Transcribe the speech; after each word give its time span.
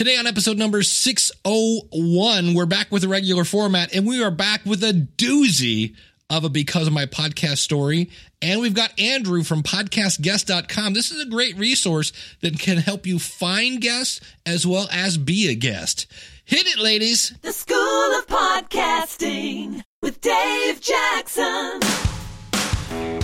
Today 0.00 0.16
on 0.16 0.26
episode 0.26 0.56
number 0.56 0.82
601, 0.82 2.54
we're 2.54 2.64
back 2.64 2.90
with 2.90 3.04
a 3.04 3.08
regular 3.08 3.44
format 3.44 3.94
and 3.94 4.06
we 4.06 4.22
are 4.22 4.30
back 4.30 4.64
with 4.64 4.82
a 4.82 4.94
doozy 4.94 5.94
of 6.30 6.42
a 6.42 6.48
Because 6.48 6.86
of 6.86 6.94
My 6.94 7.04
Podcast 7.04 7.58
story. 7.58 8.08
And 8.40 8.62
we've 8.62 8.72
got 8.72 8.98
Andrew 8.98 9.42
from 9.42 9.62
podcastguests.com. 9.62 10.94
This 10.94 11.10
is 11.10 11.22
a 11.22 11.28
great 11.28 11.54
resource 11.58 12.14
that 12.40 12.58
can 12.58 12.78
help 12.78 13.06
you 13.06 13.18
find 13.18 13.78
guests 13.78 14.22
as 14.46 14.66
well 14.66 14.88
as 14.90 15.18
be 15.18 15.50
a 15.50 15.54
guest. 15.54 16.06
Hit 16.46 16.66
it, 16.66 16.78
ladies. 16.78 17.34
The 17.42 17.52
School 17.52 17.76
of 17.76 18.26
Podcasting 18.26 19.82
with 20.00 20.18
Dave 20.22 20.80
Jackson. 20.80 22.09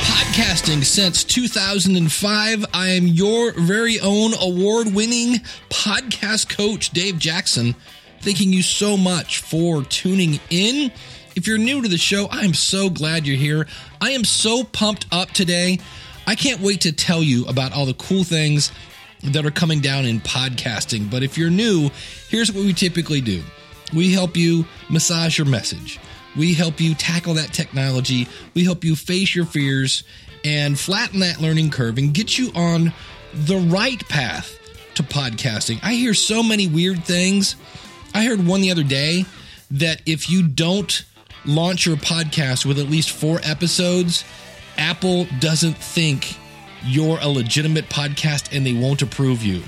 Podcasting 0.06 0.84
since 0.84 1.24
2005. 1.24 2.64
I 2.72 2.88
am 2.90 3.06
your 3.08 3.52
very 3.52 3.98
own 3.98 4.32
award 4.40 4.94
winning 4.94 5.40
podcast 5.68 6.48
coach, 6.48 6.90
Dave 6.90 7.18
Jackson. 7.18 7.74
Thanking 8.20 8.52
you 8.52 8.62
so 8.62 8.96
much 8.96 9.38
for 9.38 9.82
tuning 9.82 10.38
in. 10.48 10.92
If 11.34 11.48
you're 11.48 11.58
new 11.58 11.82
to 11.82 11.88
the 11.88 11.98
show, 11.98 12.28
I'm 12.30 12.54
so 12.54 12.88
glad 12.88 13.26
you're 13.26 13.36
here. 13.36 13.66
I 14.00 14.10
am 14.12 14.24
so 14.24 14.62
pumped 14.62 15.06
up 15.10 15.32
today. 15.32 15.80
I 16.26 16.36
can't 16.36 16.60
wait 16.60 16.82
to 16.82 16.92
tell 16.92 17.22
you 17.22 17.44
about 17.46 17.72
all 17.72 17.84
the 17.84 17.94
cool 17.94 18.22
things 18.22 18.70
that 19.24 19.44
are 19.44 19.50
coming 19.50 19.80
down 19.80 20.04
in 20.04 20.20
podcasting. 20.20 21.10
But 21.10 21.24
if 21.24 21.36
you're 21.36 21.50
new, 21.50 21.90
here's 22.28 22.52
what 22.52 22.64
we 22.64 22.72
typically 22.72 23.20
do 23.20 23.42
we 23.92 24.12
help 24.12 24.36
you 24.36 24.66
massage 24.88 25.36
your 25.36 25.46
message, 25.46 25.98
we 26.36 26.54
help 26.54 26.80
you 26.80 26.94
tackle 26.94 27.34
that 27.34 27.52
technology, 27.52 28.28
we 28.54 28.64
help 28.64 28.84
you 28.84 28.96
face 28.96 29.34
your 29.34 29.46
fears 29.46 30.04
and 30.44 30.78
flatten 30.78 31.20
that 31.20 31.40
learning 31.40 31.70
curve 31.70 31.98
and 31.98 32.14
get 32.14 32.38
you 32.38 32.50
on 32.54 32.92
the 33.32 33.56
right 33.56 34.06
path 34.08 34.58
to 34.94 35.02
podcasting. 35.02 35.78
I 35.82 35.92
hear 35.92 36.14
so 36.14 36.42
many 36.42 36.66
weird 36.66 37.04
things. 37.04 37.56
I 38.14 38.24
heard 38.24 38.46
one 38.46 38.60
the 38.60 38.70
other 38.70 38.84
day 38.84 39.24
that 39.70 40.00
if 40.06 40.30
you 40.30 40.46
don't 40.46 41.04
launch 41.44 41.86
your 41.86 41.96
podcast 41.96 42.64
with 42.64 42.78
at 42.78 42.88
least 42.88 43.10
four 43.10 43.40
episodes, 43.42 44.24
Apple 44.78 45.26
doesn't 45.38 45.76
think 45.76 46.36
you're 46.84 47.18
a 47.20 47.28
legitimate 47.28 47.88
podcast 47.88 48.56
and 48.56 48.64
they 48.64 48.72
won't 48.72 49.02
approve 49.02 49.42
you. 49.42 49.62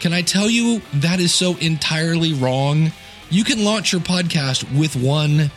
Can 0.00 0.12
I 0.12 0.22
tell 0.22 0.48
you 0.48 0.80
that 0.94 1.20
is 1.20 1.34
so 1.34 1.56
entirely 1.58 2.32
wrong? 2.32 2.92
You 3.28 3.44
can 3.44 3.64
launch 3.64 3.92
your 3.92 4.00
podcast 4.00 4.78
with 4.78 4.96
one 4.96 5.50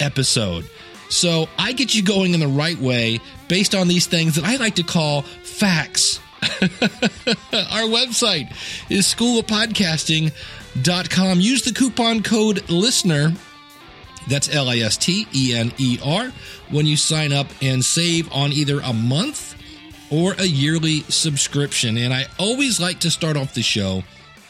episode. 0.00 0.68
So 1.08 1.48
I 1.58 1.72
get 1.72 1.94
you 1.94 2.02
going 2.02 2.34
in 2.34 2.40
the 2.40 2.48
right 2.48 2.78
way 2.78 3.20
based 3.48 3.74
on 3.74 3.88
these 3.88 4.06
things 4.06 4.34
that 4.36 4.44
I 4.44 4.56
like 4.56 4.74
to 4.76 4.82
call 4.82 5.22
facts. 5.22 6.20
Our 6.42 7.88
website 7.88 8.50
is 8.90 9.06
schoolofpodcasting.com. 9.06 11.40
Use 11.40 11.62
the 11.62 11.72
coupon 11.72 12.22
code 12.22 12.68
LISTENER. 12.68 13.32
That's 14.28 14.54
L 14.54 14.68
I 14.68 14.76
S 14.78 14.96
T 14.96 15.26
E 15.34 15.54
N 15.54 15.72
E 15.78 15.98
R 16.04 16.32
when 16.70 16.86
you 16.86 16.96
sign 16.96 17.32
up 17.32 17.46
and 17.62 17.84
save 17.84 18.32
on 18.32 18.52
either 18.52 18.80
a 18.80 18.92
month 18.92 19.54
or 20.10 20.34
a 20.34 20.44
yearly 20.44 21.00
subscription. 21.02 21.96
And 21.96 22.12
I 22.12 22.26
always 22.38 22.80
like 22.80 23.00
to 23.00 23.10
start 23.10 23.36
off 23.36 23.54
the 23.54 23.62
show 23.62 24.02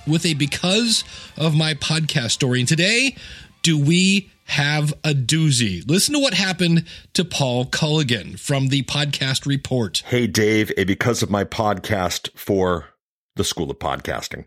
with 0.06 0.24
a 0.24 0.34
because 0.34 1.04
of 1.36 1.54
my 1.54 1.74
podcast 1.74 2.30
story. 2.30 2.60
And 2.60 2.68
today, 2.68 3.16
do 3.62 3.78
we 3.78 4.30
have 4.46 4.92
a 5.04 5.10
doozy? 5.10 5.88
Listen 5.88 6.14
to 6.14 6.20
what 6.20 6.34
happened 6.34 6.84
to 7.14 7.24
Paul 7.24 7.66
Colligan 7.66 8.38
from 8.38 8.68
the 8.68 8.82
podcast 8.82 9.46
report. 9.46 10.02
Hey, 10.06 10.26
Dave, 10.26 10.72
a 10.76 10.84
because 10.84 11.22
of 11.22 11.30
my 11.30 11.44
podcast 11.44 12.30
for 12.36 12.86
the 13.36 13.44
School 13.44 13.70
of 13.70 13.78
Podcasting. 13.78 14.46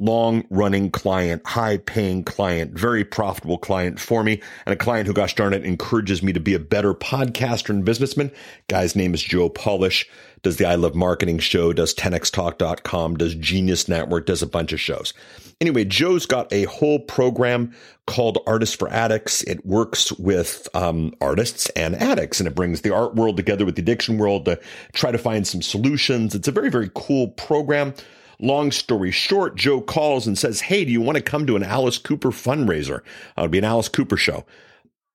Long 0.00 0.44
running 0.50 0.90
client, 0.90 1.46
high 1.46 1.76
paying 1.76 2.24
client, 2.24 2.72
very 2.72 3.04
profitable 3.04 3.58
client 3.58 4.00
for 4.00 4.24
me, 4.24 4.40
and 4.66 4.72
a 4.72 4.76
client 4.76 5.06
who, 5.06 5.12
gosh 5.12 5.34
darn 5.34 5.52
it, 5.52 5.64
encourages 5.64 6.22
me 6.22 6.32
to 6.32 6.40
be 6.40 6.54
a 6.54 6.58
better 6.58 6.94
podcaster 6.94 7.70
and 7.70 7.84
businessman. 7.84 8.32
Guy's 8.68 8.96
name 8.96 9.14
is 9.14 9.22
Joe 9.22 9.48
Polish 9.48 10.08
does 10.42 10.56
the 10.56 10.66
I 10.66 10.74
Love 10.74 10.94
Marketing 10.94 11.38
show, 11.38 11.72
does 11.72 11.94
10xtalk.com, 11.94 13.16
does 13.16 13.34
Genius 13.34 13.88
Network, 13.88 14.26
does 14.26 14.42
a 14.42 14.46
bunch 14.46 14.72
of 14.72 14.80
shows. 14.80 15.12
Anyway, 15.60 15.84
Joe's 15.84 16.24
got 16.24 16.50
a 16.52 16.64
whole 16.64 16.98
program 16.98 17.74
called 18.06 18.38
Artists 18.46 18.74
for 18.74 18.88
Addicts. 18.88 19.42
It 19.42 19.64
works 19.66 20.10
with 20.12 20.66
um, 20.74 21.14
artists 21.20 21.68
and 21.70 21.94
addicts, 21.94 22.40
and 22.40 22.46
it 22.46 22.54
brings 22.54 22.80
the 22.80 22.94
art 22.94 23.14
world 23.14 23.36
together 23.36 23.66
with 23.66 23.76
the 23.76 23.82
addiction 23.82 24.16
world 24.16 24.46
to 24.46 24.58
try 24.94 25.10
to 25.10 25.18
find 25.18 25.46
some 25.46 25.60
solutions. 25.60 26.34
It's 26.34 26.48
a 26.48 26.52
very, 26.52 26.70
very 26.70 26.90
cool 26.94 27.28
program. 27.28 27.92
Long 28.40 28.72
story 28.72 29.10
short, 29.10 29.54
Joe 29.56 29.80
calls 29.80 30.26
and 30.26 30.38
says, 30.38 30.62
Hey, 30.62 30.84
do 30.84 30.92
you 30.92 31.00
want 31.00 31.16
to 31.16 31.22
come 31.22 31.46
to 31.46 31.56
an 31.56 31.62
Alice 31.62 31.98
Cooper 31.98 32.30
fundraiser? 32.30 33.02
It'll 33.36 33.48
be 33.48 33.58
an 33.58 33.64
Alice 33.64 33.88
Cooper 33.88 34.16
show. 34.16 34.46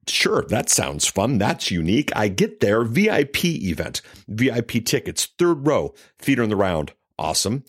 Sure, 0.08 0.44
that 0.50 0.70
sounds 0.70 1.08
fun. 1.08 1.40
That's 1.40 1.72
unique. 1.72 2.12
I 2.16 2.28
get 2.28 2.60
there. 2.60 2.84
VIP 2.84 3.46
event, 3.46 4.02
VIP 4.28 4.86
tickets, 4.86 5.28
third 5.40 5.66
row, 5.66 5.96
theater 6.20 6.44
in 6.44 6.50
the 6.50 6.56
round. 6.56 6.94
Awesome. 7.18 7.64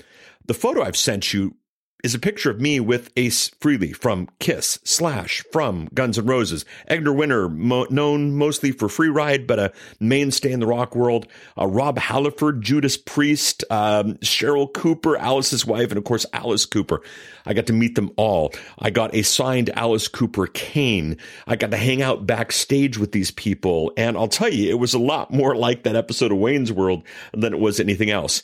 The 0.45 0.55
photo 0.55 0.83
I've 0.83 0.97
sent 0.97 1.33
you 1.33 1.57
is 2.05 2.15
a 2.15 2.19
picture 2.19 2.51
of 2.51 2.61
me 2.61 2.79
with 2.79 3.11
Ace 3.17 3.51
Frehley 3.61 3.95
from 3.95 4.29
Kiss 4.39 4.79
Slash 4.85 5.43
from 5.51 5.89
Guns 5.95 6.19
N' 6.19 6.27
Roses. 6.27 6.65
Edgar 6.87 7.13
Winter, 7.13 7.49
mo- 7.49 7.87
known 7.91 8.37
mostly 8.37 8.71
for 8.71 8.89
Free 8.89 9.09
Ride, 9.09 9.47
but 9.47 9.59
a 9.59 9.73
mainstay 9.99 10.53
in 10.53 10.61
the 10.61 10.67
rock 10.67 10.95
world. 10.95 11.27
Uh, 11.59 11.67
Rob 11.67 11.99
Halford, 11.99 12.63
Judas 12.63 12.97
Priest, 12.97 13.65
um, 13.71 14.15
Cheryl 14.17 14.73
Cooper, 14.73 15.17
Alice's 15.17 15.65
wife, 15.65 15.91
and 15.91 15.99
of 15.99 16.05
course 16.05 16.27
Alice 16.33 16.67
Cooper. 16.67 17.01
I 17.47 17.55
got 17.55 17.67
to 17.67 17.73
meet 17.73 17.95
them 17.95 18.11
all. 18.17 18.53
I 18.79 18.91
got 18.91 19.15
a 19.15 19.23
signed 19.23 19.71
Alice 19.71 20.09
Cooper 20.09 20.47
cane. 20.49 21.17
I 21.47 21.57
got 21.57 21.71
to 21.71 21.77
hang 21.77 22.03
out 22.03 22.27
backstage 22.27 22.99
with 22.99 23.13
these 23.13 23.31
people. 23.31 23.93
And 23.97 24.17
I'll 24.17 24.29
tell 24.29 24.53
you, 24.53 24.71
it 24.71 24.79
was 24.79 24.95
a 24.95 24.99
lot 24.99 25.33
more 25.33 25.57
like 25.57 25.85
that 25.85 25.97
episode 25.97 26.33
of 26.33 26.39
Wayne's 26.39 26.73
World 26.73 27.05
than 27.33 27.55
it 27.55 27.61
was 27.61 27.81
anything 27.81 28.11
else. 28.11 28.43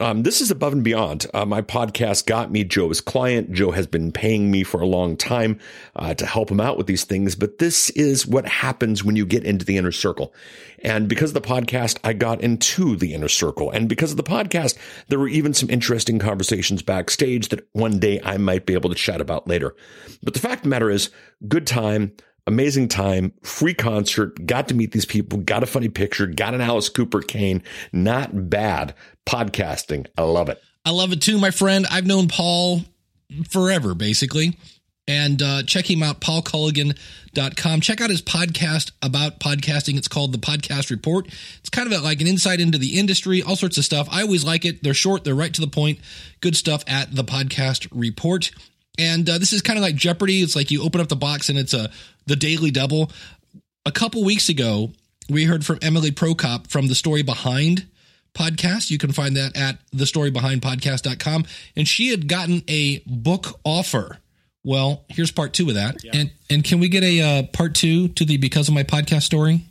Um, 0.00 0.22
this 0.22 0.40
is 0.40 0.50
above 0.50 0.72
and 0.72 0.82
beyond. 0.82 1.26
Uh, 1.34 1.44
my 1.44 1.60
podcast 1.60 2.24
got 2.24 2.50
me 2.50 2.64
Joe's 2.64 3.02
client. 3.02 3.52
Joe 3.52 3.70
has 3.70 3.86
been 3.86 4.12
paying 4.12 4.50
me 4.50 4.62
for 4.62 4.80
a 4.80 4.86
long 4.86 5.14
time 5.14 5.60
uh, 5.94 6.14
to 6.14 6.24
help 6.24 6.50
him 6.50 6.58
out 6.58 6.78
with 6.78 6.86
these 6.86 7.04
things, 7.04 7.34
but 7.34 7.58
this 7.58 7.90
is 7.90 8.26
what 8.26 8.48
happens 8.48 9.04
when 9.04 9.14
you 9.14 9.26
get 9.26 9.44
into 9.44 9.66
the 9.66 9.76
inner 9.76 9.92
circle. 9.92 10.32
And 10.82 11.06
because 11.06 11.30
of 11.30 11.34
the 11.34 11.46
podcast, 11.46 11.98
I 12.02 12.14
got 12.14 12.40
into 12.40 12.96
the 12.96 13.12
inner 13.12 13.28
circle. 13.28 13.70
And 13.70 13.90
because 13.90 14.10
of 14.10 14.16
the 14.16 14.22
podcast, 14.22 14.78
there 15.08 15.18
were 15.18 15.28
even 15.28 15.52
some 15.52 15.68
interesting 15.68 16.18
conversations 16.18 16.80
backstage 16.80 17.50
that 17.50 17.68
one 17.72 17.98
day 17.98 18.22
I 18.24 18.38
might 18.38 18.64
be 18.64 18.72
able 18.72 18.88
to 18.88 18.96
chat 18.96 19.20
about 19.20 19.46
later. 19.46 19.76
But 20.22 20.32
the 20.32 20.40
fact 20.40 20.60
of 20.60 20.62
the 20.62 20.68
matter 20.70 20.88
is, 20.88 21.10
good 21.46 21.66
time 21.66 22.12
amazing 22.46 22.88
time, 22.88 23.32
free 23.42 23.74
concert, 23.74 24.46
got 24.46 24.68
to 24.68 24.74
meet 24.74 24.92
these 24.92 25.04
people, 25.04 25.38
got 25.38 25.62
a 25.62 25.66
funny 25.66 25.88
picture, 25.88 26.26
got 26.26 26.54
an 26.54 26.60
Alice 26.60 26.88
Cooper 26.88 27.20
cane. 27.20 27.62
Not 27.92 28.50
bad 28.50 28.94
podcasting. 29.26 30.06
I 30.16 30.22
love 30.22 30.48
it. 30.48 30.62
I 30.84 30.90
love 30.90 31.12
it 31.12 31.20
too, 31.20 31.38
my 31.38 31.50
friend. 31.50 31.86
I've 31.90 32.06
known 32.06 32.28
Paul 32.28 32.82
forever, 33.48 33.94
basically. 33.94 34.56
And 35.08 35.42
uh, 35.42 35.62
check 35.64 35.90
him 35.90 36.04
out, 36.04 36.20
paulcolligan.com. 36.20 37.80
Check 37.80 38.00
out 38.00 38.10
his 38.10 38.22
podcast 38.22 38.92
about 39.02 39.40
podcasting. 39.40 39.96
It's 39.96 40.06
called 40.06 40.32
The 40.32 40.38
Podcast 40.38 40.90
Report. 40.90 41.26
It's 41.58 41.68
kind 41.68 41.92
of 41.92 42.02
like 42.02 42.20
an 42.20 42.28
insight 42.28 42.60
into 42.60 42.78
the 42.78 42.96
industry, 42.96 43.42
all 43.42 43.56
sorts 43.56 43.76
of 43.76 43.84
stuff. 43.84 44.08
I 44.10 44.22
always 44.22 44.44
like 44.44 44.64
it. 44.64 44.84
They're 44.84 44.94
short, 44.94 45.24
they're 45.24 45.34
right 45.34 45.52
to 45.52 45.60
the 45.60 45.66
point. 45.66 45.98
Good 46.40 46.54
stuff 46.54 46.84
at 46.86 47.12
The 47.12 47.24
Podcast 47.24 47.88
Report. 47.90 48.52
And 48.98 49.28
uh, 49.28 49.38
this 49.38 49.52
is 49.52 49.62
kind 49.62 49.78
of 49.78 49.82
like 49.82 49.94
Jeopardy. 49.94 50.42
It's 50.42 50.56
like 50.56 50.70
you 50.70 50.82
open 50.82 51.00
up 51.00 51.08
the 51.08 51.16
box 51.16 51.48
and 51.48 51.58
it's 51.58 51.74
a 51.74 51.90
the 52.26 52.36
Daily 52.36 52.70
Double. 52.70 53.10
A 53.86 53.92
couple 53.92 54.22
weeks 54.24 54.48
ago, 54.48 54.92
we 55.28 55.44
heard 55.44 55.64
from 55.64 55.78
Emily 55.80 56.10
Prokop 56.10 56.68
from 56.68 56.88
the 56.88 56.94
Story 56.94 57.22
Behind 57.22 57.86
podcast. 58.34 58.90
You 58.90 58.98
can 58.98 59.12
find 59.12 59.36
that 59.36 59.56
at 59.56 59.78
thestorybehindpodcast.com. 59.92 61.44
And 61.76 61.88
she 61.88 62.08
had 62.08 62.28
gotten 62.28 62.62
a 62.68 63.02
book 63.06 63.58
offer. 63.64 64.18
Well, 64.62 65.04
here's 65.08 65.30
part 65.30 65.54
two 65.54 65.68
of 65.68 65.74
that. 65.76 66.04
Yeah. 66.04 66.10
And 66.14 66.30
and 66.50 66.64
can 66.64 66.80
we 66.80 66.88
get 66.88 67.02
a 67.02 67.20
uh, 67.20 67.42
part 67.44 67.74
two 67.74 68.08
to 68.08 68.24
the 68.24 68.36
because 68.36 68.68
of 68.68 68.74
my 68.74 68.82
podcast 68.82 69.22
story? 69.22 69.62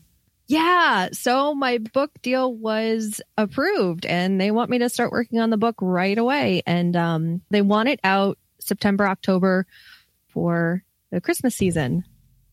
Yeah. 0.48 1.10
So 1.12 1.54
my 1.54 1.78
book 1.78 2.10
deal 2.24 2.52
was 2.52 3.22
approved 3.38 4.08
and 4.08 4.42
they 4.42 4.50
want 4.50 4.72
me 4.72 4.80
to 4.80 4.90
start 4.90 5.12
working 5.12 5.40
on 5.40 5.52
the 5.52 5.58
book 5.58 5.76
right 5.80 6.18
away. 6.18 6.64
And 6.66 6.96
um, 6.96 7.42
they 7.52 7.62
want 7.62 7.88
it 7.90 8.00
out 8.04 8.39
September, 8.60 9.08
October 9.08 9.66
for 10.28 10.84
the 11.12 11.22
Christmas 11.22 11.56
season. 11.56 12.04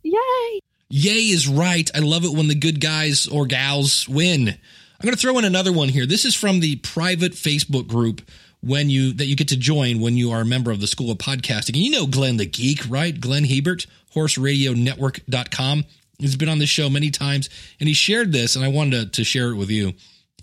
Yay! 0.03 0.61
Yay 0.89 1.29
is 1.29 1.49
right. 1.49 1.91
I 1.95 1.99
love 1.99 2.25
it 2.25 2.33
when 2.33 2.49
the 2.49 2.55
good 2.55 2.81
guys 2.81 3.27
or 3.27 3.47
gals 3.47 4.09
win. 4.09 4.49
I'm 4.49 5.05
going 5.05 5.15
to 5.15 5.21
throw 5.21 5.39
in 5.39 5.45
another 5.45 5.73
one 5.73 5.89
here. 5.89 6.07
This 6.07 6.25
is 6.25 6.35
from 6.35 6.61
the 6.61 6.77
private 6.77 7.33
Facebook 7.33 7.87
group 7.87 8.23
when 8.61 8.89
you 8.89 9.13
that 9.15 9.27
you 9.27 9.37
get 9.37 9.49
to 9.49 9.57
join 9.57 10.01
when 10.01 10.17
you 10.17 10.31
are 10.31 10.41
a 10.41 10.47
member 10.47 10.71
of 10.71 10.81
the 10.81 10.87
School 10.87 11.11
of 11.11 11.19
Podcasting. 11.19 11.75
And 11.75 11.77
you 11.77 11.91
know 11.91 12.07
Glenn 12.07 12.37
the 12.37 12.47
Geek, 12.47 12.89
right? 12.89 13.19
Glenn 13.19 13.45
Hebert, 13.45 13.87
horseradionetwork.com. 14.15 15.85
He's 16.19 16.37
been 16.37 16.49
on 16.49 16.59
this 16.59 16.71
show 16.71 16.89
many 16.89 17.11
times 17.11 17.51
and 17.79 17.89
he 17.89 17.95
shared 17.95 18.33
this 18.33 18.57
and 18.57 18.65
I 18.65 18.69
wanted 18.69 19.13
to, 19.13 19.21
to 19.21 19.25
share 19.25 19.51
it 19.51 19.57
with 19.57 19.71
you. 19.71 19.93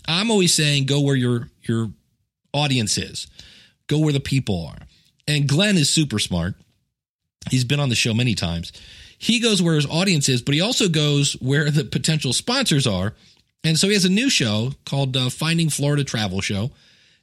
I'm 0.06 0.30
always 0.30 0.54
saying 0.54 0.86
go 0.86 1.00
where 1.00 1.16
your 1.16 1.48
your 1.62 1.90
audience 2.52 2.96
is. 2.96 3.26
Go 3.86 3.98
where 3.98 4.12
the 4.12 4.20
people 4.20 4.66
are. 4.66 4.86
And 5.26 5.48
Glenn 5.48 5.76
is 5.76 5.88
super 5.88 6.18
smart. 6.18 6.54
He's 7.50 7.64
been 7.64 7.80
on 7.80 7.88
the 7.88 7.94
show 7.94 8.14
many 8.14 8.34
times. 8.34 8.72
He 9.18 9.40
goes 9.40 9.62
where 9.62 9.74
his 9.74 9.86
audience 9.86 10.28
is, 10.28 10.42
but 10.42 10.54
he 10.54 10.60
also 10.60 10.88
goes 10.88 11.34
where 11.34 11.70
the 11.70 11.84
potential 11.84 12.32
sponsors 12.32 12.86
are. 12.86 13.14
And 13.62 13.78
so 13.78 13.88
he 13.88 13.94
has 13.94 14.04
a 14.04 14.10
new 14.10 14.28
show 14.28 14.72
called 14.84 15.16
uh, 15.16 15.30
Finding 15.30 15.70
Florida 15.70 16.04
Travel 16.04 16.40
Show. 16.40 16.70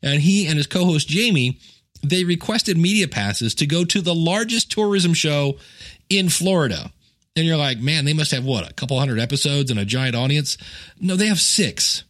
And 0.02 0.22
he 0.22 0.48
and 0.48 0.58
his 0.58 0.68
co 0.68 0.86
host 0.86 1.08
Jamie, 1.08 1.60
they 2.04 2.24
requested 2.24 2.78
media 2.78 3.08
passes 3.08 3.54
to 3.56 3.68
go 3.68 3.86
to 3.86 4.02
the 4.02 4.16
largest 4.16 4.72
tourism 4.72 5.14
show 5.14 5.58
in 6.10 6.30
Florida. 6.30 6.92
And 7.36 7.46
you're 7.46 7.58
like, 7.58 7.80
man, 7.80 8.06
they 8.06 8.14
must 8.14 8.32
have 8.32 8.44
what, 8.44 8.70
a 8.70 8.74
couple 8.74 9.00
hundred 9.00 9.20
episodes 9.20 9.72
and 9.72 9.80
a 9.80 9.86
giant 9.86 10.16
audience? 10.16 10.58
No, 11.00 11.16
they 11.16 11.28
have 11.28 11.40
six. 11.40 12.04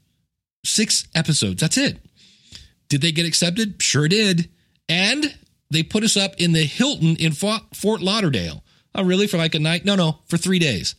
Six 0.66 1.08
episodes. 1.14 1.62
That's 1.62 1.78
it. 1.78 2.00
Did 2.88 3.02
they 3.02 3.12
get 3.12 3.26
accepted? 3.26 3.82
Sure 3.82 4.08
did. 4.08 4.50
And 4.90 5.36
they 5.72 5.84
put 5.84 6.04
us 6.04 6.18
up 6.18 6.36
in 6.38 6.52
the 6.52 6.64
Hilton 6.64 7.16
in 7.16 7.32
Fort 7.32 8.02
Lauderdale. 8.02 8.64
Oh, 8.94 9.04
really? 9.04 9.28
For 9.28 9.38
like 9.38 9.56
a 9.56 9.60
night? 9.60 9.86
No, 9.86 9.96
no, 9.96 10.20
for 10.28 10.38
three 10.38 10.60
days. 10.60 10.96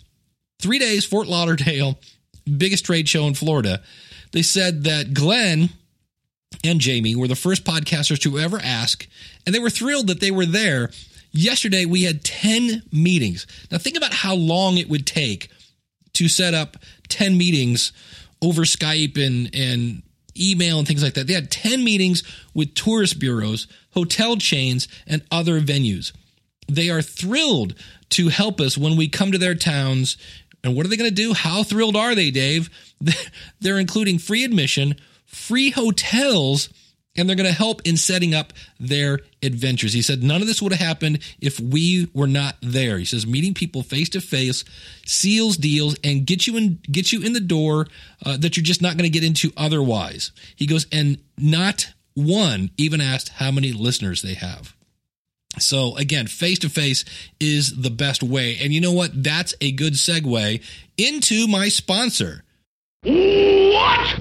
Three 0.61 0.79
days, 0.79 1.05
Fort 1.05 1.27
Lauderdale, 1.27 1.99
biggest 2.57 2.87
trade 2.87 3.09
show 3.09 3.27
in 3.27 3.35
Florida. 3.35 3.83
They 4.33 4.43
said 4.43 4.85
that 4.85 5.13
Glenn 5.13 5.71
and 6.65 6.81
Jamie 6.81 7.17
were 7.17 7.29
the 7.29 7.37
first 7.37 7.65
podcasters 7.65 8.21
to 8.21 8.39
ever 8.39 8.59
ask, 8.63 9.07
and 9.45 9.55
they 9.55 9.59
were 9.59 9.71
thrilled 9.71 10.07
that 10.07 10.21
they 10.21 10.31
were 10.31 10.47
there. 10.47 10.91
Yesterday, 11.33 11.85
we 11.85 12.05
had 12.05 12.25
10 12.25 12.83
meetings. 12.93 13.47
Now, 13.71 13.79
think 13.79 13.97
about 13.97 14.13
how 14.13 14.35
long 14.35 14.79
it 14.79 14.89
would 14.89 15.07
take 15.07 15.49
to 16.15 16.29
set 16.29 16.55
up 16.55 16.77
10 17.09 17.37
meetings 17.37 17.93
over 18.41 18.63
Skype 18.63 19.25
and, 19.25 19.51
and 19.55 20.03
email 20.39 20.79
and 20.79 20.87
things 20.87 21.03
like 21.03 21.15
that. 21.15 21.27
They 21.27 21.35
had 21.35 21.51
10 21.51 21.85
meetings 21.85 22.23
with 22.55 22.75
tourist 22.75 23.19
bureaus, 23.19 23.67
hotel 23.93 24.37
chains, 24.37 24.89
and 25.07 25.23
other 25.31 25.61
venues. 25.61 26.13
They 26.69 26.91
are 26.91 27.03
thrilled 27.03 27.75
to 28.11 28.29
help 28.29 28.61
us 28.61 28.79
when 28.79 28.97
we 28.97 29.09
come 29.09 29.33
to 29.33 29.39
their 29.39 29.55
towns. 29.55 30.17
And 30.65 30.77
what 30.77 30.87
are 30.87 30.89
they 30.89 30.97
going 30.97 31.11
to 31.11 31.15
do? 31.15 31.33
How 31.33 31.63
thrilled 31.63 31.97
are 31.97 32.15
they, 32.15 32.31
Dave? 32.31 32.71
They're 33.61 33.79
including 33.79 34.19
free 34.19 34.45
admission, 34.45 34.97
free 35.27 35.71
hotels, 35.71 36.69
and 37.17 37.29
they're 37.29 37.37
going 37.37 37.49
to 37.49 37.57
help 37.57 37.83
in 37.85 37.97
setting 37.97 38.35
up 38.35 38.53
their 38.81 39.21
adventures. 39.43 39.93
He 39.93 40.03
said 40.03 40.23
none 40.23 40.41
of 40.41 40.47
this 40.47 40.63
would 40.63 40.73
have 40.73 40.81
happened 40.81 41.19
if 41.41 41.61
we 41.61 42.09
were 42.15 42.27
not 42.27 42.57
there. 42.63 42.99
He 42.99 43.05
says 43.05 43.27
meeting 43.27 43.55
people 43.55 43.83
face 43.83 44.09
to 44.11 44.21
face 44.21 44.65
seals 45.05 45.57
deals 45.57 45.97
and 46.03 46.27
get 46.27 46.47
you 46.47 46.57
in 46.57 46.79
get 46.91 47.13
you 47.13 47.23
in 47.23 47.35
the 47.35 47.41
door 47.41 47.87
uh, 48.25 48.37
that 48.39 48.57
you're 48.57 48.65
just 48.65 48.81
not 48.81 48.97
going 48.97 49.11
to 49.11 49.11
get 49.11 49.25
into 49.25 49.53
otherwise. 49.57 50.33
He 50.57 50.67
goes 50.67 50.87
and 50.91 51.19
not 51.37 51.93
one 52.15 52.71
even 52.77 53.01
asked 53.01 53.31
how 53.31 53.51
many 53.51 53.73
listeners 53.73 54.23
they 54.23 54.35
have. 54.35 54.75
So 55.59 55.97
again, 55.97 56.27
face 56.27 56.59
to 56.61 56.69
face 56.69 57.05
is 57.39 57.83
the 57.83 57.91
best 57.91 58.23
way. 58.23 58.57
And 58.61 58.73
you 58.73 58.81
know 58.81 58.93
what? 58.93 59.23
That's 59.23 59.55
a 59.61 59.73
good 59.73 59.95
segue 59.95 60.63
into 60.97 61.47
my 61.47 61.69
sponsor. 61.69 62.45
What? 63.03 64.21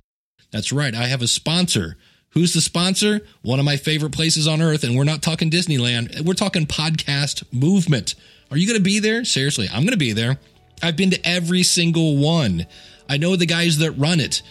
That's 0.52 0.74
right. 0.74 0.94
I 0.94 1.08
have 1.08 1.22
a 1.22 1.28
sponsor. 1.28 1.98
Who's 2.32 2.54
the 2.54 2.62
sponsor? 2.62 3.22
One 3.42 3.60
of 3.60 3.66
my 3.66 3.78
favorite 3.78 4.12
places 4.12 4.48
on 4.48 4.62
earth. 4.62 4.84
And 4.84 4.96
we're 4.96 5.04
not 5.04 5.22
talking 5.22 5.50
Disneyland. 5.50 6.22
We're 6.22 6.34
talking 6.34 6.66
podcast 6.66 7.44
movement. 7.54 8.16
Are 8.50 8.58
you 8.58 8.68
going 8.68 8.80
to 8.80 8.84
be 8.84 9.00
there? 9.00 9.24
Seriously, 9.24 9.68
I'm 9.70 9.82
going 9.82 9.92
to 9.92 9.98
be 9.98 10.14
there. 10.14 10.38
I've 10.84 10.98
been 10.98 11.12
to 11.12 11.28
every 11.28 11.64
single 11.64 12.18
one. 12.18 12.66
I 13.08 13.18
know 13.18 13.36
the 13.36 13.46
guys 13.46 13.78
that 13.78 13.92
run 13.92 14.20
it. 14.20 14.42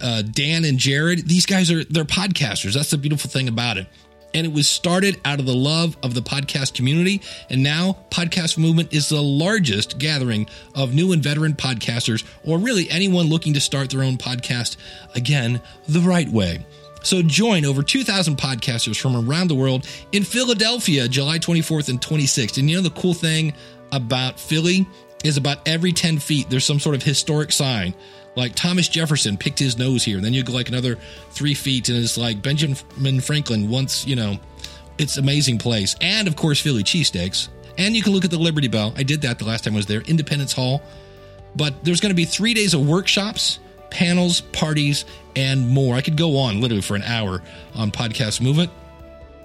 Uh, 0.00 0.22
Dan 0.22 0.64
and 0.64 0.78
Jared, 0.78 1.28
these 1.28 1.46
guys 1.46 1.70
are 1.70 1.84
they're 1.84 2.04
podcasters. 2.04 2.74
That's 2.74 2.90
the 2.90 2.98
beautiful 2.98 3.30
thing 3.30 3.48
about 3.48 3.78
it 3.78 3.86
and 4.34 4.46
it 4.46 4.52
was 4.52 4.68
started 4.68 5.20
out 5.24 5.40
of 5.40 5.46
the 5.46 5.54
love 5.54 5.96
of 6.02 6.14
the 6.14 6.20
podcast 6.20 6.74
community. 6.74 7.22
And 7.50 7.62
now, 7.62 7.98
Podcast 8.10 8.58
Movement 8.58 8.92
is 8.92 9.08
the 9.08 9.22
largest 9.22 9.98
gathering 9.98 10.46
of 10.74 10.94
new 10.94 11.12
and 11.12 11.22
veteran 11.22 11.54
podcasters, 11.54 12.24
or 12.44 12.58
really 12.58 12.90
anyone 12.90 13.26
looking 13.26 13.54
to 13.54 13.60
start 13.60 13.90
their 13.90 14.02
own 14.02 14.16
podcast, 14.16 14.76
again, 15.14 15.60
the 15.88 16.00
right 16.00 16.28
way. 16.28 16.64
So 17.02 17.22
join 17.22 17.64
over 17.64 17.82
2,000 17.82 18.36
podcasters 18.36 19.00
from 19.00 19.16
around 19.16 19.48
the 19.48 19.54
world 19.54 19.88
in 20.12 20.24
Philadelphia, 20.24 21.08
July 21.08 21.38
24th 21.38 21.88
and 21.88 22.00
26th. 22.00 22.58
And 22.58 22.68
you 22.68 22.76
know 22.76 22.82
the 22.82 22.90
cool 22.90 23.14
thing 23.14 23.54
about 23.92 24.38
Philly 24.38 24.86
is 25.24 25.36
about 25.36 25.66
every 25.66 25.92
10 25.92 26.18
feet, 26.18 26.50
there's 26.50 26.64
some 26.64 26.80
sort 26.80 26.94
of 26.94 27.02
historic 27.02 27.52
sign 27.52 27.94
like 28.38 28.54
Thomas 28.54 28.88
Jefferson 28.88 29.36
picked 29.36 29.58
his 29.58 29.76
nose 29.76 30.04
here. 30.04 30.16
And 30.16 30.24
then 30.24 30.32
you 30.32 30.44
go 30.44 30.52
like 30.52 30.68
another 30.68 30.96
three 31.30 31.54
feet, 31.54 31.88
and 31.88 31.98
it's 31.98 32.16
like 32.16 32.40
Benjamin 32.40 33.20
Franklin 33.20 33.68
once, 33.68 34.06
you 34.06 34.14
know, 34.14 34.38
it's 34.96 35.16
amazing 35.16 35.58
place. 35.58 35.96
And 36.00 36.28
of 36.28 36.36
course, 36.36 36.60
Philly 36.60 36.84
cheesesteaks. 36.84 37.48
And 37.76 37.96
you 37.96 38.02
can 38.02 38.12
look 38.12 38.24
at 38.24 38.30
the 38.30 38.38
Liberty 38.38 38.68
Bell. 38.68 38.94
I 38.96 39.02
did 39.02 39.22
that 39.22 39.38
the 39.38 39.44
last 39.44 39.64
time 39.64 39.74
I 39.74 39.76
was 39.76 39.86
there, 39.86 40.02
Independence 40.02 40.52
Hall. 40.52 40.82
But 41.56 41.84
there's 41.84 42.00
going 42.00 42.10
to 42.10 42.16
be 42.16 42.24
three 42.24 42.54
days 42.54 42.74
of 42.74 42.86
workshops, 42.86 43.58
panels, 43.90 44.40
parties, 44.40 45.04
and 45.34 45.68
more. 45.68 45.96
I 45.96 46.00
could 46.00 46.16
go 46.16 46.36
on 46.36 46.60
literally 46.60 46.82
for 46.82 46.94
an 46.94 47.02
hour 47.02 47.42
on 47.74 47.90
podcast 47.90 48.40
movement. 48.40 48.70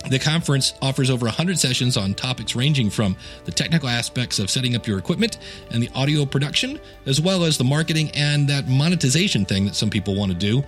The 0.10 0.20
conference 0.20 0.74
offers 0.82 1.10
over 1.10 1.26
100 1.26 1.58
sessions 1.58 1.96
on 1.96 2.14
topics 2.14 2.56
ranging 2.56 2.90
from 2.90 3.16
the 3.46 3.52
technical 3.52 3.88
aspects 3.88 4.38
of 4.38 4.50
setting 4.50 4.76
up 4.76 4.86
your 4.86 4.98
equipment 4.98 5.38
and 5.72 5.82
the 5.82 5.90
audio 5.96 6.26
production, 6.26 6.80
as 7.06 7.22
well 7.22 7.46
as 7.46 7.58
the 7.58 7.64
marketing 7.64 8.12
and 8.12 8.50
that 8.50 8.68
monetization 8.68 9.46
thing 9.46 9.66
that 9.66 9.76
some 9.76 9.90
people 9.90 10.16
want 10.16 10.32
to 10.32 10.38
do, 10.38 10.64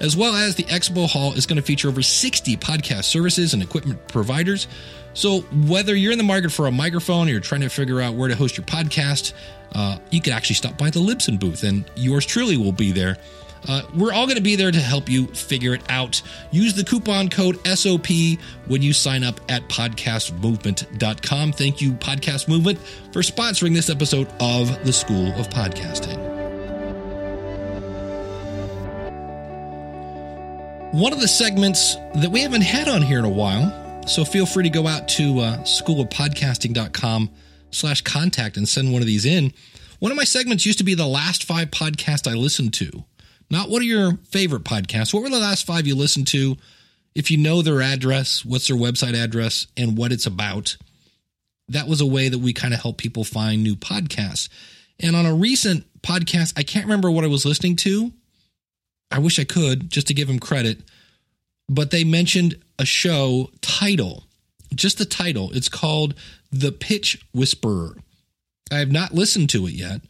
as 0.00 0.16
well 0.16 0.34
as 0.34 0.56
the 0.56 0.64
expo 0.64 1.08
hall 1.08 1.32
is 1.34 1.46
going 1.46 1.56
to 1.56 1.62
feature 1.62 1.88
over 1.88 2.02
60 2.02 2.56
podcast 2.56 3.04
services 3.04 3.54
and 3.54 3.62
equipment 3.62 4.08
providers. 4.08 4.66
So, 5.14 5.40
whether 5.66 5.94
you're 5.94 6.12
in 6.12 6.18
the 6.18 6.24
market 6.24 6.50
for 6.50 6.66
a 6.66 6.72
microphone 6.72 7.28
or 7.28 7.32
you're 7.32 7.40
trying 7.40 7.62
to 7.62 7.68
figure 7.68 8.00
out 8.00 8.14
where 8.14 8.28
to 8.28 8.36
host 8.36 8.56
your 8.56 8.66
podcast, 8.66 9.32
uh, 9.74 9.98
you 10.10 10.20
could 10.20 10.32
actually 10.32 10.56
stop 10.56 10.76
by 10.78 10.90
the 10.90 11.00
Libsyn 11.00 11.38
booth, 11.38 11.62
and 11.62 11.84
yours 11.96 12.26
truly 12.26 12.56
will 12.56 12.72
be 12.72 12.92
there 12.92 13.16
uh, 13.68 13.82
we're 13.94 14.12
all 14.12 14.26
going 14.26 14.36
to 14.36 14.42
be 14.42 14.56
there 14.56 14.70
to 14.70 14.80
help 14.80 15.08
you 15.08 15.26
figure 15.28 15.74
it 15.74 15.82
out. 15.88 16.22
Use 16.50 16.74
the 16.74 16.84
coupon 16.84 17.28
code 17.28 17.58
SOP 17.66 18.08
when 18.66 18.82
you 18.82 18.92
sign 18.92 19.24
up 19.24 19.40
at 19.48 19.68
podcastmovement.com. 19.68 21.52
Thank 21.52 21.80
you, 21.80 21.92
Podcast 21.92 22.48
Movement, 22.48 22.78
for 23.12 23.20
sponsoring 23.22 23.74
this 23.74 23.90
episode 23.90 24.28
of 24.40 24.84
the 24.84 24.92
School 24.92 25.32
of 25.32 25.48
Podcasting. 25.48 26.18
One 30.92 31.12
of 31.12 31.20
the 31.20 31.28
segments 31.28 31.94
that 32.16 32.30
we 32.30 32.40
haven't 32.40 32.62
had 32.62 32.88
on 32.88 33.02
here 33.02 33.20
in 33.20 33.24
a 33.24 33.28
while, 33.28 34.02
so 34.08 34.24
feel 34.24 34.44
free 34.44 34.64
to 34.64 34.70
go 34.70 34.88
out 34.88 35.06
to 35.10 35.38
uh, 35.38 35.58
schoolofpodcasting.com 35.58 37.30
slash 37.70 38.00
contact 38.02 38.56
and 38.56 38.68
send 38.68 38.92
one 38.92 39.00
of 39.00 39.06
these 39.06 39.24
in. 39.24 39.52
One 40.00 40.10
of 40.10 40.16
my 40.16 40.24
segments 40.24 40.66
used 40.66 40.78
to 40.78 40.84
be 40.84 40.94
the 40.94 41.06
last 41.06 41.44
five 41.44 41.70
podcasts 41.70 42.28
I 42.28 42.34
listened 42.34 42.74
to. 42.74 43.04
Not 43.50 43.68
what 43.68 43.82
are 43.82 43.86
your 43.86 44.16
favorite 44.28 44.64
podcasts? 44.64 45.12
What 45.12 45.22
were 45.22 45.30
the 45.30 45.38
last 45.38 45.66
five 45.66 45.86
you 45.86 45.96
listened 45.96 46.28
to? 46.28 46.56
If 47.14 47.30
you 47.30 47.36
know 47.36 47.62
their 47.62 47.82
address, 47.82 48.44
what's 48.44 48.68
their 48.68 48.76
website 48.76 49.14
address, 49.14 49.66
and 49.76 49.98
what 49.98 50.12
it's 50.12 50.26
about, 50.26 50.76
that 51.68 51.88
was 51.88 52.00
a 52.00 52.06
way 52.06 52.28
that 52.28 52.38
we 52.38 52.52
kind 52.52 52.72
of 52.72 52.80
help 52.80 52.98
people 52.98 53.24
find 53.24 53.62
new 53.62 53.74
podcasts. 53.74 54.48
And 55.00 55.16
on 55.16 55.26
a 55.26 55.34
recent 55.34 55.86
podcast, 56.02 56.52
I 56.56 56.62
can't 56.62 56.84
remember 56.84 57.10
what 57.10 57.24
I 57.24 57.28
was 57.28 57.44
listening 57.44 57.76
to. 57.76 58.12
I 59.10 59.18
wish 59.18 59.38
I 59.38 59.44
could 59.44 59.90
just 59.90 60.06
to 60.06 60.14
give 60.14 60.28
them 60.28 60.38
credit, 60.38 60.82
but 61.68 61.90
they 61.90 62.04
mentioned 62.04 62.56
a 62.78 62.84
show 62.84 63.50
title, 63.60 64.24
just 64.74 64.98
the 64.98 65.04
title. 65.04 65.50
It's 65.52 65.68
called 65.68 66.14
The 66.52 66.70
Pitch 66.70 67.24
Whisperer. 67.32 67.96
I 68.70 68.78
have 68.78 68.92
not 68.92 69.14
listened 69.14 69.50
to 69.50 69.66
it 69.66 69.72
yet, 69.72 70.02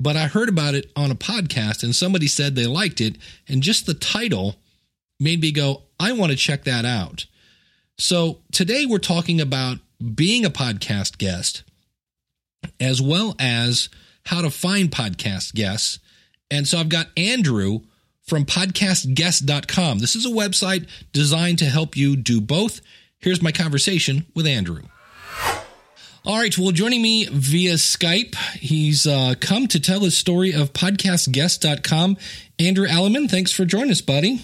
but 0.00 0.16
I 0.16 0.26
heard 0.26 0.48
about 0.48 0.74
it 0.74 0.90
on 0.96 1.10
a 1.10 1.16
podcast 1.16 1.82
and 1.82 1.94
somebody 1.94 2.26
said 2.26 2.54
they 2.54 2.66
liked 2.66 3.00
it. 3.00 3.16
And 3.48 3.62
just 3.62 3.86
the 3.86 3.94
title 3.94 4.56
made 5.18 5.40
me 5.40 5.52
go, 5.52 5.82
I 5.98 6.12
want 6.12 6.30
to 6.32 6.38
check 6.38 6.64
that 6.64 6.84
out. 6.84 7.26
So 7.98 8.38
today 8.52 8.86
we're 8.86 8.98
talking 8.98 9.40
about 9.40 9.78
being 10.14 10.44
a 10.44 10.50
podcast 10.50 11.18
guest 11.18 11.64
as 12.78 13.02
well 13.02 13.34
as 13.38 13.88
how 14.26 14.42
to 14.42 14.50
find 14.50 14.90
podcast 14.90 15.54
guests. 15.54 15.98
And 16.50 16.66
so 16.66 16.78
I've 16.78 16.88
got 16.88 17.08
Andrew 17.16 17.80
from 18.22 18.44
podcastguests.com. 18.44 19.98
This 19.98 20.14
is 20.14 20.26
a 20.26 20.30
website 20.30 20.86
designed 21.12 21.58
to 21.58 21.64
help 21.64 21.96
you 21.96 22.14
do 22.14 22.40
both. 22.40 22.80
Here's 23.18 23.42
my 23.42 23.52
conversation 23.52 24.26
with 24.34 24.46
Andrew. 24.46 24.82
All 26.28 26.36
right. 26.36 26.56
Well, 26.58 26.72
joining 26.72 27.00
me 27.00 27.24
via 27.24 27.72
Skype, 27.76 28.34
he's 28.56 29.06
uh, 29.06 29.32
come 29.40 29.66
to 29.68 29.80
tell 29.80 30.00
his 30.00 30.14
story 30.14 30.52
of 30.52 30.74
podcastguests.com. 30.74 32.18
Andrew 32.58 32.86
Alleman, 32.86 33.30
thanks 33.30 33.50
for 33.50 33.64
joining 33.64 33.92
us, 33.92 34.02
buddy. 34.02 34.38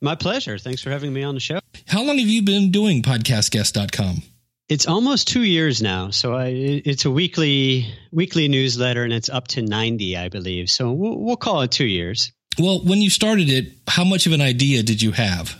My 0.00 0.14
pleasure. 0.14 0.56
Thanks 0.56 0.80
for 0.80 0.88
having 0.88 1.12
me 1.12 1.22
on 1.22 1.34
the 1.34 1.40
show. 1.40 1.58
How 1.86 2.02
long 2.04 2.16
have 2.16 2.26
you 2.26 2.40
been 2.40 2.70
doing 2.70 3.02
podcastguests.com? 3.02 4.22
It's 4.70 4.86
almost 4.88 5.28
two 5.28 5.42
years 5.42 5.82
now. 5.82 6.08
So 6.08 6.34
I, 6.34 6.46
it's 6.46 7.04
a 7.04 7.10
weekly 7.10 7.92
weekly 8.10 8.48
newsletter, 8.48 9.04
and 9.04 9.12
it's 9.12 9.28
up 9.28 9.46
to 9.48 9.60
ninety, 9.60 10.16
I 10.16 10.30
believe. 10.30 10.70
So 10.70 10.90
we'll, 10.90 11.18
we'll 11.18 11.36
call 11.36 11.60
it 11.60 11.70
two 11.70 11.84
years. 11.84 12.32
Well, 12.58 12.82
when 12.82 13.02
you 13.02 13.10
started 13.10 13.50
it, 13.50 13.74
how 13.86 14.04
much 14.04 14.26
of 14.26 14.32
an 14.32 14.40
idea 14.40 14.82
did 14.82 15.02
you 15.02 15.12
have? 15.12 15.54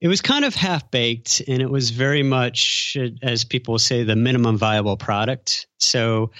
It 0.00 0.08
was 0.08 0.20
kind 0.20 0.44
of 0.44 0.54
half 0.54 0.90
baked 0.90 1.42
and 1.48 1.62
it 1.62 1.70
was 1.70 1.90
very 1.90 2.22
much, 2.22 2.96
as 3.22 3.44
people 3.44 3.78
say, 3.78 4.02
the 4.02 4.16
minimum 4.16 4.58
viable 4.58 4.96
product. 4.96 5.66
So 5.78 6.32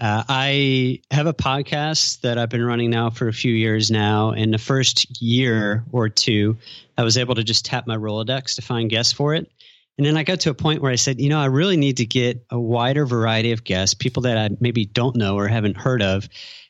uh, 0.00 0.24
I 0.28 1.00
have 1.10 1.26
a 1.26 1.34
podcast 1.34 2.22
that 2.22 2.38
I've 2.38 2.48
been 2.48 2.64
running 2.64 2.90
now 2.90 3.10
for 3.10 3.28
a 3.28 3.32
few 3.32 3.52
years 3.52 3.90
now. 3.90 4.32
In 4.32 4.50
the 4.50 4.58
first 4.58 5.20
year 5.20 5.84
or 5.92 6.08
two, 6.08 6.56
I 6.96 7.04
was 7.04 7.18
able 7.18 7.34
to 7.34 7.44
just 7.44 7.66
tap 7.66 7.86
my 7.86 7.96
Rolodex 7.96 8.56
to 8.56 8.62
find 8.62 8.88
guests 8.88 9.12
for 9.12 9.34
it. 9.34 9.50
And 9.98 10.06
then 10.06 10.16
I 10.16 10.24
got 10.24 10.40
to 10.40 10.50
a 10.50 10.54
point 10.54 10.80
where 10.80 10.90
I 10.90 10.96
said, 10.96 11.20
you 11.20 11.28
know, 11.28 11.38
I 11.38 11.46
really 11.46 11.76
need 11.76 11.98
to 11.98 12.06
get 12.06 12.46
a 12.50 12.58
wider 12.58 13.04
variety 13.04 13.52
of 13.52 13.62
guests, 13.62 13.94
people 13.94 14.22
that 14.22 14.38
I 14.38 14.48
maybe 14.58 14.86
don't 14.86 15.16
know 15.16 15.36
or 15.36 15.48
haven't 15.48 15.76
heard 15.76 16.02
of. 16.02 16.28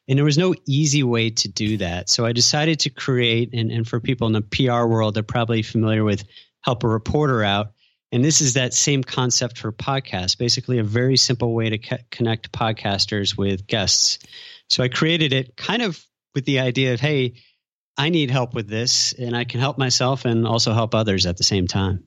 And 0.09 0.19
there 0.19 0.25
was 0.25 0.39
no 0.39 0.55
easy 0.67 1.05
way 1.05 1.31
to 1.31 1.49
do 1.49 1.77
that. 1.79 2.11
So 2.11 2.27
I 2.27 2.33
decided 2.33 2.81
to 2.81 2.91
create, 2.91 3.51
and, 3.53 3.71
and 3.71 3.87
for 3.87 4.01
people 4.01 4.27
in 4.27 4.33
the 4.33 4.43
PR 4.43 4.87
world, 4.87 5.15
they're 5.15 5.23
probably 5.23 5.63
familiar 5.63 6.03
with 6.03 6.25
Help 6.63 6.83
a 6.83 6.89
Reporter 6.89 7.45
Out. 7.45 7.73
And 8.11 8.25
this 8.25 8.41
is 8.41 8.55
that 8.55 8.75
same 8.75 9.05
concept 9.05 9.57
for 9.57 9.73
podcasts, 9.73 10.37
basically 10.37 10.79
a 10.79 10.85
very 10.85 11.17
simple 11.17 11.55
way 11.55 11.71
to 11.71 11.79
co- 11.79 11.97
connect 12.11 12.53
podcasters 12.53 13.39
with 13.39 13.67
guests. 13.67 14.19
So 14.69 14.83
I 14.83 14.89
created 14.89 15.33
it 15.33 15.57
kind 15.57 15.83
of 15.83 16.05
with 16.35 16.45
the 16.45 16.61
idea 16.61 16.95
of, 16.95 17.01
hey, 17.01 17.35
I 17.97 18.09
need 18.09 18.31
help 18.31 18.55
with 18.55 18.69
this, 18.69 19.13
and 19.13 19.37
I 19.37 19.45
can 19.45 19.61
help 19.61 19.79
myself 19.79 20.25
and 20.25 20.47
also 20.47 20.73
help 20.73 20.95
others 20.95 21.27
at 21.27 21.37
the 21.37 21.45
same 21.45 21.67
time. 21.67 22.05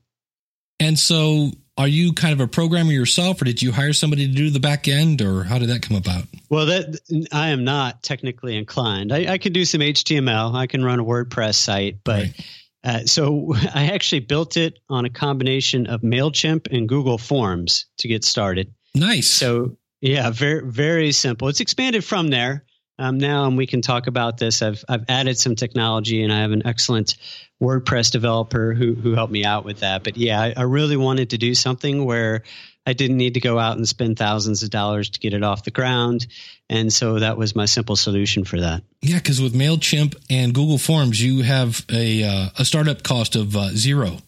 And 0.80 0.98
so, 1.00 1.52
are 1.78 1.88
you 1.88 2.14
kind 2.14 2.34
of 2.34 2.40
a 2.40 2.48
programmer 2.48 2.92
yourself, 2.92 3.42
or 3.42 3.46
did 3.46 3.62
you 3.62 3.72
hire 3.72 3.94
somebody 3.94 4.28
to 4.28 4.34
do 4.34 4.50
the 4.50 4.60
back 4.60 4.88
end, 4.88 5.22
or 5.22 5.44
how 5.44 5.60
did 5.60 5.70
that 5.70 5.82
come 5.82 5.98
about? 5.98 6.24
Well, 6.50 6.68
that 6.68 7.00
I 7.32 7.50
am 7.50 7.64
not 7.64 8.04
technically 8.04 8.56
inclined. 8.58 9.12
I, 9.12 9.34
I 9.34 9.38
can 9.38 9.54
do 9.54 9.66
some 9.66 9.82
HTML. 9.82 10.56
I 10.56 10.68
can 10.68 10.84
run 10.84 11.00
a 11.00 11.04
WordPress 11.04 11.56
site, 11.56 12.00
but 12.04 12.24
right. 12.24 12.46
uh, 12.84 13.06
so 13.06 13.54
I 13.74 13.92
actually 13.94 14.22
built 14.22 14.58
it 14.58 14.80
on 14.90 15.06
a 15.06 15.10
combination 15.10 15.88
of 15.88 16.02
Mailchimp 16.02 16.68
and 16.72 16.88
Google 16.88 17.18
Forms 17.18 17.86
to 18.00 18.08
get 18.08 18.24
started. 18.24 18.74
Nice. 18.94 19.28
So 19.28 19.78
yeah, 20.02 20.30
very 20.30 20.62
very 20.70 21.12
simple. 21.12 21.48
It's 21.48 21.60
expanded 21.62 22.04
from 22.04 22.30
there 22.30 22.65
um, 22.98 23.18
now, 23.18 23.46
and 23.46 23.58
we 23.58 23.68
can 23.68 23.82
talk 23.82 24.08
about 24.08 24.38
this. 24.38 24.62
I've 24.62 24.84
I've 24.88 25.06
added 25.10 25.38
some 25.38 25.56
technology, 25.56 26.24
and 26.24 26.32
I 26.32 26.40
have 26.40 26.52
an 26.52 26.66
excellent 26.66 27.18
WordPress 27.62 28.12
developer 28.12 28.74
who 28.74 28.94
who 28.94 29.14
helped 29.14 29.34
me 29.34 29.44
out 29.44 29.66
with 29.66 29.80
that. 29.80 30.04
But 30.04 30.18
yeah, 30.18 30.42
I, 30.42 30.54
I, 30.56 30.62
really 30.64 30.98
wanted 30.98 31.32
to 31.32 31.38
do 31.38 31.56
something 31.56 32.06
where 32.06 32.44
I 32.86 32.94
didn't 32.94 33.18
need 33.18 33.34
to 33.34 33.40
go 33.40 33.60
out 33.60 33.78
and 33.78 33.88
spend 33.88 34.18
thousands 34.18 34.64
of 34.64 34.70
dollars 34.70 35.10
to 35.12 35.20
get 35.20 35.34
it 35.34 35.44
off 35.44 35.64
the 35.64 35.72
ground, 35.72 36.28
and 36.70 36.92
so 36.92 37.20
that 37.20 37.38
was 37.38 37.56
my 37.56 37.66
simple 37.66 37.96
solution 37.96 38.46
for 38.46 38.60
that. 38.62 38.84
Yeah, 39.02 39.18
because 39.18 39.42
with 39.42 39.54
Mailchimp 39.54 40.16
and 40.30 40.54
Google 40.54 40.78
Forms, 40.78 41.22
you 41.22 41.44
have 41.44 41.86
a 41.92 42.24
uh, 42.24 42.50
a 42.58 42.66
startup 42.66 43.04
cost 43.04 43.36
of 43.36 43.56
uh, 43.56 43.70
zero. 43.70 44.20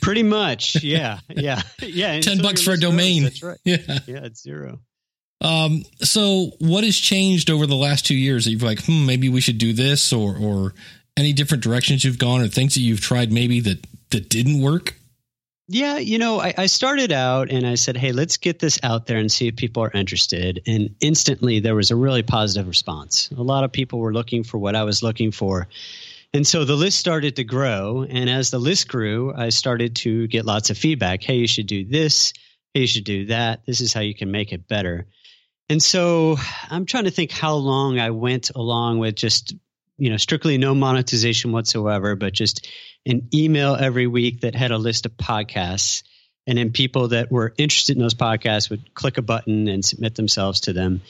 Pretty 0.00 0.22
much, 0.22 0.82
yeah, 0.82 1.20
yeah, 1.28 1.62
yeah. 1.82 2.20
Ten 2.22 2.42
bucks 2.42 2.62
for 2.62 2.72
a 2.72 2.76
domain. 2.76 3.24
That's 3.24 3.42
right. 3.42 3.58
Yeah, 3.64 3.98
yeah, 4.06 4.24
it's 4.24 4.42
zero. 4.42 4.80
Um, 5.40 5.84
so 6.00 6.52
what 6.58 6.84
has 6.84 6.96
changed 6.96 7.50
over 7.50 7.66
the 7.66 7.76
last 7.76 8.06
two 8.06 8.16
years 8.16 8.44
that 8.44 8.50
you've 8.50 8.62
like, 8.62 8.84
hmm, 8.84 9.06
maybe 9.06 9.28
we 9.28 9.40
should 9.40 9.58
do 9.58 9.72
this 9.72 10.12
or, 10.12 10.36
or 10.36 10.74
any 11.16 11.32
different 11.32 11.62
directions 11.62 12.04
you've 12.04 12.18
gone 12.18 12.40
or 12.40 12.48
things 12.48 12.74
that 12.74 12.80
you've 12.80 13.00
tried 13.00 13.32
maybe 13.32 13.60
that, 13.60 13.86
that 14.10 14.28
didn't 14.28 14.60
work? 14.60 14.94
Yeah, 15.70 15.98
you 15.98 16.18
know, 16.18 16.40
I, 16.40 16.54
I, 16.56 16.66
started 16.66 17.12
out 17.12 17.50
and 17.50 17.66
I 17.66 17.74
said, 17.74 17.94
hey, 17.94 18.12
let's 18.12 18.38
get 18.38 18.58
this 18.58 18.78
out 18.82 19.06
there 19.06 19.18
and 19.18 19.30
see 19.30 19.48
if 19.48 19.56
people 19.56 19.82
are 19.82 19.90
interested. 19.92 20.62
And 20.66 20.94
instantly 21.00 21.60
there 21.60 21.74
was 21.74 21.90
a 21.90 21.96
really 21.96 22.22
positive 22.22 22.66
response. 22.66 23.30
A 23.36 23.42
lot 23.42 23.64
of 23.64 23.70
people 23.70 23.98
were 23.98 24.14
looking 24.14 24.44
for 24.44 24.56
what 24.56 24.74
I 24.74 24.84
was 24.84 25.02
looking 25.02 25.30
for. 25.30 25.68
And 26.32 26.46
so 26.46 26.64
the 26.64 26.74
list 26.74 26.98
started 26.98 27.36
to 27.36 27.44
grow. 27.44 28.06
And 28.08 28.30
as 28.30 28.50
the 28.50 28.58
list 28.58 28.88
grew, 28.88 29.34
I 29.34 29.50
started 29.50 29.96
to 29.96 30.26
get 30.28 30.46
lots 30.46 30.70
of 30.70 30.78
feedback. 30.78 31.22
Hey, 31.22 31.36
you 31.36 31.46
should 31.46 31.66
do 31.66 31.84
this. 31.84 32.32
Hey, 32.72 32.80
you 32.80 32.86
should 32.86 33.04
do 33.04 33.26
that. 33.26 33.60
This 33.66 33.82
is 33.82 33.92
how 33.92 34.00
you 34.00 34.14
can 34.14 34.30
make 34.30 34.54
it 34.54 34.68
better. 34.68 35.06
And 35.68 35.82
so 35.82 36.36
I'm 36.70 36.86
trying 36.86 37.04
to 37.04 37.10
think 37.10 37.30
how 37.30 37.54
long 37.54 37.98
I 37.98 38.10
went 38.10 38.50
along 38.54 38.98
with 38.98 39.14
just, 39.14 39.54
you 39.98 40.10
know, 40.10 40.16
strictly 40.16 40.56
no 40.56 40.74
monetization 40.74 41.52
whatsoever, 41.52 42.16
but 42.16 42.32
just 42.32 42.66
an 43.04 43.28
email 43.34 43.74
every 43.74 44.06
week 44.06 44.40
that 44.40 44.54
had 44.54 44.70
a 44.70 44.78
list 44.78 45.04
of 45.06 45.12
podcasts. 45.12 46.02
And 46.46 46.56
then 46.56 46.72
people 46.72 47.08
that 47.08 47.30
were 47.30 47.52
interested 47.58 47.96
in 47.96 48.02
those 48.02 48.14
podcasts 48.14 48.70
would 48.70 48.94
click 48.94 49.18
a 49.18 49.22
button 49.22 49.68
and 49.68 49.84
submit 49.84 50.14
themselves 50.14 50.60
to 50.60 50.72
them. 50.72 51.02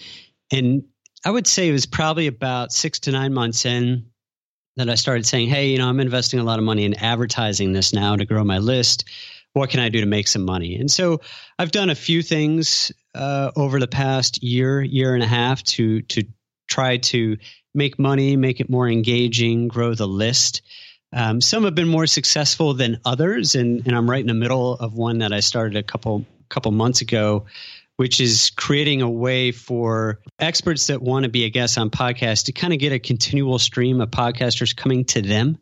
And 0.50 0.85
I 1.25 1.31
would 1.31 1.47
say 1.47 1.69
it 1.69 1.73
was 1.73 1.87
probably 1.87 2.27
about 2.27 2.73
six 2.73 3.00
to 3.00 3.12
nine 3.12 3.33
months 3.33 3.65
in 3.65 4.07
that 4.77 4.88
I 4.88 4.97
started 4.97 5.27
saying, 5.27 5.49
Hey, 5.49 5.71
you 5.71 5.79
know, 5.79 5.88
I'm 5.88 6.00
investing 6.00 6.41
a 6.41 6.45
lot 6.45 6.59
of 6.59 6.65
money 6.65 6.85
in 6.85 6.95
advertising 6.95 7.73
this 7.73 7.93
now 7.93 8.17
to 8.17 8.25
grow 8.25 8.43
my 8.43 8.59
list 8.59 9.05
what 9.52 9.71
can 9.71 9.81
I 9.81 9.88
do 9.88 10.00
to 10.00 10.07
make 10.07 10.28
some 10.28 10.45
money? 10.45 10.76
And 10.76 10.90
so 10.90 11.21
I've 11.59 11.71
done 11.71 11.90
a 11.90 11.95
few 11.95 12.23
things 12.23 12.93
uh, 13.14 13.50
over 13.57 13.81
the 13.81 13.88
past 13.88 14.43
year, 14.43 14.81
year 14.83 15.14
and 15.14 15.23
a 15.23 15.26
half 15.26 15.62
to 15.64 16.02
to 16.02 16.25
try 16.69 16.99
to 16.99 17.37
make 17.75 17.99
money, 17.99 18.37
make 18.37 18.61
it 18.61 18.69
more 18.69 18.88
engaging, 18.88 19.69
grow 19.69 19.95
the 19.95 20.07
list. 20.07 20.62
Um, 21.12 21.40
some 21.40 21.64
have 21.64 21.75
been 21.75 21.88
more 21.88 22.07
successful 22.07 22.75
than 22.75 23.00
others, 23.05 23.55
and, 23.55 23.87
and 23.87 23.97
I'm 23.97 24.09
right 24.09 24.21
in 24.21 24.26
the 24.26 24.35
middle 24.35 24.75
of 24.75 24.93
one 24.93 25.19
that 25.19 25.33
I 25.33 25.40
started 25.40 25.76
a 25.76 25.83
couple 25.83 26.26
couple 26.50 26.73
months 26.73 27.00
ago, 27.02 27.47
which 27.97 28.21
is 28.21 28.50
creating 28.57 29.02
a 29.02 29.11
way 29.11 29.52
for 29.52 30.21
experts 30.38 30.87
that 30.87 31.02
want 31.02 31.25
to 31.25 31.28
be 31.28 31.45
a 31.45 31.50
guest 31.50 31.76
on 31.76 31.90
podcasts 31.90 32.45
to 32.45 32.52
kind 32.52 32.73
of 32.73 32.78
get 32.78 32.93
a 32.93 32.99
continual 32.99 33.59
stream 33.59 34.00
of 34.00 34.11
podcasters 34.11 34.75
coming 34.75 35.05
to 35.07 35.21
them. 35.21 35.59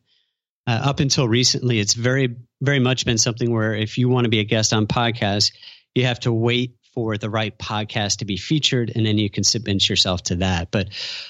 Uh, 0.66 0.80
up 0.84 1.00
until 1.00 1.28
recently, 1.28 1.78
it's 1.78 1.94
very 1.94 2.36
very 2.60 2.80
much 2.80 3.04
been 3.04 3.18
something 3.18 3.52
where 3.52 3.74
if 3.74 3.98
you 3.98 4.08
want 4.08 4.24
to 4.24 4.30
be 4.30 4.40
a 4.40 4.44
guest 4.44 4.72
on 4.72 4.86
podcasts, 4.86 5.52
you 5.94 6.06
have 6.06 6.20
to 6.20 6.32
wait 6.32 6.76
for 6.94 7.18
the 7.18 7.28
right 7.28 7.56
podcast 7.58 8.18
to 8.18 8.24
be 8.24 8.38
featured 8.38 8.90
and 8.94 9.04
then 9.04 9.18
you 9.18 9.28
can 9.28 9.44
submit 9.44 9.86
yourself 9.86 10.22
to 10.22 10.36
that. 10.36 10.70
But 10.70 10.88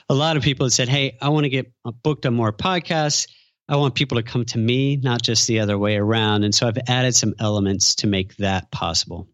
a 0.09 0.15
lot 0.15 0.37
of 0.37 0.45
people 0.45 0.67
have 0.67 0.73
said, 0.73 0.89
Hey, 0.89 1.19
I 1.21 1.31
want 1.31 1.45
to 1.45 1.51
get 1.51 1.73
booked 2.05 2.25
on 2.25 2.35
more 2.35 2.53
podcasts. 2.53 3.27
I 3.69 3.77
want 3.77 3.97
people 3.97 4.19
to 4.19 4.23
come 4.23 4.45
to 4.45 4.59
me, 4.59 4.97
not 4.97 5.23
just 5.23 5.49
the 5.49 5.61
other 5.61 5.77
way 5.77 5.97
around. 5.97 6.45
And 6.45 6.55
so 6.55 6.69
I've 6.69 6.79
added 6.87 7.17
some 7.17 7.35
elements 7.41 7.97
to 7.97 8.07
make 8.07 8.37
that 8.37 8.71
possible. 8.71 9.29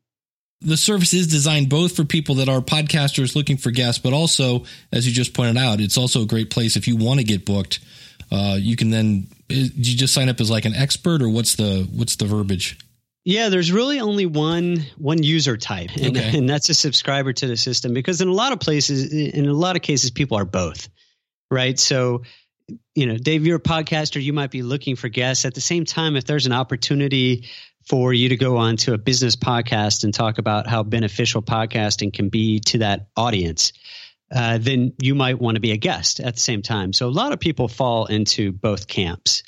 The 0.65 0.77
service 0.77 1.13
is 1.13 1.27
designed 1.27 1.69
both 1.69 1.97
for 1.97 2.05
people 2.05 2.37
that 2.37 2.49
are 2.49 2.61
podcasters 2.61 3.35
looking 3.35 3.57
for 3.57 3.71
guests, 3.71 4.01
but 4.01 4.13
also, 4.13 4.65
as 4.93 5.07
you 5.07 5.13
just 5.13 5.35
pointed 5.35 5.57
out, 5.57 5.81
it's 5.81 5.99
also 5.99 6.23
a 6.23 6.27
great 6.27 6.51
place 6.51 6.77
if 6.77 6.87
you 6.87 6.97
want 6.97 7.21
to 7.21 7.25
get 7.25 7.45
booked. 7.45 7.81
Uh, 8.31 8.57
you 8.59 8.77
can 8.77 8.91
then 8.91 9.27
you 9.49 9.97
just 9.97 10.15
sign 10.15 10.29
up 10.29 10.41
as 10.41 10.51
like 10.51 10.65
an 10.65 10.75
expert, 10.75 11.23
or 11.23 11.29
what's 11.29 11.57
the 11.57 11.89
what's 11.93 12.17
the 12.17 12.25
verbiage? 12.25 12.79
Yeah, 13.25 13.51
there's 13.51 13.71
really 13.71 14.01
only 14.01 14.27
one 14.27 14.85
one 14.97 15.23
user 15.23 15.57
type, 15.57 15.91
and, 15.97 16.17
okay. 16.17 16.37
and 16.37 16.49
that's 16.49 16.69
a 16.69 16.75
subscriber 16.75 17.33
to 17.33 17.47
the 17.47 17.57
system. 17.57 17.93
Because 17.93 18.21
in 18.21 18.29
a 18.29 18.33
lot 18.33 18.53
of 18.53 18.61
places, 18.61 19.13
in 19.13 19.47
a 19.47 19.53
lot 19.53 19.77
of 19.77 19.83
cases, 19.83 20.11
people 20.11 20.39
are 20.39 20.45
both, 20.45 20.89
right? 21.51 21.79
So, 21.79 22.23
you 22.95 23.07
know, 23.07 23.17
Dave, 23.17 23.47
you're 23.47 23.59
a 23.59 23.61
podcaster. 23.61 24.21
You 24.21 24.33
might 24.33 24.51
be 24.51 24.63
looking 24.63 24.97
for 24.97 25.09
guests. 25.09 25.45
At 25.45 25.55
the 25.55 25.61
same 25.61 25.85
time, 25.85 26.17
if 26.17 26.25
there's 26.25 26.47
an 26.47 26.53
opportunity 26.53 27.49
for 27.89 28.13
you 28.13 28.29
to 28.31 28.37
go 28.37 28.57
on 28.57 28.77
to 28.79 28.95
a 28.95 28.99
business 28.99 29.37
podcast 29.37 30.05
and 30.05 30.15
talk 30.15 30.39
about 30.39 30.67
how 30.67 30.83
beneficial 30.83 31.43
podcasting 31.43 32.13
can 32.13 32.29
be 32.29 32.61
to 32.61 32.79
that 32.79 33.09
audience, 33.17 33.73
uh, 34.35 34.59
then 34.61 34.93
you 35.01 35.15
might 35.15 35.41
want 35.41 35.57
to 35.57 35.61
be 35.61 35.73
a 35.73 35.77
guest 35.77 36.21
at 36.21 36.35
the 36.35 36.41
same 36.41 36.63
time. 36.63 36.93
So 36.93 37.09
a 37.09 37.11
lot 37.11 37.33
of 37.33 37.41
people 37.41 37.69
fall 37.69 38.07
into 38.07 38.53
both 38.53 38.87
camps. 38.87 39.43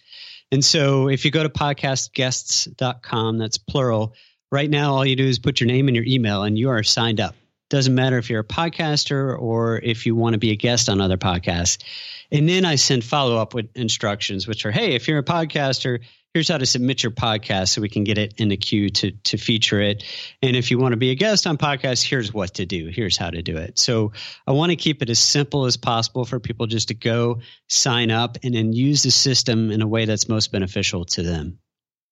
And 0.53 0.65
so 0.65 1.09
if 1.09 1.25
you 1.25 1.31
go 1.31 1.43
to 1.43 1.49
podcastguests.com, 1.49 3.39
that's 3.39 3.59
plural, 3.59 4.15
right 4.53 4.69
now 4.69 4.95
all 4.95 5.07
you 5.07 5.17
do 5.17 5.27
is 5.27 5.39
put 5.39 5.61
your 5.61 5.69
name 5.69 5.89
and 5.89 5.97
your 5.97 6.05
email 6.07 6.43
and 6.43 6.59
you 6.59 6.71
are 6.71 6.83
signed 6.83 7.21
up. 7.21 7.35
Doesn't 7.71 7.95
matter 7.95 8.19
if 8.19 8.29
you're 8.31 8.41
a 8.41 8.45
podcaster 8.45 9.37
or 9.37 9.79
if 9.79 10.07
you 10.07 10.15
want 10.15 10.35
to 10.35 10.39
be 10.39 10.51
a 10.51 10.57
guest 10.57 10.89
on 10.89 11.01
other 11.01 11.17
podcasts. 11.17 11.83
And 12.31 12.49
then 12.49 12.65
I 12.65 12.77
send 12.77 13.05
follow 13.05 13.39
up 13.39 13.55
with 13.55 13.75
instructions, 13.75 14.47
which 14.47 14.67
are 14.67 14.71
hey, 14.71 14.95
if 14.95 15.09
you're 15.09 15.19
a 15.19 15.25
podcaster, 15.25 16.01
here's 16.35 16.49
how 16.49 16.59
to 16.59 16.67
submit 16.67 17.03
your 17.03 17.13
podcast 17.13 17.69
so 17.69 17.81
we 17.81 17.89
can 17.89 18.03
get 18.03 18.19
it 18.19 18.35
in 18.39 18.49
the 18.49 18.57
queue 18.57 18.91
to 18.91 19.13
to 19.13 19.39
feature 19.39 19.81
it. 19.81 20.03
And 20.43 20.57
if 20.57 20.71
you 20.71 20.79
want 20.79 20.93
to 20.93 20.97
be 20.97 21.11
a 21.11 21.15
guest 21.15 21.47
on 21.47 21.57
podcast, 21.57 22.03
here's 22.03 22.35
what 22.35 22.55
to 22.55 22.67
do. 22.67 22.89
Here's 22.89 23.17
how 23.17 23.31
to 23.31 23.41
do 23.41 23.57
it. 23.57 23.79
So 23.79 24.13
I 24.47 24.53
want 24.53 24.71
to 24.71 24.77
keep 24.77 25.01
it 25.01 25.09
as 25.09 25.21
simple 25.21 25.65
as 25.65 25.77
possible 25.77 26.25
for 26.25 26.41
people 26.41 26.67
just 26.67 26.89
to 26.89 26.95
go 26.95 27.41
sign 27.69 28.11
up 28.11 28.37
and 28.43 28.53
then 28.55 28.73
use 28.73 29.05
the 29.05 29.13
system 29.13 29.71
in 29.71 29.81
a 29.81 29.87
way 29.87 30.05
that's 30.05 30.29
most 30.29 30.51
beneficial 30.51 31.05
to 31.07 31.23
them. 31.23 31.59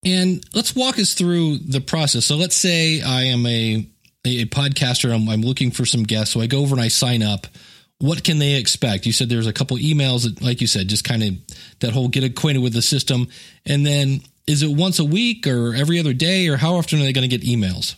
And 0.05 0.45
let's 0.55 0.75
walk 0.75 0.99
us 0.99 1.15
through 1.15 1.59
the 1.59 1.81
process. 1.81 2.25
So 2.25 2.37
let's 2.37 2.57
say 2.57 3.03
I 3.03 3.25
am 3.25 3.45
a 3.45 3.89
a 4.25 4.45
podcaster. 4.47 5.13
I'm, 5.13 5.29
I'm 5.29 5.43
looking 5.43 5.73
for 5.73 5.85
some 5.85 6.05
guests. 6.05 6.33
So 6.33 6.41
I 6.41 6.47
go 6.47 6.61
over 6.61 6.77
and 6.77 6.83
I 6.83 6.89
sign 6.89 7.25
up 7.25 7.49
what 8.03 8.25
can 8.25 8.39
they 8.39 8.55
expect? 8.55 9.07
You 9.07 9.13
said 9.13 9.29
there's 9.29 9.47
a 9.47 9.53
couple 9.53 9.77
emails 9.77 10.25
that, 10.25 10.43
like 10.43 10.61
you 10.61 10.67
said, 10.67 10.89
just 10.89 11.05
kind 11.05 11.23
of 11.23 11.35
that 11.79 11.93
whole 11.93 12.09
get 12.09 12.25
acquainted 12.25 12.61
with 12.61 12.73
the 12.73 12.83
system. 12.83 13.29
And 13.65 13.87
then 13.87 14.23
is 14.47 14.65
it 14.65 14.71
once 14.77 14.99
a 14.99 15.05
week 15.05 15.47
or 15.47 15.73
every 15.73 16.01
other 16.01 16.13
day 16.13 16.49
or 16.49 16.57
how 16.57 16.75
often 16.75 17.01
are 17.01 17.05
they 17.05 17.13
going 17.13 17.29
to 17.29 17.37
get 17.37 17.47
emails? 17.47 17.95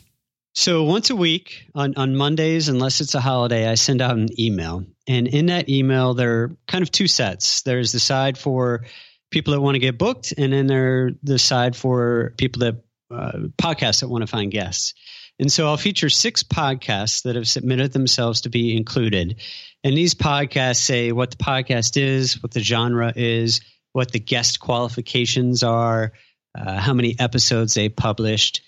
So 0.55 0.85
once 0.85 1.09
a 1.09 1.17
week 1.17 1.67
on, 1.75 1.95
on 1.97 2.15
Mondays, 2.15 2.69
unless 2.69 3.01
it's 3.01 3.15
a 3.15 3.21
holiday, 3.21 3.67
I 3.67 3.75
send 3.75 4.03
out 4.03 4.17
an 4.17 4.29
email. 4.39 4.85
And 5.09 5.27
in 5.27 5.47
that 5.47 5.71
email, 5.71 6.13
there 6.13 6.43
are 6.43 6.57
kind 6.69 6.83
of 6.83 6.91
two 6.91 7.09
sets. 7.09 7.63
There's 7.63 7.91
the 7.91 7.99
side 7.99 8.37
for 8.37 8.85
people 9.31 9.55
that 9.55 9.61
want 9.61 9.75
to 9.75 9.81
get 9.81 9.99
booked, 9.99 10.35
and 10.37 10.53
then 10.53 10.67
there 10.67 11.11
the 11.23 11.39
side 11.39 11.75
for 11.75 12.35
people 12.37 12.61
that 12.61 12.77
uh, 13.11 13.49
podcasts 13.59 14.01
that 14.01 14.09
want 14.09 14.23
to 14.23 14.29
find 14.29 14.53
guests. 14.53 14.95
And 15.39 15.51
so 15.51 15.67
I'll 15.67 15.77
feature 15.77 16.09
six 16.09 16.43
podcasts 16.43 17.23
that 17.23 17.37
have 17.37 17.49
submitted 17.49 17.93
themselves 17.93 18.43
to 18.43 18.51
be 18.51 18.77
included. 18.77 19.41
And 19.83 19.97
these 19.97 20.15
podcasts 20.15 20.77
say 20.77 21.13
what 21.13 21.33
the 21.33 21.37
podcast 21.37 21.97
is, 22.01 22.43
what 22.43 22.53
the 22.53 22.61
genre 22.61 23.13
is, 23.15 23.61
what 23.93 24.13
the 24.13 24.21
guest 24.21 24.61
qualifications 24.61 25.63
are, 25.63 26.13
uh, 26.57 26.79
how 26.79 26.95
many 26.95 27.17
episodes 27.19 27.75
they 27.75 27.89
published. 27.89 28.63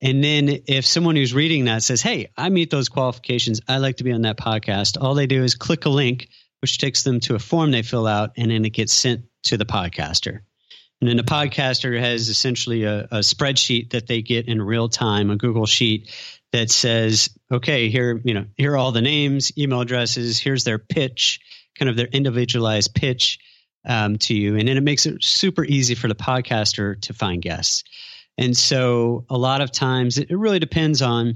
And 0.00 0.22
then 0.22 0.62
if 0.66 0.86
someone 0.86 1.16
who's 1.16 1.34
reading 1.34 1.66
that 1.66 1.82
says, 1.82 2.02
Hey, 2.02 2.30
I 2.36 2.48
meet 2.48 2.70
those 2.70 2.88
qualifications, 2.88 3.60
I 3.68 3.78
like 3.78 3.96
to 3.96 4.04
be 4.04 4.12
on 4.12 4.22
that 4.22 4.36
podcast, 4.36 5.00
all 5.00 5.14
they 5.14 5.26
do 5.26 5.42
is 5.42 5.54
click 5.54 5.84
a 5.84 5.90
link, 5.90 6.28
which 6.60 6.78
takes 6.78 7.02
them 7.02 7.20
to 7.20 7.34
a 7.34 7.38
form 7.38 7.70
they 7.70 7.82
fill 7.82 8.06
out, 8.06 8.32
and 8.36 8.50
then 8.50 8.64
it 8.64 8.70
gets 8.70 8.92
sent 8.92 9.24
to 9.44 9.56
the 9.56 9.64
podcaster. 9.64 10.40
And 11.02 11.08
then 11.08 11.16
the 11.16 11.24
podcaster 11.24 11.98
has 11.98 12.28
essentially 12.28 12.84
a, 12.84 13.08
a, 13.10 13.18
spreadsheet 13.18 13.90
that 13.90 14.06
they 14.06 14.22
get 14.22 14.46
in 14.46 14.62
real 14.62 14.88
time, 14.88 15.30
a 15.30 15.36
Google 15.36 15.66
sheet 15.66 16.08
that 16.52 16.70
says, 16.70 17.28
okay, 17.50 17.88
here, 17.88 18.20
you 18.22 18.34
know, 18.34 18.44
here 18.56 18.74
are 18.74 18.76
all 18.76 18.92
the 18.92 19.02
names, 19.02 19.50
email 19.58 19.80
addresses, 19.80 20.38
here's 20.38 20.62
their 20.62 20.78
pitch, 20.78 21.40
kind 21.76 21.88
of 21.88 21.96
their 21.96 22.06
individualized 22.06 22.94
pitch 22.94 23.40
um, 23.84 24.16
to 24.18 24.32
you. 24.32 24.56
And 24.56 24.68
then 24.68 24.76
it 24.76 24.84
makes 24.84 25.04
it 25.04 25.24
super 25.24 25.64
easy 25.64 25.96
for 25.96 26.06
the 26.06 26.14
podcaster 26.14 27.00
to 27.00 27.12
find 27.12 27.42
guests. 27.42 27.82
And 28.38 28.56
so 28.56 29.24
a 29.28 29.36
lot 29.36 29.60
of 29.60 29.72
times 29.72 30.18
it 30.18 30.30
really 30.30 30.60
depends 30.60 31.02
on 31.02 31.34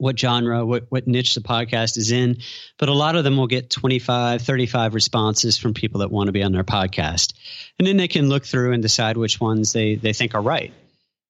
what 0.00 0.18
genre, 0.18 0.64
what, 0.64 0.86
what 0.88 1.06
niche 1.06 1.34
the 1.34 1.40
podcast 1.40 1.96
is 1.98 2.10
in. 2.10 2.38
But 2.78 2.88
a 2.88 2.94
lot 2.94 3.16
of 3.16 3.24
them 3.24 3.36
will 3.36 3.46
get 3.46 3.70
25, 3.70 4.42
35 4.42 4.94
responses 4.94 5.58
from 5.58 5.74
people 5.74 6.00
that 6.00 6.10
want 6.10 6.28
to 6.28 6.32
be 6.32 6.42
on 6.42 6.52
their 6.52 6.64
podcast. 6.64 7.34
And 7.78 7.86
then 7.86 7.98
they 7.98 8.08
can 8.08 8.28
look 8.28 8.46
through 8.46 8.72
and 8.72 8.82
decide 8.82 9.16
which 9.16 9.40
ones 9.40 9.72
they, 9.72 9.96
they 9.96 10.12
think 10.12 10.34
are 10.34 10.42
right. 10.42 10.72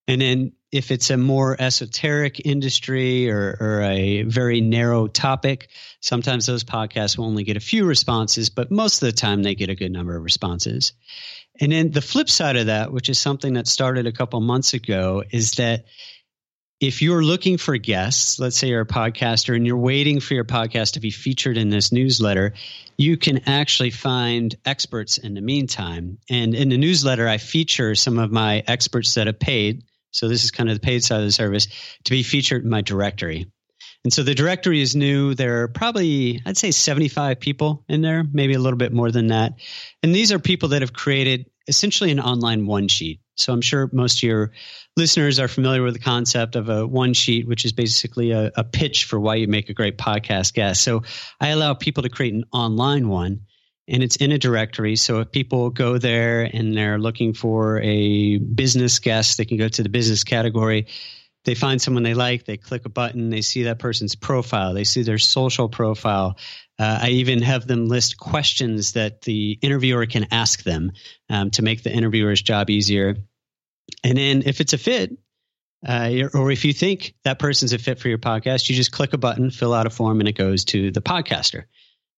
And 0.07 0.21
then 0.21 0.53
if 0.73 0.91
it's 0.91 1.11
a 1.11 1.17
more 1.17 1.57
esoteric 1.61 2.45
industry 2.47 3.29
or, 3.31 3.57
or 3.61 3.83
a 3.83 4.23
very 4.23 4.61
narrow 4.61 5.09
topic, 5.09 5.69
sometimes 6.01 6.47
those 6.47 6.65
podcasts 6.65 7.19
will 7.19 7.27
only 7.27 7.43
get 7.43 7.57
a 7.57 7.61
few 7.61 7.85
responses, 7.85 8.51
but 8.51 8.71
most 8.71 9.03
of 9.03 9.07
the 9.07 9.13
time 9.13 9.43
they 9.43 9.55
get 9.55 9.69
a 9.69 9.75
good 9.75 9.93
number 9.93 10.17
of 10.17 10.23
responses. 10.23 10.93
And 11.61 11.73
then 11.73 11.91
the 11.91 12.01
flip 12.01 12.31
side 12.31 12.57
of 12.57 12.67
that, 12.67 12.93
which 12.93 13.09
is 13.09 13.19
something 13.19 13.55
that 13.55 13.67
started 13.67 14.07
a 14.07 14.13
couple 14.13 14.41
months 14.41 14.75
ago, 14.75 15.25
is 15.31 15.53
that 15.53 15.85
if 16.81 17.03
you're 17.03 17.23
looking 17.23 17.59
for 17.59 17.77
guests, 17.77 18.41
let's 18.41 18.57
say 18.57 18.69
you're 18.69 18.81
a 18.81 18.87
podcaster 18.87 19.55
and 19.55 19.67
you're 19.67 19.77
waiting 19.77 20.19
for 20.19 20.33
your 20.33 20.47
podcast 20.47 20.95
to 20.95 21.01
be 21.01 21.11
featured 21.11 21.59
in 21.59 21.69
this 21.69 21.93
newsletter, 21.93 22.55
you 22.97 23.19
can 23.19 23.43
actually 23.47 23.91
find 23.91 24.57
experts 24.65 25.19
in 25.19 25.35
the 25.35 25.43
meantime. 25.43 26.17
And 26.31 26.55
in 26.55 26.71
the 26.71 26.79
newsletter, 26.79 27.29
I 27.29 27.37
feature 27.37 27.95
some 27.95 28.19
of 28.19 28.33
my 28.33 28.63
experts 28.67 29.15
that 29.15 29.27
have 29.27 29.39
paid. 29.39 29.85
So 30.11 30.27
this 30.27 30.43
is 30.43 30.51
kind 30.51 30.71
of 30.71 30.77
the 30.77 30.81
paid 30.81 31.05
side 31.05 31.21
of 31.21 31.27
the 31.27 31.33
service 31.33 31.69
to 32.05 32.11
be 32.11 32.23
featured 32.23 32.65
in 32.65 32.71
my 32.71 32.81
directory. 32.81 33.47
And 34.03 34.13
so 34.13 34.23
the 34.23 34.35
directory 34.35 34.81
is 34.81 34.97
new. 34.97 35.35
There 35.35 35.63
are 35.63 35.69
probably, 35.69 36.41
I'd 36.47 36.57
say 36.57 36.71
75 36.71 37.41
people 37.41 37.85
in 37.91 38.01
there, 38.01 38.25
maybe 38.25 38.55
a 38.55 38.59
little 38.59 38.79
bit 38.79 38.95
more 38.95 39.11
than 39.11 39.27
that. 39.27 39.53
And 40.03 40.15
these 40.15 40.33
are 40.33 40.39
people 40.39 40.71
that 40.71 40.81
have 40.81 40.95
created 40.95 41.51
essentially 41.69 42.11
an 42.11 42.21
online 42.21 42.67
one 42.67 42.89
sheet. 42.89 43.21
So 43.41 43.53
I'm 43.53 43.61
sure 43.61 43.89
most 43.93 44.19
of 44.19 44.23
your 44.23 44.53
listeners 44.97 45.39
are 45.39 45.49
familiar 45.49 45.83
with 45.83 45.95
the 45.95 46.01
concept 46.01 46.57
of 46.57 46.69
a 46.69 46.87
one 46.87 47.15
sheet, 47.15 47.47
which 47.47 47.65
is 47.65 47.73
basically 47.73 48.33
a, 48.33 48.51
a, 48.57 48.65
pitch 48.65 49.05
for 49.05 49.19
why 49.19 49.37
you 49.37 49.49
make 49.49 49.69
a 49.71 49.75
great 49.75 49.97
podcast 49.99 50.55
guest. 50.55 50.83
So 50.83 51.03
I 51.41 51.49
allow 51.49 51.75
people 51.75 52.03
to 52.03 52.09
create 52.09 52.35
an 52.35 52.45
online 52.53 53.09
one 53.09 53.43
and 53.89 54.03
it's 54.03 54.17
in 54.17 54.33
a 54.33 54.39
directory. 54.39 54.97
So 54.97 55.21
if 55.21 55.33
people 55.33 55.71
go 55.71 55.99
there 55.99 56.43
and 56.43 56.77
they're 56.77 56.99
looking 56.99 57.35
for 57.35 57.81
a 57.81 58.39
business 58.39 58.99
guest, 59.01 59.37
they 59.37 59.45
can 59.45 59.57
go 59.57 59.69
to 59.69 59.83
the 59.83 59.89
business 59.89 60.23
category. 60.23 60.87
They 61.45 61.55
find 61.55 61.81
someone 61.81 62.03
they 62.03 62.15
like, 62.15 62.45
they 62.45 62.57
click 62.57 62.85
a 62.85 62.91
button, 62.91 63.31
they 63.31 63.41
see 63.41 63.65
that 63.65 63.79
person's 63.79 64.15
profile, 64.15 64.75
they 64.75 64.85
see 64.85 65.03
their 65.03 65.19
social 65.19 65.69
profile. 65.69 66.37
Uh, 66.79 67.01
I 67.03 67.09
even 67.11 67.43
have 67.43 67.67
them 67.67 67.89
list 67.89 68.19
questions 68.19 68.93
that 68.93 69.23
the 69.23 69.59
interviewer 69.61 70.07
can 70.07 70.27
ask 70.31 70.63
them 70.63 70.93
um, 71.29 71.51
to 71.53 71.63
make 71.63 71.83
the 71.83 71.93
interviewer's 71.93 72.43
job 72.43 72.71
easier. 72.71 73.17
And 74.05 74.17
then 74.17 74.43
if 74.47 74.61
it's 74.61 74.73
a 74.73 74.79
fit, 74.79 75.17
uh, 75.87 76.11
or 76.35 76.51
if 76.51 76.65
you 76.65 76.73
think 76.73 77.15
that 77.25 77.39
person's 77.39 77.73
a 77.73 77.79
fit 77.79 77.99
for 77.99 78.09
your 78.09 78.19
podcast, 78.19 78.69
you 78.69 78.75
just 78.75 78.93
click 78.93 79.13
a 79.13 79.19
button, 79.19 79.51
fill 79.51 79.73
out 79.73 79.87
a 79.87 79.91
form, 79.91 80.21
and 80.21 80.29
it 80.29 80.37
goes 80.37 80.65
to 80.67 80.91
the 80.91 81.01
podcaster. 81.01 81.65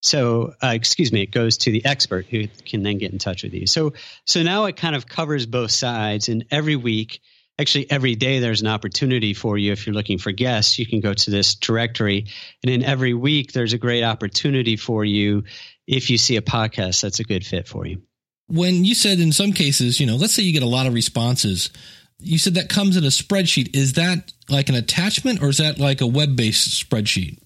So, 0.00 0.54
uh, 0.62 0.72
excuse 0.74 1.12
me, 1.12 1.22
it 1.22 1.30
goes 1.30 1.58
to 1.58 1.70
the 1.70 1.84
expert 1.84 2.26
who 2.26 2.48
can 2.66 2.82
then 2.82 2.98
get 2.98 3.12
in 3.12 3.18
touch 3.18 3.44
with 3.44 3.54
you. 3.54 3.68
So, 3.68 3.92
so 4.26 4.42
now 4.42 4.64
it 4.64 4.76
kind 4.76 4.96
of 4.96 5.06
covers 5.06 5.46
both 5.46 5.70
sides. 5.70 6.28
And 6.28 6.46
every 6.50 6.74
week, 6.74 7.20
actually 7.56 7.88
every 7.88 8.16
day, 8.16 8.40
there's 8.40 8.62
an 8.62 8.66
opportunity 8.66 9.32
for 9.32 9.56
you. 9.56 9.70
If 9.70 9.86
you're 9.86 9.94
looking 9.94 10.18
for 10.18 10.32
guests, 10.32 10.76
you 10.80 10.86
can 10.86 10.98
go 10.98 11.14
to 11.14 11.30
this 11.30 11.54
directory, 11.54 12.26
and 12.64 12.72
in 12.72 12.82
every 12.82 13.14
week, 13.14 13.52
there's 13.52 13.74
a 13.74 13.78
great 13.78 14.02
opportunity 14.02 14.76
for 14.76 15.04
you 15.04 15.44
if 15.86 16.10
you 16.10 16.18
see 16.18 16.36
a 16.36 16.42
podcast 16.42 17.00
that's 17.00 17.20
a 17.20 17.24
good 17.24 17.46
fit 17.46 17.68
for 17.68 17.86
you 17.86 18.02
when 18.52 18.84
you 18.84 18.94
said 18.94 19.18
in 19.18 19.32
some 19.32 19.52
cases, 19.52 19.98
you 19.98 20.06
know, 20.06 20.16
let's 20.16 20.34
say 20.34 20.42
you 20.42 20.52
get 20.52 20.62
a 20.62 20.66
lot 20.66 20.86
of 20.86 20.92
responses, 20.92 21.70
you 22.18 22.38
said 22.38 22.54
that 22.54 22.68
comes 22.68 22.98
in 22.98 23.04
a 23.04 23.08
spreadsheet. 23.08 23.74
Is 23.74 23.94
that 23.94 24.30
like 24.50 24.68
an 24.68 24.74
attachment 24.74 25.42
or 25.42 25.48
is 25.48 25.56
that 25.56 25.78
like 25.78 26.02
a 26.02 26.06
web 26.06 26.36
based 26.36 26.68
spreadsheet? 26.68 27.38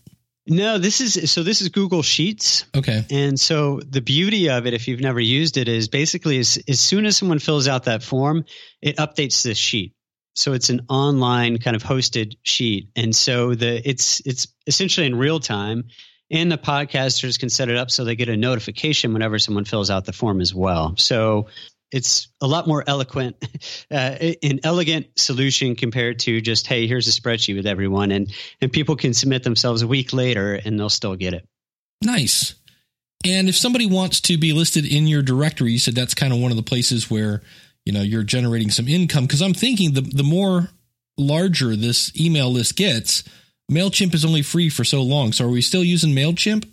No, 0.48 0.78
this 0.78 1.00
is 1.00 1.30
so 1.30 1.44
this 1.44 1.60
is 1.60 1.68
Google 1.68 2.02
Sheets. 2.02 2.66
Okay. 2.76 3.04
And 3.10 3.38
so 3.38 3.80
the 3.88 4.00
beauty 4.00 4.50
of 4.50 4.66
it, 4.66 4.74
if 4.74 4.88
you've 4.88 5.00
never 5.00 5.20
used 5.20 5.56
it, 5.56 5.68
is 5.68 5.88
basically 5.88 6.38
as, 6.38 6.58
as 6.68 6.80
soon 6.80 7.06
as 7.06 7.16
someone 7.16 7.38
fills 7.38 7.68
out 7.68 7.84
that 7.84 8.02
form, 8.02 8.44
it 8.82 8.96
updates 8.96 9.42
this 9.42 9.58
sheet. 9.58 9.94
So 10.34 10.52
it's 10.52 10.70
an 10.70 10.82
online 10.88 11.58
kind 11.58 11.76
of 11.76 11.82
hosted 11.82 12.36
sheet. 12.42 12.90
And 12.96 13.14
so 13.14 13.54
the 13.54 13.88
it's 13.88 14.20
it's 14.26 14.48
essentially 14.66 15.06
in 15.06 15.14
real 15.14 15.38
time 15.38 15.84
and 16.30 16.50
the 16.50 16.58
podcasters 16.58 17.38
can 17.38 17.50
set 17.50 17.68
it 17.68 17.76
up 17.76 17.90
so 17.90 18.04
they 18.04 18.16
get 18.16 18.28
a 18.28 18.36
notification 18.36 19.12
whenever 19.12 19.38
someone 19.38 19.64
fills 19.64 19.90
out 19.90 20.04
the 20.04 20.12
form 20.12 20.40
as 20.40 20.54
well. 20.54 20.94
So 20.96 21.46
it's 21.92 22.28
a 22.40 22.46
lot 22.46 22.66
more 22.66 22.82
eloquent, 22.86 23.36
uh, 23.90 24.16
an 24.42 24.60
elegant 24.64 25.06
solution 25.16 25.76
compared 25.76 26.18
to 26.20 26.40
just, 26.40 26.66
hey, 26.66 26.86
here's 26.86 27.06
a 27.06 27.20
spreadsheet 27.20 27.56
with 27.56 27.66
everyone, 27.66 28.10
and 28.10 28.32
and 28.60 28.72
people 28.72 28.96
can 28.96 29.14
submit 29.14 29.42
themselves 29.42 29.82
a 29.82 29.86
week 29.86 30.12
later 30.12 30.54
and 30.54 30.78
they'll 30.78 30.88
still 30.88 31.16
get 31.16 31.34
it. 31.34 31.46
Nice. 32.02 32.54
And 33.24 33.48
if 33.48 33.56
somebody 33.56 33.86
wants 33.86 34.20
to 34.22 34.36
be 34.36 34.52
listed 34.52 34.84
in 34.84 35.06
your 35.06 35.22
directory, 35.22 35.72
you 35.72 35.78
said 35.78 35.94
that's 35.94 36.14
kind 36.14 36.32
of 36.32 36.38
one 36.38 36.50
of 36.50 36.56
the 36.56 36.62
places 36.62 37.10
where 37.10 37.42
you 37.84 37.92
know 37.92 38.02
you're 38.02 38.24
generating 38.24 38.70
some 38.70 38.88
income. 38.88 39.24
Because 39.24 39.42
I'm 39.42 39.54
thinking 39.54 39.94
the 39.94 40.02
the 40.02 40.22
more 40.22 40.68
larger 41.16 41.74
this 41.76 42.14
email 42.18 42.50
list 42.52 42.76
gets, 42.76 43.24
MailChimp 43.70 44.14
is 44.14 44.24
only 44.24 44.42
free 44.42 44.68
for 44.68 44.84
so 44.84 45.02
long. 45.02 45.32
So 45.32 45.46
are 45.46 45.50
we 45.50 45.60
still 45.60 45.82
using 45.84 46.14
MailChimp? 46.14 46.70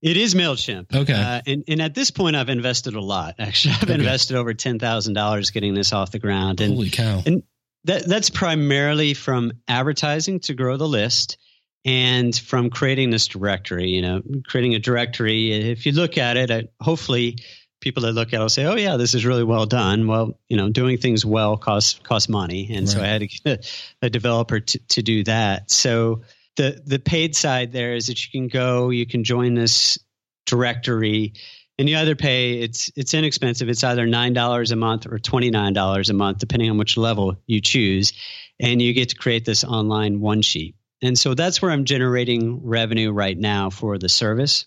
It 0.00 0.16
is 0.16 0.34
MailChimp. 0.34 0.94
Okay. 0.94 1.12
Uh, 1.12 1.40
and, 1.46 1.64
and 1.66 1.82
at 1.82 1.94
this 1.94 2.10
point, 2.10 2.36
I've 2.36 2.48
invested 2.48 2.94
a 2.94 3.00
lot, 3.00 3.36
actually. 3.38 3.74
I've 3.76 3.84
okay. 3.84 3.94
invested 3.94 4.36
over 4.36 4.54
$10,000 4.54 5.52
getting 5.52 5.74
this 5.74 5.92
off 5.92 6.10
the 6.10 6.18
ground. 6.18 6.60
And, 6.60 6.74
Holy 6.74 6.90
cow. 6.90 7.22
And 7.26 7.42
that, 7.84 8.06
that's 8.06 8.30
primarily 8.30 9.14
from 9.14 9.52
advertising 9.66 10.40
to 10.40 10.54
grow 10.54 10.76
the 10.76 10.88
list 10.88 11.38
and 11.84 12.36
from 12.36 12.70
creating 12.70 13.10
this 13.10 13.28
directory, 13.28 13.88
you 13.88 14.02
know, 14.02 14.22
creating 14.46 14.74
a 14.74 14.78
directory. 14.78 15.52
If 15.52 15.86
you 15.86 15.92
look 15.92 16.18
at 16.18 16.36
it, 16.36 16.72
hopefully 16.80 17.38
people 17.80 18.02
that 18.02 18.12
look 18.12 18.28
at 18.28 18.34
it 18.34 18.38
will 18.40 18.48
say, 18.48 18.64
"Oh 18.64 18.76
yeah, 18.76 18.96
this 18.96 19.14
is 19.14 19.24
really 19.24 19.44
well 19.44 19.66
done." 19.66 20.06
Well, 20.06 20.38
you 20.48 20.56
know, 20.56 20.68
doing 20.68 20.98
things 20.98 21.24
well 21.24 21.56
costs 21.56 22.00
costs 22.02 22.28
money, 22.28 22.68
and 22.70 22.80
right. 22.80 22.88
so 22.88 23.02
I 23.02 23.06
had 23.06 23.20
to 23.20 23.26
get 23.26 23.66
a, 24.02 24.06
a 24.06 24.10
developer 24.10 24.60
to, 24.60 24.78
to 24.78 25.02
do 25.02 25.24
that. 25.24 25.70
So 25.70 26.22
the 26.56 26.82
the 26.84 26.98
paid 26.98 27.34
side 27.34 27.72
there 27.72 27.94
is 27.94 28.08
that 28.08 28.24
you 28.24 28.30
can 28.30 28.48
go, 28.48 28.90
you 28.90 29.06
can 29.06 29.24
join 29.24 29.54
this 29.54 29.98
directory, 30.46 31.34
and 31.78 31.88
you 31.88 31.96
either 31.96 32.16
pay 32.16 32.60
it's 32.60 32.90
it's 32.96 33.14
inexpensive. 33.14 33.68
It's 33.68 33.84
either 33.84 34.06
nine 34.06 34.32
dollars 34.32 34.72
a 34.72 34.76
month 34.76 35.06
or 35.06 35.18
twenty 35.18 35.50
nine 35.50 35.72
dollars 35.72 36.10
a 36.10 36.14
month, 36.14 36.38
depending 36.38 36.70
on 36.70 36.78
which 36.78 36.96
level 36.96 37.36
you 37.46 37.60
choose, 37.60 38.12
and 38.60 38.82
you 38.82 38.92
get 38.92 39.10
to 39.10 39.16
create 39.16 39.44
this 39.44 39.64
online 39.64 40.20
one 40.20 40.42
sheet. 40.42 40.74
And 41.00 41.16
so 41.16 41.34
that's 41.34 41.62
where 41.62 41.70
I'm 41.70 41.84
generating 41.84 42.64
revenue 42.64 43.12
right 43.12 43.38
now 43.38 43.70
for 43.70 43.98
the 43.98 44.08
service. 44.08 44.66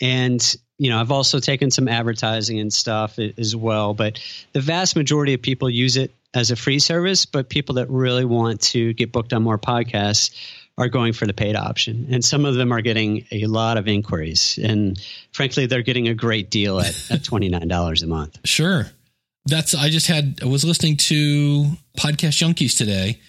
And 0.00 0.56
you 0.78 0.90
know, 0.90 1.00
I've 1.00 1.10
also 1.10 1.38
taken 1.38 1.70
some 1.70 1.88
advertising 1.88 2.60
and 2.60 2.72
stuff 2.72 3.18
as 3.18 3.56
well, 3.56 3.94
but 3.94 4.20
the 4.52 4.60
vast 4.60 4.94
majority 4.94 5.32
of 5.32 5.40
people 5.40 5.70
use 5.70 5.96
it 5.96 6.12
as 6.34 6.50
a 6.50 6.56
free 6.56 6.78
service, 6.78 7.24
but 7.24 7.48
people 7.48 7.76
that 7.76 7.88
really 7.88 8.26
want 8.26 8.60
to 8.60 8.92
get 8.92 9.10
booked 9.10 9.32
on 9.32 9.42
more 9.42 9.58
podcasts 9.58 10.34
are 10.78 10.88
going 10.88 11.14
for 11.14 11.26
the 11.26 11.32
paid 11.32 11.56
option. 11.56 12.08
And 12.10 12.22
some 12.22 12.44
of 12.44 12.54
them 12.54 12.72
are 12.72 12.82
getting 12.82 13.24
a 13.32 13.46
lot 13.46 13.78
of 13.78 13.88
inquiries. 13.88 14.58
And 14.62 15.00
frankly, 15.32 15.64
they're 15.64 15.82
getting 15.82 16.08
a 16.08 16.14
great 16.14 16.50
deal 16.50 16.78
at, 16.78 16.88
at 17.10 17.22
$29 17.22 18.02
a 18.02 18.06
month. 18.06 18.38
Sure. 18.44 18.86
That's, 19.46 19.74
I 19.74 19.88
just 19.88 20.08
had, 20.08 20.40
I 20.42 20.46
was 20.46 20.64
listening 20.64 20.98
to 20.98 21.70
Podcast 21.96 22.36
Junkies 22.36 22.76
today, 22.76 23.20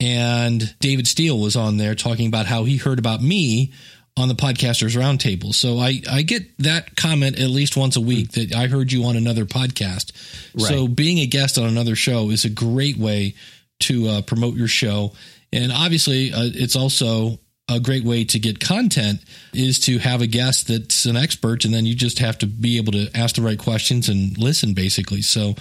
and 0.00 0.74
David 0.80 1.06
Steele 1.06 1.38
was 1.38 1.56
on 1.56 1.76
there 1.76 1.94
talking 1.94 2.26
about 2.26 2.46
how 2.46 2.64
he 2.64 2.78
heard 2.78 2.98
about 2.98 3.22
me 3.22 3.72
on 4.18 4.28
the 4.28 4.34
podcasters 4.34 4.96
roundtable. 4.96 5.54
So 5.54 5.78
I, 5.78 6.00
I 6.10 6.22
get 6.22 6.58
that 6.58 6.96
comment 6.96 7.38
at 7.38 7.50
least 7.50 7.76
once 7.76 7.96
a 7.96 8.00
week 8.00 8.32
that 8.32 8.54
I 8.54 8.66
heard 8.66 8.90
you 8.90 9.04
on 9.04 9.16
another 9.16 9.44
podcast. 9.44 10.12
So 10.58 10.88
being 10.88 11.18
a 11.20 11.26
guest 11.26 11.56
on 11.56 11.64
another 11.66 11.94
show 11.94 12.30
is 12.30 12.44
a 12.44 12.50
great 12.50 12.96
way 12.96 13.34
to 13.80 14.08
uh, 14.08 14.22
promote 14.22 14.56
your 14.56 14.68
show. 14.68 15.12
And 15.52 15.72
obviously, 15.72 16.32
uh, 16.32 16.50
it's 16.52 16.76
also 16.76 17.38
a 17.68 17.78
great 17.78 18.04
way 18.04 18.24
to 18.24 18.38
get 18.38 18.60
content 18.60 19.20
is 19.52 19.78
to 19.80 19.98
have 19.98 20.22
a 20.22 20.26
guest 20.26 20.68
that's 20.68 21.04
an 21.04 21.16
expert, 21.16 21.64
and 21.64 21.72
then 21.72 21.86
you 21.86 21.94
just 21.94 22.18
have 22.18 22.38
to 22.38 22.46
be 22.46 22.78
able 22.78 22.92
to 22.92 23.08
ask 23.14 23.36
the 23.36 23.42
right 23.42 23.58
questions 23.58 24.08
and 24.08 24.36
listen, 24.38 24.74
basically. 24.74 25.22
So, 25.22 25.54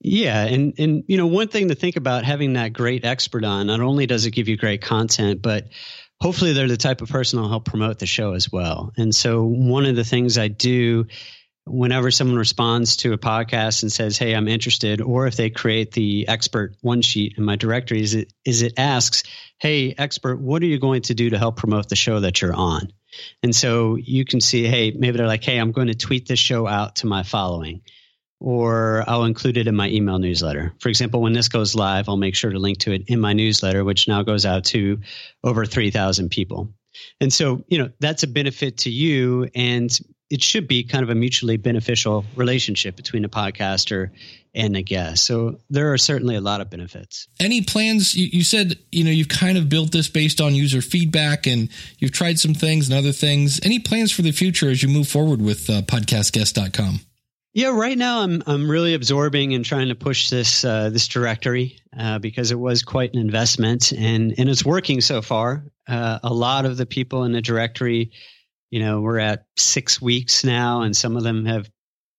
Yeah, 0.00 0.44
and 0.44 0.74
and 0.78 1.04
you 1.06 1.16
know 1.16 1.26
one 1.26 1.48
thing 1.48 1.68
to 1.68 1.74
think 1.74 1.96
about 1.96 2.24
having 2.24 2.54
that 2.54 2.72
great 2.72 3.04
expert 3.04 3.44
on. 3.44 3.66
Not 3.68 3.80
only 3.80 4.06
does 4.06 4.26
it 4.26 4.32
give 4.32 4.48
you 4.48 4.56
great 4.56 4.82
content, 4.82 5.42
but 5.42 5.68
hopefully 6.20 6.52
they're 6.52 6.68
the 6.68 6.76
type 6.76 7.00
of 7.00 7.08
person 7.08 7.38
who'll 7.38 7.48
help 7.48 7.64
promote 7.64 7.98
the 7.98 8.06
show 8.06 8.32
as 8.32 8.50
well. 8.50 8.92
And 8.96 9.14
so 9.14 9.44
one 9.44 9.86
of 9.86 9.96
the 9.96 10.04
things 10.04 10.38
I 10.38 10.48
do 10.48 11.06
whenever 11.66 12.10
someone 12.10 12.36
responds 12.36 12.96
to 12.98 13.12
a 13.12 13.18
podcast 13.18 13.82
and 13.82 13.92
says, 13.92 14.18
"Hey, 14.18 14.34
I'm 14.34 14.48
interested," 14.48 15.00
or 15.00 15.26
if 15.26 15.36
they 15.36 15.50
create 15.50 15.92
the 15.92 16.26
expert 16.28 16.74
one 16.80 17.02
sheet 17.02 17.34
in 17.36 17.44
my 17.44 17.56
directory, 17.56 18.02
is 18.02 18.14
it 18.14 18.32
is 18.44 18.62
it 18.62 18.74
asks, 18.76 19.22
"Hey, 19.58 19.94
expert, 19.96 20.40
what 20.40 20.62
are 20.62 20.66
you 20.66 20.78
going 20.78 21.02
to 21.02 21.14
do 21.14 21.30
to 21.30 21.38
help 21.38 21.56
promote 21.56 21.88
the 21.88 21.96
show 21.96 22.20
that 22.20 22.40
you're 22.42 22.54
on?" 22.54 22.92
And 23.42 23.54
so 23.54 23.96
you 23.96 24.24
can 24.24 24.40
see, 24.40 24.66
hey, 24.66 24.92
maybe 24.92 25.18
they're 25.18 25.26
like, 25.26 25.44
"Hey, 25.44 25.58
I'm 25.58 25.72
going 25.72 25.88
to 25.88 25.94
tweet 25.94 26.26
this 26.26 26.38
show 26.38 26.66
out 26.66 26.96
to 26.96 27.06
my 27.06 27.22
following." 27.22 27.82
Or 28.40 29.04
I'll 29.06 29.24
include 29.24 29.58
it 29.58 29.66
in 29.66 29.76
my 29.76 29.88
email 29.90 30.18
newsletter. 30.18 30.72
For 30.80 30.88
example, 30.88 31.20
when 31.20 31.34
this 31.34 31.48
goes 31.48 31.74
live, 31.74 32.08
I'll 32.08 32.16
make 32.16 32.34
sure 32.34 32.50
to 32.50 32.58
link 32.58 32.78
to 32.78 32.92
it 32.92 33.04
in 33.06 33.20
my 33.20 33.34
newsletter, 33.34 33.84
which 33.84 34.08
now 34.08 34.22
goes 34.22 34.46
out 34.46 34.64
to 34.66 35.00
over 35.44 35.66
3,000 35.66 36.30
people. 36.30 36.72
And 37.20 37.32
so, 37.32 37.62
you 37.68 37.78
know, 37.78 37.90
that's 38.00 38.22
a 38.22 38.26
benefit 38.26 38.78
to 38.78 38.90
you. 38.90 39.48
And 39.54 39.96
it 40.30 40.42
should 40.42 40.68
be 40.68 40.84
kind 40.84 41.02
of 41.02 41.10
a 41.10 41.14
mutually 41.14 41.56
beneficial 41.56 42.24
relationship 42.36 42.96
between 42.96 43.24
a 43.24 43.28
podcaster 43.28 44.10
and 44.54 44.76
a 44.76 44.82
guest. 44.82 45.24
So 45.24 45.58
there 45.68 45.92
are 45.92 45.98
certainly 45.98 46.36
a 46.36 46.40
lot 46.40 46.60
of 46.60 46.70
benefits. 46.70 47.28
any 47.40 47.62
plans? 47.62 48.14
You, 48.14 48.26
you 48.32 48.44
said 48.44 48.78
you 48.92 49.04
know 49.04 49.10
you've 49.10 49.28
kind 49.28 49.58
of 49.58 49.68
built 49.68 49.92
this 49.92 50.08
based 50.08 50.40
on 50.40 50.54
user 50.54 50.80
feedback, 50.80 51.46
and 51.46 51.68
you've 51.98 52.12
tried 52.12 52.38
some 52.38 52.54
things 52.54 52.88
and 52.88 52.96
other 52.96 53.12
things. 53.12 53.60
Any 53.62 53.80
plans 53.80 54.12
for 54.12 54.22
the 54.22 54.32
future 54.32 54.70
as 54.70 54.82
you 54.82 54.88
move 54.88 55.08
forward 55.08 55.42
with 55.42 55.68
uh, 55.68 55.82
podcastguests.com? 55.82 57.00
Yeah, 57.52 57.70
right 57.70 57.98
now 57.98 58.20
I'm 58.20 58.42
I'm 58.46 58.70
really 58.70 58.94
absorbing 58.94 59.54
and 59.54 59.64
trying 59.64 59.88
to 59.88 59.96
push 59.96 60.30
this 60.30 60.64
uh, 60.64 60.90
this 60.90 61.08
directory 61.08 61.78
uh, 61.98 62.20
because 62.20 62.52
it 62.52 62.58
was 62.58 62.84
quite 62.84 63.12
an 63.12 63.18
investment 63.18 63.92
and 63.92 64.32
and 64.38 64.48
it's 64.48 64.64
working 64.64 65.00
so 65.00 65.20
far. 65.20 65.64
Uh, 65.88 66.20
a 66.22 66.32
lot 66.32 66.64
of 66.64 66.76
the 66.76 66.86
people 66.86 67.24
in 67.24 67.32
the 67.32 67.42
directory, 67.42 68.12
you 68.70 68.78
know, 68.78 69.00
we're 69.00 69.18
at 69.18 69.46
six 69.56 70.00
weeks 70.00 70.44
now, 70.44 70.82
and 70.82 70.96
some 70.96 71.16
of 71.16 71.24
them 71.24 71.44
have 71.46 71.68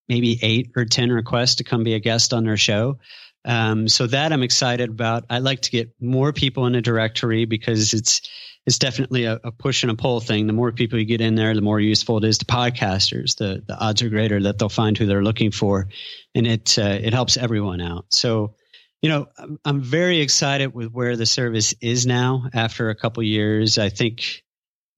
maybe 0.10 0.38
eight 0.41 0.72
or 0.76 0.84
ten 0.84 1.10
requests 1.10 1.56
to 1.56 1.63
come 1.63 1.86
be 1.86 1.94
a 1.94 2.00
guest 2.00 2.34
on 2.34 2.44
their 2.44 2.58
show. 2.58 3.00
Um, 3.43 3.88
so 3.88 4.08
that 4.08 4.32
I'm 4.32 4.43
excited 4.43 4.89
about. 4.89 5.25
I 5.30 5.39
like 5.39 5.62
to 5.62 5.71
get 5.71 5.91
more 5.99 6.32
people 6.32 6.65
in 6.67 6.73
the 6.73 6.82
directory 6.82 7.45
because 7.45 7.93
it's 7.93 8.21
it's 8.65 8.77
definitely 8.77 9.25
a, 9.25 9.39
a 9.43 9.51
push 9.51 9.84
and 9.84 9.91
a 9.91 9.95
pull 9.95 10.19
thing. 10.19 10.45
The 10.45 10.54
more 10.54 10.71
people 10.71 10.99
you 10.99 11.06
get 11.06 11.21
in 11.21 11.34
there, 11.34 11.56
the 11.56 11.62
more 11.62 11.80
useful 11.80 12.17
it 12.17 12.23
is 12.25 12.38
to 12.39 12.45
podcasters. 12.45 13.36
The 13.36 13.63
the 13.65 13.75
odds 13.75 14.04
are 14.04 14.10
greater 14.10 14.41
that 14.43 14.60
they'll 14.60 14.69
find 14.69 14.97
who 14.97 15.08
they're 15.08 15.23
looking 15.23 15.51
for, 15.51 15.88
and 16.36 16.45
it 16.45 16.77
uh, 16.77 16.99
it 17.01 17.13
helps 17.13 17.38
everyone 17.38 17.82
out. 17.82 18.06
So, 18.10 18.56
you 19.01 19.10
know, 19.10 19.27
I'm, 19.38 19.60
I'm 19.65 19.82
very 19.82 20.19
excited 20.19 20.75
with 20.75 20.91
where 20.91 21.17
the 21.17 21.25
service 21.25 21.73
is 21.82 22.06
now 22.06 22.49
after 22.54 22.89
a 22.89 22.95
couple 22.95 23.23
years. 23.23 23.80
I 23.80 23.89
think 23.89 24.43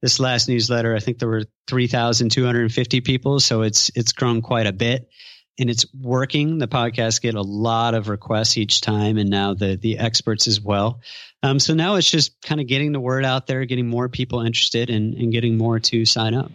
this 0.02 0.20
last 0.20 0.50
newsletter, 0.50 0.94
I 0.94 1.00
think 1.00 1.20
there 1.20 1.30
were 1.30 1.46
3,250 1.68 3.02
people, 3.02 3.40
so 3.40 3.62
it's 3.62 3.90
it's 3.96 4.12
grown 4.12 4.42
quite 4.42 4.68
a 4.68 4.74
bit. 4.74 5.08
And 5.60 5.70
it's 5.70 5.86
working. 5.94 6.58
The 6.58 6.68
podcasts 6.68 7.22
get 7.22 7.36
a 7.36 7.42
lot 7.42 7.94
of 7.94 8.10
requests 8.10 8.58
each 8.58 8.82
time, 8.82 9.18
and 9.18 9.30
now 9.30 9.54
the 9.54 9.76
the 9.76 10.00
experts 10.00 10.48
as 10.48 10.60
well. 10.60 11.02
Um, 11.44 11.60
so 11.60 11.74
now 11.74 11.96
it's 11.96 12.10
just 12.10 12.42
kind 12.42 12.60
of 12.60 12.68
getting 12.68 12.92
the 12.92 13.00
word 13.00 13.24
out 13.24 13.46
there, 13.46 13.66
getting 13.66 13.88
more 13.88 14.10
people 14.10 14.42
interested, 14.42 14.90
and, 14.90 15.14
and 15.14 15.32
getting 15.32 15.58
more 15.58 15.80
to 15.80 16.06
sign 16.06 16.34
up. 16.34 16.52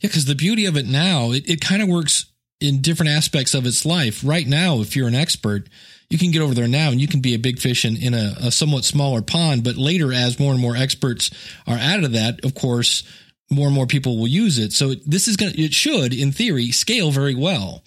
Yeah, 0.00 0.08
because 0.08 0.26
the 0.26 0.34
beauty 0.34 0.66
of 0.66 0.76
it 0.76 0.86
now, 0.86 1.32
it, 1.32 1.48
it 1.48 1.60
kind 1.60 1.82
of 1.82 1.88
works 1.88 2.26
in 2.60 2.82
different 2.82 3.10
aspects 3.10 3.54
of 3.54 3.66
its 3.66 3.84
life. 3.86 4.22
Right 4.24 4.46
now, 4.46 4.80
if 4.80 4.94
you're 4.94 5.08
an 5.08 5.14
expert, 5.14 5.68
you 6.10 6.18
can 6.18 6.30
get 6.30 6.42
over 6.42 6.54
there 6.54 6.68
now 6.68 6.90
and 6.90 7.00
you 7.00 7.08
can 7.08 7.20
be 7.20 7.34
a 7.34 7.38
big 7.38 7.58
fish 7.58 7.84
in, 7.84 7.96
in 7.96 8.14
a, 8.14 8.34
a 8.40 8.50
somewhat 8.50 8.84
smaller 8.84 9.22
pond. 9.22 9.64
But 9.64 9.76
later, 9.76 10.12
as 10.12 10.38
more 10.38 10.52
and 10.52 10.60
more 10.60 10.76
experts 10.76 11.30
are 11.66 11.78
added 11.78 12.02
to 12.02 12.08
that, 12.08 12.44
of 12.44 12.54
course, 12.54 13.02
more 13.50 13.66
and 13.66 13.74
more 13.74 13.86
people 13.86 14.18
will 14.18 14.28
use 14.28 14.58
it. 14.58 14.72
So 14.72 14.94
this 14.94 15.26
is 15.26 15.36
going 15.36 15.52
to, 15.52 15.62
it 15.62 15.72
should, 15.72 16.12
in 16.12 16.32
theory, 16.32 16.70
scale 16.70 17.10
very 17.10 17.34
well 17.34 17.82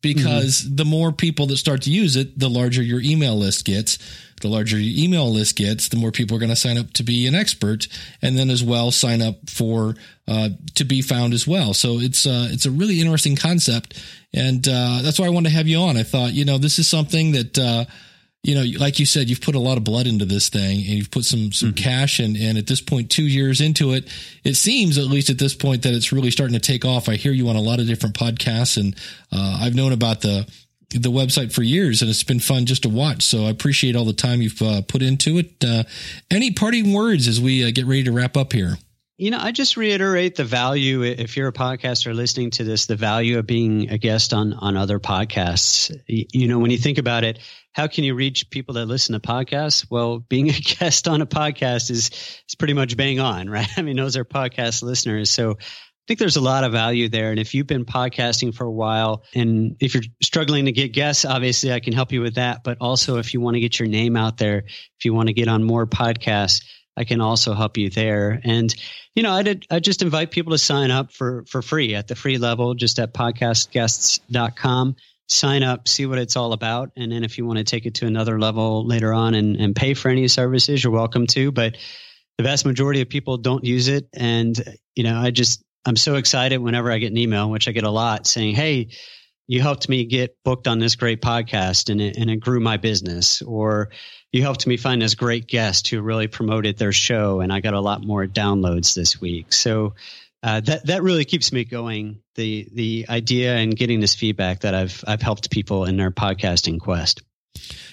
because 0.00 0.64
the 0.74 0.84
more 0.84 1.12
people 1.12 1.46
that 1.46 1.56
start 1.56 1.82
to 1.82 1.90
use 1.90 2.16
it, 2.16 2.38
the 2.38 2.48
larger 2.48 2.82
your 2.82 3.00
email 3.00 3.36
list 3.36 3.64
gets. 3.64 3.98
The 4.40 4.48
larger 4.48 4.78
your 4.78 5.04
email 5.04 5.32
list 5.32 5.56
gets, 5.56 5.88
the 5.88 5.96
more 5.96 6.12
people 6.12 6.36
are 6.36 6.40
going 6.40 6.50
to 6.50 6.56
sign 6.56 6.78
up 6.78 6.92
to 6.92 7.02
be 7.02 7.26
an 7.26 7.34
expert, 7.34 7.88
and 8.22 8.38
then 8.38 8.50
as 8.50 8.62
well 8.62 8.92
sign 8.92 9.20
up 9.20 9.50
for 9.50 9.96
uh, 10.28 10.50
to 10.76 10.84
be 10.84 11.02
found 11.02 11.34
as 11.34 11.44
well. 11.44 11.74
So 11.74 11.98
it's 11.98 12.24
uh, 12.24 12.48
it's 12.52 12.64
a 12.64 12.70
really 12.70 13.00
interesting 13.00 13.34
concept, 13.34 14.00
and 14.32 14.66
uh, 14.68 15.00
that's 15.02 15.18
why 15.18 15.26
I 15.26 15.30
wanted 15.30 15.48
to 15.48 15.56
have 15.56 15.66
you 15.66 15.78
on. 15.78 15.96
I 15.96 16.04
thought 16.04 16.34
you 16.34 16.44
know 16.44 16.58
this 16.58 16.78
is 16.78 16.86
something 16.86 17.32
that 17.32 17.58
uh, 17.58 17.84
you 18.42 18.54
know, 18.54 18.64
like 18.78 18.98
you 18.98 19.06
said, 19.06 19.28
you've 19.28 19.40
put 19.40 19.56
a 19.56 19.60
lot 19.60 19.78
of 19.78 19.84
blood 19.84 20.06
into 20.06 20.24
this 20.24 20.48
thing, 20.48 20.78
and 20.78 20.86
you've 20.86 21.10
put 21.10 21.24
some 21.24 21.50
some 21.52 21.72
cash, 21.72 22.20
and 22.20 22.36
and 22.36 22.56
at 22.56 22.66
this 22.66 22.80
point, 22.80 23.10
two 23.10 23.26
years 23.26 23.60
into 23.60 23.92
it, 23.92 24.08
it 24.44 24.54
seems 24.54 24.96
at 24.96 25.04
least 25.06 25.28
at 25.28 25.38
this 25.38 25.54
point 25.54 25.82
that 25.82 25.92
it's 25.92 26.12
really 26.12 26.30
starting 26.30 26.54
to 26.54 26.60
take 26.60 26.84
off. 26.84 27.08
I 27.08 27.16
hear 27.16 27.32
you 27.32 27.48
on 27.48 27.56
a 27.56 27.60
lot 27.60 27.80
of 27.80 27.86
different 27.86 28.16
podcasts, 28.16 28.76
and 28.76 28.94
uh, 29.32 29.58
I've 29.60 29.74
known 29.74 29.92
about 29.92 30.20
the 30.20 30.48
the 30.90 31.10
website 31.10 31.52
for 31.52 31.62
years, 31.62 32.00
and 32.00 32.10
it's 32.10 32.22
been 32.22 32.40
fun 32.40 32.64
just 32.64 32.84
to 32.84 32.88
watch. 32.88 33.22
So 33.22 33.44
I 33.44 33.50
appreciate 33.50 33.96
all 33.96 34.04
the 34.04 34.12
time 34.12 34.40
you've 34.40 34.62
uh, 34.62 34.82
put 34.82 35.02
into 35.02 35.38
it. 35.38 35.62
Uh, 35.62 35.82
any 36.30 36.52
parting 36.52 36.92
words 36.92 37.28
as 37.28 37.40
we 37.40 37.64
uh, 37.64 37.70
get 37.72 37.86
ready 37.86 38.04
to 38.04 38.12
wrap 38.12 38.36
up 38.36 38.52
here? 38.52 38.78
You 39.18 39.32
know, 39.32 39.38
I 39.40 39.50
just 39.50 39.76
reiterate 39.76 40.36
the 40.36 40.44
value. 40.44 41.02
If 41.02 41.36
you're 41.36 41.48
a 41.48 41.52
podcaster 41.52 42.14
listening 42.14 42.50
to 42.52 42.64
this, 42.64 42.86
the 42.86 42.94
value 42.94 43.40
of 43.40 43.48
being 43.48 43.90
a 43.90 43.98
guest 43.98 44.32
on 44.32 44.52
on 44.52 44.76
other 44.76 45.00
podcasts. 45.00 45.92
You 46.06 46.46
know, 46.46 46.60
when 46.60 46.70
you 46.70 46.78
think 46.78 46.98
about 46.98 47.24
it, 47.24 47.40
how 47.78 47.86
can 47.86 48.02
you 48.02 48.16
reach 48.16 48.50
people 48.50 48.74
that 48.74 48.86
listen 48.86 49.12
to 49.12 49.20
podcasts? 49.20 49.86
Well, 49.88 50.18
being 50.18 50.50
a 50.50 50.52
guest 50.78 51.06
on 51.06 51.22
a 51.22 51.26
podcast 51.26 51.92
is 51.92 52.10
is 52.48 52.56
pretty 52.58 52.74
much 52.74 52.96
bang 52.96 53.20
on, 53.20 53.48
right? 53.48 53.68
I 53.76 53.82
mean, 53.82 53.96
those 53.96 54.16
are 54.16 54.24
podcast 54.24 54.82
listeners. 54.82 55.30
So 55.30 55.52
I 55.52 56.04
think 56.08 56.18
there's 56.18 56.34
a 56.34 56.40
lot 56.40 56.64
of 56.64 56.72
value 56.72 57.08
there. 57.08 57.30
And 57.30 57.38
if 57.38 57.54
you've 57.54 57.68
been 57.68 57.84
podcasting 57.84 58.52
for 58.52 58.64
a 58.64 58.72
while 58.72 59.22
and 59.32 59.76
if 59.78 59.94
you're 59.94 60.02
struggling 60.20 60.64
to 60.64 60.72
get 60.72 60.92
guests, 60.92 61.24
obviously 61.24 61.72
I 61.72 61.78
can 61.78 61.92
help 61.92 62.10
you 62.10 62.20
with 62.20 62.34
that. 62.34 62.64
But 62.64 62.78
also 62.80 63.18
if 63.18 63.32
you 63.32 63.40
want 63.40 63.54
to 63.54 63.60
get 63.60 63.78
your 63.78 63.88
name 63.88 64.16
out 64.16 64.38
there, 64.38 64.64
if 64.66 65.04
you 65.04 65.14
want 65.14 65.28
to 65.28 65.32
get 65.32 65.46
on 65.46 65.62
more 65.62 65.86
podcasts, 65.86 66.64
I 66.96 67.04
can 67.04 67.20
also 67.20 67.54
help 67.54 67.76
you 67.76 67.90
there. 67.90 68.40
And, 68.42 68.74
you 69.14 69.22
know, 69.22 69.30
I 69.30 69.44
did, 69.44 69.66
I 69.70 69.78
just 69.78 70.02
invite 70.02 70.32
people 70.32 70.50
to 70.50 70.58
sign 70.58 70.90
up 70.90 71.12
for, 71.12 71.44
for 71.46 71.62
free 71.62 71.94
at 71.94 72.08
the 72.08 72.16
free 72.16 72.38
level, 72.38 72.74
just 72.74 72.98
at 72.98 73.14
podcastguests.com. 73.14 74.96
Sign 75.28 75.62
up, 75.62 75.88
see 75.88 76.06
what 76.06 76.18
it's 76.18 76.36
all 76.36 76.52
about. 76.52 76.90
And 76.96 77.12
then 77.12 77.22
if 77.22 77.36
you 77.36 77.44
want 77.44 77.58
to 77.58 77.64
take 77.64 77.84
it 77.84 77.94
to 77.96 78.06
another 78.06 78.40
level 78.40 78.86
later 78.86 79.12
on 79.12 79.34
and, 79.34 79.56
and 79.56 79.76
pay 79.76 79.94
for 79.94 80.08
any 80.08 80.26
services, 80.28 80.82
you're 80.82 80.92
welcome 80.92 81.26
to. 81.28 81.52
But 81.52 81.76
the 82.38 82.44
vast 82.44 82.64
majority 82.64 83.02
of 83.02 83.08
people 83.08 83.36
don't 83.36 83.64
use 83.64 83.88
it. 83.88 84.08
And, 84.14 84.58
you 84.94 85.04
know, 85.04 85.18
I 85.18 85.30
just, 85.30 85.62
I'm 85.84 85.96
so 85.96 86.14
excited 86.14 86.58
whenever 86.58 86.90
I 86.90 86.98
get 86.98 87.10
an 87.10 87.18
email, 87.18 87.50
which 87.50 87.68
I 87.68 87.72
get 87.72 87.84
a 87.84 87.90
lot 87.90 88.26
saying, 88.26 88.54
Hey, 88.54 88.88
you 89.46 89.60
helped 89.60 89.88
me 89.88 90.04
get 90.04 90.36
booked 90.44 90.68
on 90.68 90.78
this 90.78 90.96
great 90.96 91.20
podcast 91.20 91.90
and 91.90 92.00
it, 92.00 92.16
and 92.16 92.30
it 92.30 92.36
grew 92.36 92.60
my 92.60 92.76
business. 92.76 93.42
Or 93.42 93.90
you 94.32 94.42
helped 94.42 94.66
me 94.66 94.76
find 94.76 95.02
this 95.02 95.14
great 95.14 95.46
guest 95.46 95.88
who 95.88 96.00
really 96.00 96.26
promoted 96.26 96.78
their 96.78 96.92
show 96.92 97.40
and 97.40 97.52
I 97.52 97.60
got 97.60 97.74
a 97.74 97.80
lot 97.80 98.04
more 98.04 98.26
downloads 98.26 98.94
this 98.94 99.20
week. 99.20 99.52
So, 99.52 99.94
uh, 100.42 100.60
that 100.60 100.86
that 100.86 101.02
really 101.02 101.24
keeps 101.24 101.52
me 101.52 101.64
going. 101.64 102.22
The 102.34 102.68
the 102.72 103.06
idea 103.08 103.56
and 103.56 103.76
getting 103.76 104.00
this 104.00 104.14
feedback 104.14 104.60
that 104.60 104.74
I've 104.74 105.02
I've 105.06 105.22
helped 105.22 105.50
people 105.50 105.84
in 105.84 105.96
their 105.96 106.10
podcasting 106.10 106.80
quest. 106.80 107.22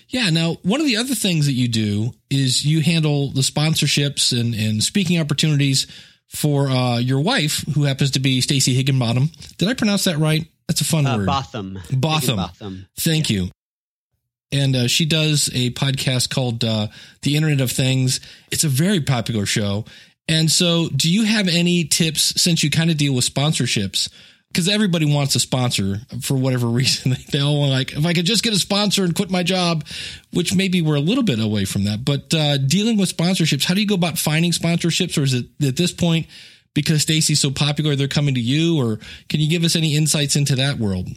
Yeah. 0.09 0.29
Now, 0.29 0.57
one 0.61 0.79
of 0.79 0.85
the 0.85 0.97
other 0.97 1.15
things 1.15 1.47
that 1.47 1.53
you 1.53 1.67
do 1.67 2.11
is 2.29 2.63
you 2.63 2.81
handle 2.81 3.31
the 3.31 3.41
sponsorships 3.41 4.39
and, 4.39 4.53
and 4.53 4.83
speaking 4.83 5.19
opportunities 5.19 5.87
for 6.27 6.69
uh, 6.69 6.97
your 6.99 7.21
wife, 7.21 7.63
who 7.73 7.83
happens 7.83 8.11
to 8.11 8.19
be 8.19 8.41
Stacey 8.41 8.75
Higginbottom. 8.75 9.31
Did 9.57 9.67
I 9.67 9.73
pronounce 9.73 10.03
that 10.03 10.17
right? 10.17 10.47
That's 10.67 10.81
a 10.81 10.85
fun 10.85 11.07
Uh, 11.07 11.17
word. 11.17 11.25
Botham. 11.25 11.79
Botham. 11.91 12.35
Botham. 12.35 12.87
Thank 12.99 13.29
you. 13.29 13.49
And 14.51 14.75
uh, 14.75 14.87
she 14.87 15.05
does 15.05 15.49
a 15.53 15.71
podcast 15.71 16.29
called 16.29 16.63
uh, 16.63 16.87
The 17.23 17.35
Internet 17.35 17.61
of 17.61 17.71
Things. 17.71 18.19
It's 18.51 18.63
a 18.63 18.69
very 18.69 19.01
popular 19.01 19.45
show. 19.45 19.85
And 20.27 20.51
so, 20.51 20.89
do 20.89 21.11
you 21.11 21.23
have 21.23 21.47
any 21.47 21.85
tips 21.85 22.41
since 22.41 22.63
you 22.63 22.69
kind 22.69 22.89
of 22.89 22.97
deal 22.97 23.13
with 23.13 23.31
sponsorships? 23.31 24.09
Because 24.51 24.69
everybody 24.69 25.05
wants 25.05 25.35
a 25.35 25.39
sponsor 25.39 25.97
for 26.21 26.35
whatever 26.35 26.67
reason. 26.67 27.15
They 27.31 27.39
all 27.39 27.59
want, 27.59 27.71
like, 27.71 27.93
if 27.93 28.05
I 28.05 28.13
could 28.13 28.25
just 28.25 28.43
get 28.43 28.53
a 28.53 28.59
sponsor 28.59 29.03
and 29.03 29.13
quit 29.13 29.29
my 29.29 29.43
job, 29.43 29.85
which 30.31 30.55
maybe 30.55 30.81
we're 30.81 30.95
a 30.95 31.01
little 31.01 31.23
bit 31.23 31.39
away 31.39 31.65
from 31.65 31.83
that. 31.85 32.03
But 32.03 32.33
uh, 32.33 32.57
dealing 32.57 32.97
with 32.97 33.15
sponsorships, 33.15 33.65
how 33.65 33.73
do 33.73 33.81
you 33.81 33.87
go 33.87 33.95
about 33.95 34.17
finding 34.17 34.51
sponsorships? 34.51 35.17
Or 35.17 35.23
is 35.23 35.33
it 35.33 35.45
at 35.61 35.75
this 35.75 35.91
point 35.91 36.27
because 36.73 37.01
Stacey's 37.01 37.39
so 37.39 37.51
popular, 37.51 37.95
they're 37.95 38.07
coming 38.07 38.35
to 38.35 38.41
you, 38.41 38.77
or 38.79 38.99
can 39.29 39.39
you 39.39 39.49
give 39.49 39.63
us 39.63 39.75
any 39.75 39.95
insights 39.95 40.35
into 40.35 40.55
that 40.57 40.77
world? 40.77 41.07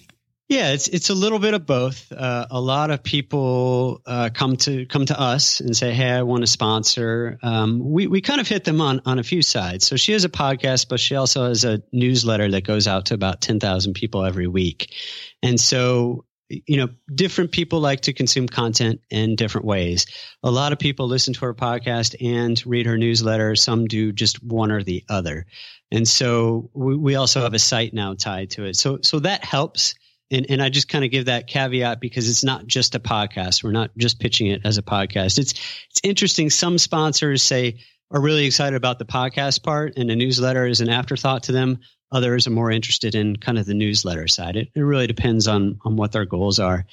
Yeah, 0.49 0.73
it's 0.73 0.89
it's 0.89 1.11
a 1.11 1.15
little 1.15 1.39
bit 1.39 1.53
of 1.53 1.67
both. 1.67 2.11
Uh, 2.11 2.47
a 2.51 2.59
lot 2.59 2.91
of 2.91 3.03
people 3.03 4.01
uh, 4.07 4.31
come 4.33 4.57
to 4.59 4.87
come 4.87 5.05
to 5.05 5.21
us 5.21 5.61
and 5.61 5.77
say, 5.77 5.93
"Hey, 5.93 6.09
I 6.11 6.23
want 6.23 6.41
to 6.43 6.47
sponsor." 6.47 7.39
Um, 7.43 7.81
we 7.81 8.07
we 8.07 8.23
kind 8.23 8.41
of 8.41 8.49
hit 8.49 8.65
them 8.65 8.81
on 8.81 9.03
on 9.05 9.19
a 9.19 9.23
few 9.23 9.43
sides. 9.43 9.87
So 9.87 9.97
she 9.97 10.13
has 10.13 10.25
a 10.25 10.31
podcast, 10.31 10.89
but 10.89 11.01
she 11.01 11.17
also 11.17 11.49
has 11.49 11.65
a 11.65 11.83
newsletter 11.93 12.51
that 12.53 12.65
goes 12.65 12.89
out 12.89 13.07
to 13.07 13.15
about 13.15 13.43
ten 13.43 13.61
thousand 13.61 13.93
people 13.93 14.25
every 14.25 14.47
week, 14.47 14.95
and 15.43 15.61
so 15.61 16.25
you 16.49 16.79
know, 16.79 16.89
different 17.15 17.53
people 17.53 17.81
like 17.81 18.01
to 18.01 18.15
consume 18.15 18.49
content 18.49 19.03
in 19.11 19.37
different 19.37 19.67
ways. 19.67 20.07
A 20.43 20.51
lot 20.51 20.73
of 20.73 20.79
people 20.79 21.07
listen 21.07 21.35
to 21.35 21.41
her 21.41 21.53
podcast 21.53 22.15
and 22.27 22.65
read 22.65 22.87
her 22.87 22.97
newsletter. 22.97 23.55
Some 23.55 23.85
do 23.85 24.13
just 24.13 24.43
one 24.43 24.71
or 24.71 24.83
the 24.83 25.05
other, 25.11 25.45
and 25.91 26.09
so 26.09 26.71
we, 26.73 26.97
we 26.97 27.15
also 27.17 27.43
have 27.43 27.53
a 27.53 27.59
site 27.59 27.93
now 27.93 28.15
tied 28.15 28.53
to 28.53 28.65
it. 28.65 28.77
So 28.77 29.01
so 29.03 29.19
that 29.21 29.45
helps 29.45 29.95
and, 30.31 30.47
and 30.51 30.63
I 30.63 30.69
just 30.69 30.89
kind 30.89 31.05
of 31.05 31.11
give 31.11 31.27
that 31.27 31.47
caveat 31.47 32.01
because 32.01 32.29
it's 32.29 32.45
not 32.45 32.67
just 32.67 32.95
a 32.95 33.01
podcast. 33.01 33.65
We're 33.65 33.73
not 33.73 33.97
just 33.97 34.21
pitching 34.21 34.49
it 34.49 34.63
as 34.65 34.79
a 34.79 34.83
podcast. 34.83 35.39
It's 35.39 35.53
it's 35.91 36.01
interesting. 36.03 36.51
Some 36.51 36.79
sponsors 36.79 37.43
say 37.43 37.79
are 38.11 38.21
really 38.21 38.47
excited 38.47 38.77
about 38.77 38.99
the 38.99 39.05
podcast 39.05 39.63
part, 39.63 39.95
and 39.97 40.11
the 40.11 40.17
newsletter 40.17 40.67
is 40.67 40.81
an 40.81 40.89
afterthought 40.89 41.45
to 41.45 41.53
them. 41.53 41.79
Others 42.11 42.47
are 42.47 42.51
more 42.51 42.71
interested 42.71 43.15
in 43.15 43.37
kind 43.37 43.59
of 43.59 43.67
the 43.67 43.75
newsletter 43.75 44.29
side. 44.29 44.57
It, 44.57 44.69
it 44.75 44.81
really 44.81 45.07
depends 45.07 45.49
on 45.49 45.79
on 45.85 45.97
what 45.97 46.13
their 46.13 46.27
goals 46.27 46.59
are. 46.59 46.85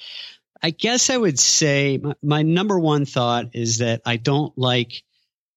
I 0.62 0.70
guess 0.70 1.10
I 1.10 1.16
would 1.16 1.38
say 1.38 1.98
my, 1.98 2.14
my 2.22 2.42
number 2.42 2.78
one 2.78 3.04
thought 3.04 3.54
is 3.54 3.78
that 3.78 4.00
I 4.06 4.16
don't 4.16 4.56
like 4.56 5.02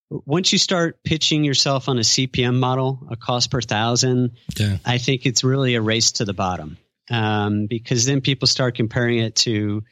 once 0.09 0.51
you 0.51 0.57
start 0.57 1.01
pitching 1.03 1.45
yourself 1.45 1.87
on 1.87 1.97
a 1.97 2.01
CPM 2.01 2.59
model, 2.59 3.07
a 3.09 3.15
cost 3.15 3.51
per 3.51 3.61
thousand. 3.61 4.31
Yeah. 4.57 4.77
I 4.83 4.97
think 4.97 5.25
it's 5.25 5.43
really 5.43 5.75
a 5.75 5.81
race 5.81 6.13
to 6.13 6.25
the 6.25 6.33
bottom 6.33 6.77
um, 7.09 7.67
because 7.67 8.05
then 8.05 8.21
people 8.21 8.47
start 8.47 8.75
comparing 8.75 9.19
it 9.19 9.35
to 9.37 9.83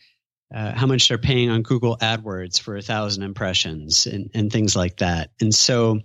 uh, 0.54 0.74
how 0.74 0.88
much 0.88 1.08
they're 1.08 1.18
paying 1.18 1.50
on 1.50 1.62
Google 1.62 1.98
AdWords 1.98 2.60
for 2.60 2.78
a 2.78 2.82
thousand 2.82 3.24
impressions 3.24 4.06
and, 4.06 4.30
and 4.34 4.52
things 4.52 4.76
like 4.76 4.98
that. 4.98 5.32
And 5.42 5.54
so 5.54 6.00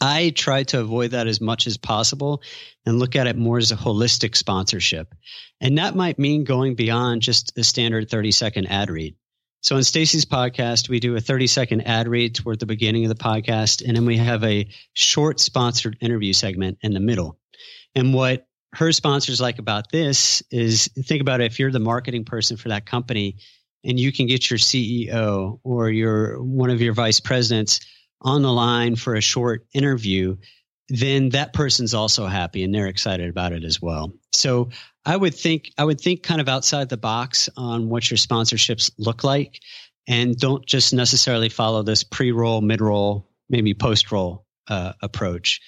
I 0.00 0.30
try 0.30 0.64
to 0.64 0.80
avoid 0.80 1.12
that 1.12 1.26
as 1.26 1.40
much 1.40 1.66
as 1.66 1.76
possible 1.76 2.42
and 2.84 2.98
look 2.98 3.14
at 3.14 3.26
it 3.26 3.36
more 3.36 3.58
as 3.58 3.72
a 3.72 3.76
holistic 3.76 4.36
sponsorship. 4.36 5.14
And 5.60 5.78
that 5.78 5.94
might 5.94 6.18
mean 6.18 6.44
going 6.44 6.74
beyond 6.74 7.22
just 7.22 7.56
a 7.56 7.62
standard 7.62 8.10
30 8.10 8.32
second 8.32 8.66
ad 8.66 8.90
read. 8.90 9.14
So 9.60 9.76
on 9.76 9.84
Stacey's 9.84 10.24
podcast, 10.24 10.88
we 10.88 10.98
do 10.98 11.14
a 11.14 11.20
30 11.20 11.46
second 11.46 11.82
ad 11.82 12.08
read 12.08 12.34
toward 12.34 12.58
the 12.58 12.66
beginning 12.66 13.04
of 13.04 13.16
the 13.16 13.22
podcast, 13.22 13.86
and 13.86 13.96
then 13.96 14.06
we 14.06 14.16
have 14.16 14.42
a 14.42 14.68
short 14.92 15.38
sponsored 15.38 15.98
interview 16.00 16.32
segment 16.32 16.78
in 16.82 16.94
the 16.94 17.00
middle. 17.00 17.38
And 17.94 18.12
what 18.12 18.44
her 18.74 18.92
sponsors 18.92 19.40
like 19.40 19.58
about 19.58 19.90
this 19.90 20.42
is 20.50 20.88
think 20.98 21.20
about 21.20 21.40
it 21.40 21.44
if 21.44 21.58
you're 21.58 21.70
the 21.70 21.78
marketing 21.78 22.24
person 22.24 22.56
for 22.56 22.68
that 22.68 22.86
company 22.86 23.36
and 23.84 23.98
you 23.98 24.12
can 24.12 24.26
get 24.26 24.50
your 24.50 24.58
CEO 24.58 25.60
or 25.62 25.90
your 25.90 26.42
one 26.42 26.70
of 26.70 26.80
your 26.80 26.94
vice 26.94 27.20
presidents 27.20 27.80
on 28.20 28.42
the 28.42 28.52
line 28.52 28.96
for 28.96 29.14
a 29.14 29.20
short 29.20 29.66
interview, 29.74 30.36
then 30.88 31.30
that 31.30 31.52
person's 31.52 31.92
also 31.92 32.26
happy 32.26 32.62
and 32.62 32.74
they're 32.74 32.86
excited 32.86 33.28
about 33.28 33.52
it 33.52 33.64
as 33.64 33.82
well. 33.82 34.12
So 34.32 34.70
I 35.04 35.16
would 35.16 35.34
think 35.34 35.72
I 35.76 35.84
would 35.84 36.00
think 36.00 36.22
kind 36.22 36.40
of 36.40 36.48
outside 36.48 36.88
the 36.88 36.96
box 36.96 37.48
on 37.56 37.88
what 37.88 38.10
your 38.10 38.18
sponsorships 38.18 38.90
look 38.98 39.24
like 39.24 39.60
and 40.08 40.36
don't 40.36 40.64
just 40.66 40.92
necessarily 40.92 41.48
follow 41.48 41.82
this 41.82 42.04
pre-roll, 42.04 42.60
mid-roll, 42.60 43.28
maybe 43.48 43.74
post-roll 43.74 44.46
uh, 44.68 44.92
approach. 45.02 45.60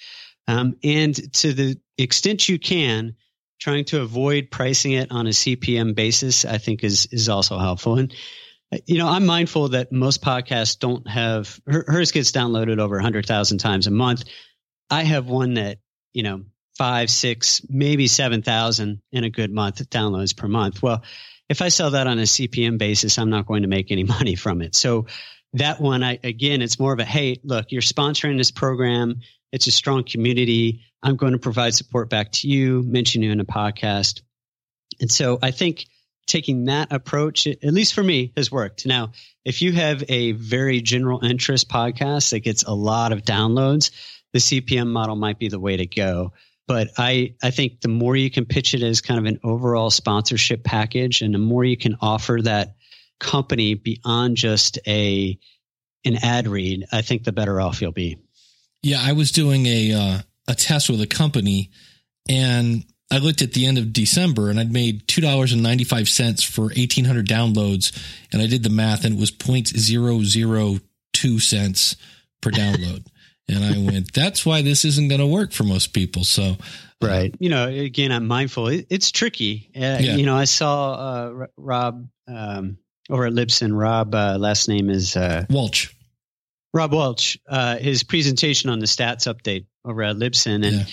Um, 0.47 0.77
and 0.83 1.33
to 1.35 1.53
the 1.53 1.79
extent 1.97 2.47
you 2.47 2.59
can, 2.59 3.15
trying 3.59 3.85
to 3.85 4.01
avoid 4.01 4.51
pricing 4.51 4.91
it 4.91 5.11
on 5.11 5.27
a 5.27 5.31
CPM 5.31 5.95
basis, 5.95 6.45
I 6.45 6.57
think 6.57 6.83
is 6.83 7.07
is 7.11 7.29
also 7.29 7.57
helpful. 7.57 7.97
And 7.97 8.13
you 8.85 8.97
know, 8.97 9.07
I'm 9.07 9.25
mindful 9.25 9.69
that 9.69 9.91
most 9.91 10.21
podcasts 10.21 10.77
don't 10.77 11.07
have 11.07 11.59
hers 11.65 12.11
gets 12.11 12.31
downloaded 12.31 12.79
over 12.79 12.95
100,000 12.95 13.57
times 13.59 13.87
a 13.87 13.91
month. 13.91 14.23
I 14.89 15.03
have 15.03 15.27
one 15.27 15.55
that 15.55 15.79
you 16.13 16.23
know 16.23 16.43
five, 16.77 17.09
six, 17.09 17.61
maybe 17.69 18.07
seven 18.07 18.41
thousand 18.41 19.01
in 19.11 19.23
a 19.23 19.29
good 19.29 19.51
month 19.51 19.87
downloads 19.89 20.35
per 20.35 20.47
month. 20.47 20.81
Well, 20.81 21.03
if 21.49 21.61
I 21.61 21.69
sell 21.69 21.91
that 21.91 22.07
on 22.07 22.19
a 22.19 22.23
CPM 22.23 22.77
basis, 22.77 23.17
I'm 23.17 23.29
not 23.29 23.45
going 23.45 23.61
to 23.61 23.67
make 23.67 23.91
any 23.91 24.03
money 24.17 24.35
from 24.35 24.61
it. 24.61 24.75
So 24.75 25.07
that 25.53 25.79
one, 25.79 26.03
I 26.03 26.19
again, 26.23 26.61
it's 26.61 26.79
more 26.79 26.93
of 26.93 26.99
a 26.99 27.05
hey, 27.05 27.39
look, 27.43 27.71
you're 27.71 27.81
sponsoring 27.81 28.37
this 28.37 28.51
program. 28.51 29.21
It's 29.55 29.67
a 29.67 29.71
strong 29.71 30.03
community. 30.03 30.81
I'm 31.01 31.15
going 31.15 31.31
to 31.31 31.39
provide 31.39 31.73
support 31.73 32.09
back 32.09 32.33
to 32.33 32.49
you, 32.49 32.83
mention 32.83 33.23
you 33.23 33.31
in 33.31 33.39
a 33.39 33.45
podcast. 33.45 34.21
And 34.99 35.09
so 35.09 35.39
I 35.41 35.51
think 35.51 35.85
taking 36.27 36.65
that 36.65 36.91
approach, 36.91 37.47
at 37.47 37.63
least 37.63 37.93
for 37.93 38.03
me, 38.03 38.33
has 38.35 38.51
worked. 38.51 38.85
Now, 38.85 39.13
if 39.45 39.61
you 39.61 39.71
have 39.71 40.03
a 40.09 40.33
very 40.33 40.81
general 40.81 41.23
interest 41.23 41.69
podcast 41.69 42.31
that 42.31 42.41
gets 42.41 42.63
a 42.63 42.73
lot 42.73 43.13
of 43.13 43.21
downloads, 43.21 43.91
the 44.33 44.39
CPM 44.39 44.87
model 44.87 45.15
might 45.15 45.39
be 45.39 45.47
the 45.47 45.59
way 45.59 45.77
to 45.77 45.85
go. 45.85 46.33
But 46.67 46.89
I, 46.97 47.35
I 47.41 47.51
think 47.51 47.79
the 47.79 47.87
more 47.87 48.13
you 48.13 48.29
can 48.29 48.43
pitch 48.43 48.73
it 48.73 48.83
as 48.83 48.99
kind 48.99 49.21
of 49.21 49.25
an 49.25 49.39
overall 49.41 49.89
sponsorship 49.89 50.65
package 50.65 51.21
and 51.21 51.33
the 51.33 51.39
more 51.39 51.63
you 51.63 51.77
can 51.77 51.95
offer 52.01 52.41
that 52.43 52.75
company 53.21 53.75
beyond 53.75 54.35
just 54.35 54.79
a 54.85 55.39
an 56.03 56.17
ad 56.21 56.47
read, 56.47 56.87
I 56.91 57.03
think 57.03 57.23
the 57.23 57.31
better 57.31 57.61
off 57.61 57.81
you'll 57.81 57.93
be. 57.93 58.17
Yeah, 58.85 59.01
I 59.01 59.13
was 59.13 59.31
doing 59.31 59.65
a 59.65 59.93
uh, 59.93 60.19
a 60.47 60.53
test 60.53 60.91
with 60.91 61.01
a 61.01 61.07
company, 61.07 61.71
and 62.29 62.85
I 63.11 63.17
looked 63.17 63.41
at 63.41 63.53
the 63.53 63.65
end 63.65 63.79
of 63.79 63.91
December, 63.91 64.51
and 64.51 64.59
I'd 64.59 64.71
made 64.71 65.07
two 65.07 65.21
dollars 65.21 65.53
and 65.53 65.63
ninety 65.63 65.83
five 65.83 66.07
cents 66.07 66.43
for 66.43 66.71
eighteen 66.75 67.03
hundred 67.03 67.27
downloads, 67.27 67.91
and 68.31 68.43
I 68.43 68.45
did 68.45 68.61
the 68.61 68.69
math, 68.69 69.03
and 69.03 69.15
it 69.15 69.19
was 69.19 69.31
0.002 69.31 71.41
cents 71.41 71.95
per 72.41 72.51
download. 72.61 73.07
and 73.49 73.65
I 73.65 73.91
went, 73.91 74.13
"That's 74.13 74.45
why 74.45 74.61
this 74.61 74.85
isn't 74.85 75.07
going 75.07 75.19
to 75.19 75.25
work 75.25 75.51
for 75.51 75.63
most 75.63 75.87
people." 75.87 76.23
So, 76.23 76.43
uh, 76.43 77.07
right, 77.07 77.33
you 77.39 77.49
know, 77.49 77.67
again, 77.67 78.11
I'm 78.11 78.27
mindful. 78.27 78.67
It, 78.67 78.85
it's 78.91 79.09
tricky. 79.09 79.71
Uh, 79.75 79.97
yeah. 79.99 80.15
You 80.15 80.27
know, 80.27 80.35
I 80.35 80.45
saw 80.45 80.93
uh, 80.93 81.47
Rob 81.57 82.07
um, 82.27 82.77
over 83.09 83.25
at 83.25 83.33
Libsyn. 83.33 83.75
Rob, 83.75 84.13
uh, 84.13 84.37
last 84.39 84.67
name 84.67 84.91
is 84.91 85.17
uh, 85.17 85.47
Walch. 85.49 85.94
Rob 86.75 86.91
Walch, 86.91 87.37
uh, 87.47 87.77
his 87.77 88.03
presentation 88.03 88.69
on 88.69 88.79
the 88.79 88.85
stats 88.85 89.33
update 89.33 89.65
over 89.85 90.03
at 90.03 90.17
Libsyn. 90.17 90.67
And 90.67 90.75
yeah. 90.79 90.83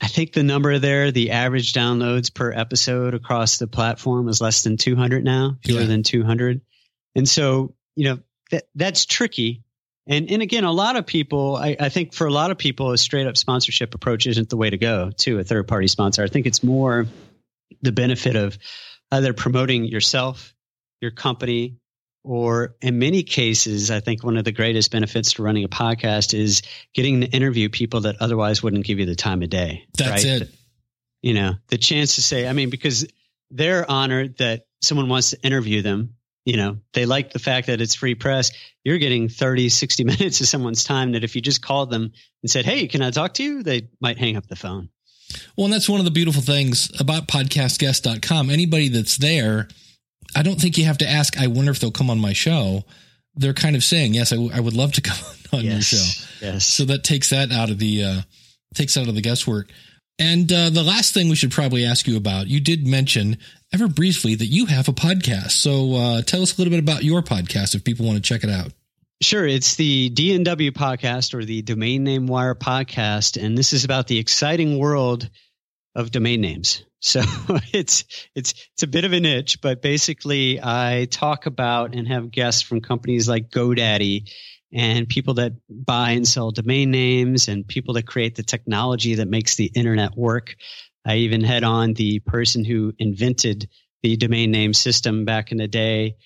I 0.00 0.06
think 0.06 0.32
the 0.32 0.42
number 0.42 0.78
there, 0.78 1.12
the 1.12 1.32
average 1.32 1.74
downloads 1.74 2.32
per 2.32 2.50
episode 2.50 3.12
across 3.12 3.58
the 3.58 3.66
platform 3.66 4.30
is 4.30 4.40
less 4.40 4.62
than 4.64 4.78
200 4.78 5.22
now, 5.22 5.58
fewer 5.62 5.82
yeah. 5.82 5.86
than 5.86 6.02
200. 6.02 6.62
And 7.14 7.28
so, 7.28 7.74
you 7.94 8.08
know, 8.08 8.18
that, 8.52 8.64
that's 8.74 9.04
tricky. 9.04 9.62
And, 10.06 10.30
and 10.30 10.40
again, 10.40 10.64
a 10.64 10.72
lot 10.72 10.96
of 10.96 11.04
people, 11.04 11.56
I, 11.56 11.76
I 11.78 11.90
think 11.90 12.14
for 12.14 12.26
a 12.26 12.32
lot 12.32 12.50
of 12.50 12.56
people, 12.56 12.92
a 12.92 12.96
straight 12.96 13.26
up 13.26 13.36
sponsorship 13.36 13.94
approach 13.94 14.26
isn't 14.26 14.48
the 14.48 14.56
way 14.56 14.70
to 14.70 14.78
go 14.78 15.10
to 15.18 15.38
a 15.38 15.44
third 15.44 15.68
party 15.68 15.88
sponsor. 15.88 16.24
I 16.24 16.28
think 16.28 16.46
it's 16.46 16.62
more 16.62 17.06
the 17.82 17.92
benefit 17.92 18.34
of 18.34 18.56
either 19.10 19.34
promoting 19.34 19.84
yourself, 19.84 20.54
your 21.02 21.10
company, 21.10 21.76
or 22.24 22.76
in 22.80 22.98
many 22.98 23.22
cases, 23.22 23.90
I 23.90 24.00
think 24.00 24.22
one 24.22 24.36
of 24.36 24.44
the 24.44 24.52
greatest 24.52 24.92
benefits 24.92 25.34
to 25.34 25.42
running 25.42 25.64
a 25.64 25.68
podcast 25.68 26.38
is 26.38 26.62
getting 26.94 27.22
to 27.22 27.26
interview 27.26 27.68
people 27.68 28.02
that 28.02 28.16
otherwise 28.20 28.62
wouldn't 28.62 28.84
give 28.84 28.98
you 28.98 29.06
the 29.06 29.16
time 29.16 29.42
of 29.42 29.50
day. 29.50 29.86
That's 29.98 30.24
right? 30.24 30.42
it. 30.42 30.50
You 31.22 31.34
know, 31.34 31.54
the 31.68 31.78
chance 31.78 32.16
to 32.16 32.22
say, 32.22 32.48
I 32.48 32.52
mean, 32.52 32.70
because 32.70 33.06
they're 33.50 33.88
honored 33.88 34.38
that 34.38 34.66
someone 34.80 35.08
wants 35.08 35.30
to 35.30 35.40
interview 35.42 35.82
them. 35.82 36.14
You 36.44 36.56
know, 36.56 36.78
they 36.92 37.06
like 37.06 37.32
the 37.32 37.38
fact 37.38 37.68
that 37.68 37.80
it's 37.80 37.94
free 37.94 38.16
press. 38.16 38.50
You're 38.82 38.98
getting 38.98 39.28
30, 39.28 39.68
60 39.68 40.04
minutes 40.04 40.40
of 40.40 40.48
someone's 40.48 40.84
time 40.84 41.12
that 41.12 41.22
if 41.22 41.36
you 41.36 41.42
just 41.42 41.62
called 41.62 41.90
them 41.90 42.12
and 42.42 42.50
said, 42.50 42.64
Hey, 42.64 42.88
can 42.88 43.02
I 43.02 43.10
talk 43.10 43.34
to 43.34 43.44
you? 43.44 43.62
They 43.62 43.88
might 44.00 44.18
hang 44.18 44.36
up 44.36 44.48
the 44.48 44.56
phone. 44.56 44.88
Well, 45.56 45.66
and 45.66 45.72
that's 45.72 45.88
one 45.88 46.00
of 46.00 46.04
the 46.04 46.10
beautiful 46.10 46.42
things 46.42 46.90
about 47.00 47.28
podcastguests.com. 47.28 48.50
Anybody 48.50 48.88
that's 48.88 49.16
there, 49.16 49.68
I 50.34 50.42
don't 50.42 50.60
think 50.60 50.78
you 50.78 50.84
have 50.84 50.98
to 50.98 51.08
ask, 51.08 51.38
I 51.38 51.46
wonder 51.46 51.70
if 51.70 51.78
they'll 51.80 51.90
come 51.90 52.10
on 52.10 52.18
my 52.18 52.32
show. 52.32 52.84
They're 53.34 53.54
kind 53.54 53.76
of 53.76 53.84
saying, 53.84 54.14
yes, 54.14 54.32
I, 54.32 54.36
w- 54.36 54.52
I 54.54 54.60
would 54.60 54.74
love 54.74 54.92
to 54.92 55.00
come 55.02 55.18
on 55.52 55.64
yes, 55.64 55.92
your 55.92 56.00
show. 56.00 56.46
Yes. 56.46 56.66
So 56.66 56.84
that 56.86 57.04
takes 57.04 57.30
that 57.30 57.50
out 57.50 57.70
of 57.70 57.78
the, 57.78 58.04
uh, 58.04 58.20
takes 58.74 58.96
out 58.96 59.08
of 59.08 59.14
the 59.14 59.20
guesswork. 59.20 59.68
And 60.18 60.52
uh, 60.52 60.70
the 60.70 60.82
last 60.82 61.14
thing 61.14 61.28
we 61.28 61.36
should 61.36 61.50
probably 61.50 61.84
ask 61.84 62.06
you 62.06 62.16
about, 62.16 62.46
you 62.46 62.60
did 62.60 62.86
mention 62.86 63.38
ever 63.72 63.88
briefly 63.88 64.34
that 64.34 64.46
you 64.46 64.66
have 64.66 64.88
a 64.88 64.92
podcast. 64.92 65.52
So 65.52 65.94
uh, 65.94 66.22
tell 66.22 66.42
us 66.42 66.56
a 66.56 66.60
little 66.60 66.70
bit 66.70 66.80
about 66.80 67.02
your 67.02 67.22
podcast 67.22 67.74
if 67.74 67.82
people 67.82 68.06
want 68.06 68.16
to 68.16 68.22
check 68.22 68.44
it 68.44 68.50
out. 68.50 68.72
Sure. 69.22 69.46
It's 69.46 69.76
the 69.76 70.10
DNW 70.10 70.72
podcast 70.72 71.32
or 71.34 71.44
the 71.44 71.62
Domain 71.62 72.04
Name 72.04 72.26
Wire 72.26 72.54
podcast. 72.54 73.42
And 73.42 73.56
this 73.56 73.72
is 73.72 73.84
about 73.84 74.08
the 74.08 74.18
exciting 74.18 74.78
world 74.78 75.28
of 75.94 76.10
domain 76.10 76.40
names. 76.40 76.84
So 77.02 77.20
it's 77.72 78.04
it's 78.34 78.54
it's 78.72 78.82
a 78.82 78.86
bit 78.86 79.04
of 79.04 79.12
a 79.12 79.20
niche, 79.20 79.60
but 79.60 79.82
basically 79.82 80.60
I 80.62 81.08
talk 81.10 81.46
about 81.46 81.94
and 81.94 82.08
have 82.08 82.30
guests 82.30 82.62
from 82.62 82.80
companies 82.80 83.28
like 83.28 83.50
GoDaddy 83.50 84.30
and 84.72 85.08
people 85.08 85.34
that 85.34 85.52
buy 85.68 86.12
and 86.12 86.26
sell 86.26 86.50
domain 86.50 86.90
names 86.90 87.48
and 87.48 87.66
people 87.66 87.94
that 87.94 88.06
create 88.06 88.36
the 88.36 88.42
technology 88.42 89.16
that 89.16 89.28
makes 89.28 89.56
the 89.56 89.70
internet 89.74 90.16
work. 90.16 90.54
I 91.04 91.16
even 91.16 91.42
had 91.42 91.64
on 91.64 91.94
the 91.94 92.20
person 92.20 92.64
who 92.64 92.94
invented 92.98 93.68
the 94.02 94.16
domain 94.16 94.50
name 94.52 94.72
system 94.72 95.24
back 95.24 95.52
in 95.52 95.58
the 95.58 95.68
day. 95.68 96.16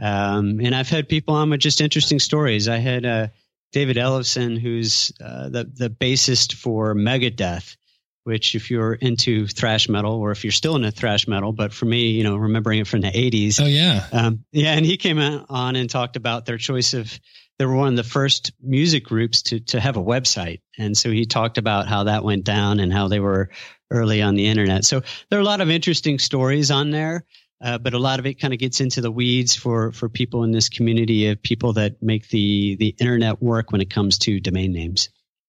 Um, 0.00 0.60
and 0.60 0.74
I've 0.74 0.88
had 0.88 1.08
people 1.08 1.34
on 1.34 1.50
with 1.50 1.60
just 1.60 1.80
interesting 1.80 2.18
stories. 2.18 2.68
I 2.68 2.78
had 2.78 3.06
uh, 3.06 3.28
David 3.72 3.96
Ellefson, 3.96 4.60
who's 4.60 5.12
uh, 5.24 5.48
the 5.48 5.70
the 5.72 5.90
bassist 5.90 6.54
for 6.54 6.94
Megadeth, 6.94 7.76
which 8.24 8.54
if 8.54 8.70
you're 8.70 8.94
into 8.94 9.46
thrash 9.46 9.88
metal 9.88 10.14
or 10.14 10.32
if 10.32 10.44
you're 10.44 10.50
still 10.50 10.76
into 10.76 10.90
thrash 10.90 11.28
metal, 11.28 11.52
but 11.52 11.72
for 11.72 11.84
me, 11.84 12.10
you 12.10 12.24
know, 12.24 12.36
remembering 12.36 12.80
it 12.80 12.86
from 12.86 13.02
the 13.02 13.10
80s. 13.10 13.60
Oh 13.60 13.66
yeah. 13.66 14.06
Um, 14.12 14.44
yeah, 14.50 14.72
and 14.72 14.84
he 14.84 14.96
came 14.96 15.18
on 15.18 15.76
and 15.76 15.88
talked 15.88 16.16
about 16.16 16.46
their 16.46 16.58
choice 16.58 16.94
of 16.94 17.18
they 17.58 17.66
were 17.66 17.76
one 17.76 17.88
of 17.88 17.96
the 17.96 18.02
first 18.02 18.52
music 18.60 19.04
groups 19.04 19.42
to 19.42 19.60
to 19.60 19.78
have 19.78 19.96
a 19.96 20.02
website. 20.02 20.60
And 20.78 20.96
so 20.96 21.10
he 21.10 21.26
talked 21.26 21.58
about 21.58 21.86
how 21.86 22.04
that 22.04 22.24
went 22.24 22.44
down 22.44 22.80
and 22.80 22.92
how 22.92 23.08
they 23.08 23.20
were 23.20 23.50
early 23.90 24.22
on 24.22 24.34
the 24.34 24.46
internet. 24.46 24.84
So 24.84 25.02
there 25.30 25.38
are 25.38 25.42
a 25.42 25.46
lot 25.46 25.60
of 25.60 25.70
interesting 25.70 26.18
stories 26.18 26.70
on 26.70 26.90
there. 26.90 27.24
Uh, 27.62 27.78
but 27.78 27.94
a 27.94 27.98
lot 27.98 28.18
of 28.18 28.26
it 28.26 28.34
kind 28.34 28.52
of 28.52 28.58
gets 28.58 28.80
into 28.80 29.00
the 29.00 29.10
weeds 29.10 29.54
for 29.54 29.92
for 29.92 30.08
people 30.08 30.44
in 30.44 30.50
this 30.50 30.68
community 30.68 31.28
of 31.28 31.40
people 31.40 31.74
that 31.74 32.02
make 32.02 32.28
the 32.28 32.76
the 32.76 32.94
internet 32.98 33.40
work 33.40 33.70
when 33.70 33.80
it 33.80 33.88
comes 33.88 34.18
to 34.18 34.40
domain 34.40 34.72
names. 34.72 35.08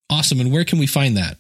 Awesome. 0.10 0.40
And 0.40 0.52
where 0.52 0.64
can 0.64 0.78
we 0.78 0.88
find 0.88 1.18
that? 1.18 1.38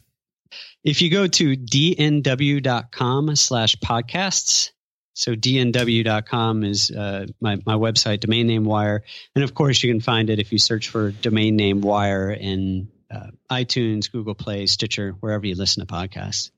If 0.84 1.02
you 1.02 1.10
go 1.10 1.28
to 1.28 1.56
dnw.com 1.56 3.36
slash 3.36 3.76
podcasts, 3.78 4.72
so 5.14 5.34
dnw.com 5.34 6.64
is 6.64 6.92
uh, 6.92 7.28
my, 7.40 7.58
my 7.66 7.76
website, 7.76 8.20
Domain 8.20 8.48
Name 8.48 8.66
Wire. 8.66 9.04
And 9.34 9.44
of 9.44 9.54
course, 9.54 9.82
you 9.82 9.92
can 9.92 10.02
find 10.02 10.30
it 10.30 10.40
if 10.40 10.52
you 10.52 10.60
search 10.60 10.90
for 10.90 11.12
Domain 11.12 11.56
Name 11.56 11.82
Wire 11.82 12.32
in 12.32 12.90
uh, 13.10 13.28
iTunes, 13.50 14.12
Google 14.12 14.36
Play, 14.36 14.66
Stitcher, 14.66 15.16
wherever 15.22 15.46
you 15.46 15.56
listen 15.56 15.86
to 15.86 15.92
podcasts. 15.92 16.52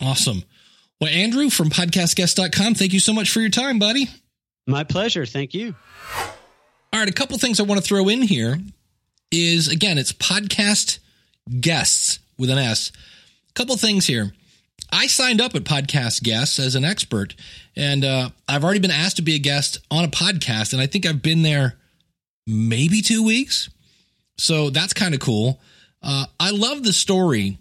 Awesome. 0.00 0.42
Well, 1.00 1.10
Andrew 1.10 1.50
from 1.50 1.68
podcastguests.com, 1.68 2.74
thank 2.74 2.92
you 2.92 3.00
so 3.00 3.12
much 3.12 3.30
for 3.30 3.40
your 3.40 3.50
time, 3.50 3.78
buddy. 3.78 4.08
My 4.66 4.84
pleasure. 4.84 5.26
Thank 5.26 5.54
you. 5.54 5.74
All 6.92 7.00
right, 7.00 7.08
a 7.08 7.12
couple 7.12 7.36
things 7.38 7.60
I 7.60 7.64
want 7.64 7.80
to 7.80 7.86
throw 7.86 8.08
in 8.08 8.22
here 8.22 8.58
is 9.30 9.68
again, 9.68 9.98
it's 9.98 10.12
podcast 10.12 10.98
guests 11.60 12.18
with 12.38 12.50
an 12.50 12.58
S. 12.58 12.90
Couple 13.58 13.76
things 13.76 14.06
here. 14.06 14.32
I 14.92 15.08
signed 15.08 15.40
up 15.40 15.56
at 15.56 15.64
Podcast 15.64 16.22
Guests 16.22 16.60
as 16.60 16.76
an 16.76 16.84
expert, 16.84 17.34
and 17.74 18.04
uh, 18.04 18.30
I've 18.46 18.62
already 18.62 18.78
been 18.78 18.92
asked 18.92 19.16
to 19.16 19.22
be 19.22 19.34
a 19.34 19.40
guest 19.40 19.78
on 19.90 20.04
a 20.04 20.08
podcast, 20.08 20.72
and 20.72 20.80
I 20.80 20.86
think 20.86 21.04
I've 21.04 21.22
been 21.22 21.42
there 21.42 21.76
maybe 22.46 23.02
two 23.02 23.24
weeks. 23.24 23.68
So 24.36 24.70
that's 24.70 24.92
kind 24.92 25.12
of 25.12 25.18
cool. 25.18 25.60
Uh, 26.00 26.26
I 26.38 26.50
love 26.50 26.84
the 26.84 26.92
story 26.92 27.58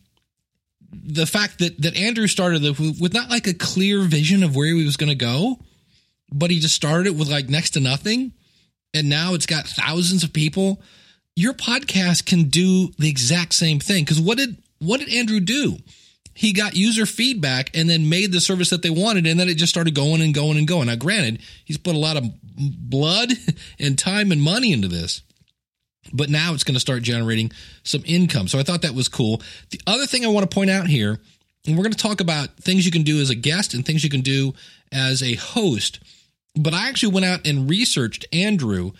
the 0.92 1.26
fact 1.26 1.58
that 1.58 1.82
that 1.82 1.98
Andrew 1.98 2.28
started 2.28 2.62
the, 2.62 2.96
with 3.02 3.16
not 3.16 3.32
like 3.32 3.48
a 3.48 3.56
clear 3.56 4.04
vision 4.04 4.44
of 4.44 4.56
where 4.56 4.68
he 4.68 4.86
was 4.86 4.98
going 4.98 5.10
to 5.10 5.16
go, 5.16 5.58
but 6.32 6.52
he 6.52 6.60
just 6.60 6.76
started 6.76 7.08
it 7.08 7.16
with 7.16 7.28
like 7.28 7.50
next 7.50 7.72
to 7.72 7.80
nothing, 7.80 8.34
and 8.94 9.10
now 9.10 9.34
it's 9.34 9.48
got 9.48 9.66
thousands 9.66 10.24
of 10.24 10.32
people. 10.32 10.80
Your 11.36 11.54
podcast 11.54 12.28
can 12.28 12.50
do 12.50 12.90
the 13.00 13.10
exact 13.10 13.56
same 13.56 13.80
thing 13.80 14.04
because 14.04 14.22
what 14.22 14.38
did 14.38 14.58
what 14.80 15.00
did 15.00 15.14
Andrew 15.14 15.40
do? 15.40 15.78
He 16.34 16.54
got 16.54 16.76
user 16.76 17.08
feedback 17.08 17.76
and 17.76 17.90
then 17.90 18.10
made 18.10 18.32
the 18.32 18.40
service 18.40 18.70
that 18.70 18.84
they 18.84 18.92
wanted, 18.92 19.26
and 19.26 19.40
then 19.40 19.50
it 19.50 19.58
just 19.58 19.72
started 19.72 19.96
going 19.96 20.22
and 20.22 20.36
going 20.36 20.58
and 20.58 20.68
going. 20.68 20.86
Now, 20.86 20.96
granted, 20.96 21.42
he's 21.66 21.80
put 21.80 21.96
a 21.96 22.00
lot 22.00 22.16
of 22.16 22.26
blood 22.44 23.32
and 23.80 23.98
time 23.98 24.32
and 24.32 24.40
money 24.40 24.72
into 24.72 24.88
this, 24.88 25.24
but 26.14 26.30
now 26.30 26.54
it's 26.54 26.64
going 26.64 26.76
to 26.76 26.80
start 26.80 27.02
generating 27.02 27.52
some 27.82 28.04
income. 28.06 28.48
So 28.48 28.60
I 28.60 28.64
thought 28.64 28.84
that 28.84 28.94
was 28.94 29.08
cool. 29.08 29.42
The 29.72 29.82
other 29.88 30.06
thing 30.06 30.24
I 30.24 30.30
want 30.30 30.50
to 30.50 30.54
point 30.54 30.70
out 30.70 30.86
here, 30.86 31.20
and 31.66 31.76
we're 31.76 31.84
going 31.84 31.94
to 31.94 31.98
talk 31.98 32.22
about 32.22 32.56
things 32.58 32.86
you 32.86 32.92
can 32.92 33.04
do 33.04 33.20
as 33.20 33.32
a 33.32 33.36
guest 33.36 33.74
and 33.74 33.84
things 33.84 34.04
you 34.04 34.10
can 34.10 34.22
do 34.22 34.54
as 34.92 35.24
a 35.24 35.36
host. 35.36 36.00
But 36.56 36.76
I 36.76 36.88
actually 36.88 37.14
went 37.14 37.26
out 37.26 37.48
and 37.48 37.68
researched 37.70 38.26
Andrew, 38.32 38.92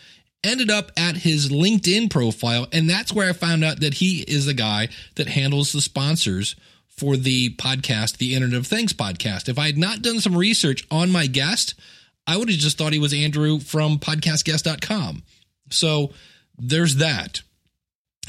ended 0.44 0.70
up 0.70 0.92
at 0.98 1.18
his 1.18 1.50
LinkedIn 1.50 2.10
profile, 2.10 2.68
and 2.72 2.90
that's 2.90 3.14
where 3.14 3.30
I 3.30 3.34
found 3.34 3.64
out 3.64 3.80
that 3.82 3.96
he 3.96 4.22
is 4.22 4.46
the 4.46 4.54
guy 4.54 4.90
that 5.16 5.28
handles 5.28 5.72
the 5.72 5.82
sponsors 5.82 6.56
for 6.88 7.16
the 7.16 7.56
podcast, 7.56 8.18
the 8.18 8.34
Internet 8.34 8.58
of 8.58 8.68
Things 8.68 8.94
podcast. 8.94 9.50
If 9.50 9.60
I 9.60 9.68
had 9.68 9.78
not 9.78 10.02
done 10.02 10.20
some 10.20 10.36
research 10.36 10.86
on 10.90 11.12
my 11.12 11.28
guest, 11.28 11.76
I 12.26 12.38
would 12.38 12.50
have 12.50 12.58
just 12.58 12.78
thought 12.78 12.94
he 12.94 13.00
was 13.00 13.14
Andrew 13.14 13.60
from 13.60 14.00
podcastguests.com. 14.00 15.24
So 15.70 16.12
there's 16.58 16.96
that. 16.96 17.42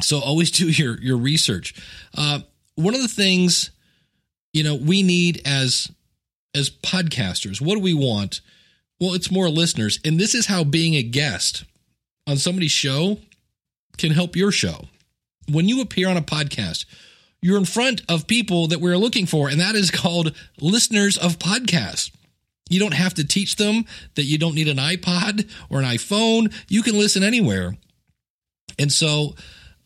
So 0.01 0.21
always 0.21 0.51
do 0.53 0.69
your 0.69 1.01
your 1.01 1.17
research. 1.17 1.75
Uh, 2.17 2.41
one 2.75 2.95
of 2.95 3.03
the 3.03 3.09
things 3.09 3.71
you 4.53 4.63
know 4.63 4.75
we 4.77 5.03
need 5.03 5.43
as 5.45 5.91
as 6.55 6.71
podcasters, 6.71 7.61
what 7.61 7.75
do 7.75 7.81
we 7.81 7.95
want? 7.95 8.41
Well, 9.01 9.15
it's 9.15 9.31
more 9.31 9.49
listeners, 9.49 10.01
and 10.05 10.19
this 10.19 10.35
is 10.35 10.47
how 10.47 10.65
being 10.65 10.95
a 10.95 11.03
guest 11.03 11.65
on 12.29 12.37
somebody's 12.37 12.71
show 12.71 13.19
can 13.97 14.13
help 14.13 14.37
your 14.37 14.53
show. 14.53 14.85
When 15.51 15.69
you 15.69 15.81
appear 15.81 16.09
on 16.09 16.17
a 16.17 16.23
podcast, 16.23 16.85
you're 17.41 17.59
in 17.59 17.65
front 17.65 18.03
of 18.09 18.27
people 18.27 18.69
that 18.69 18.81
we're 18.81 18.99
looking 18.99 19.27
for, 19.27 19.49
and 19.49 19.59
that 19.61 19.75
is 19.75 19.91
called 19.91 20.37
listeners 20.61 21.17
of 21.17 21.39
podcasts. 21.39 22.13
You 22.69 22.79
don't 22.79 22.95
have 22.95 23.15
to 23.15 23.27
teach 23.27 23.57
them 23.57 23.87
that 24.15 24.25
you 24.25 24.37
don't 24.37 24.55
need 24.55 24.69
an 24.69 24.77
iPod 24.77 25.51
or 25.71 25.79
an 25.79 25.87
iPhone. 25.87 26.55
You 26.69 26.83
can 26.83 26.99
listen 26.99 27.23
anywhere. 27.23 27.79
And 28.79 28.93
so 28.93 29.35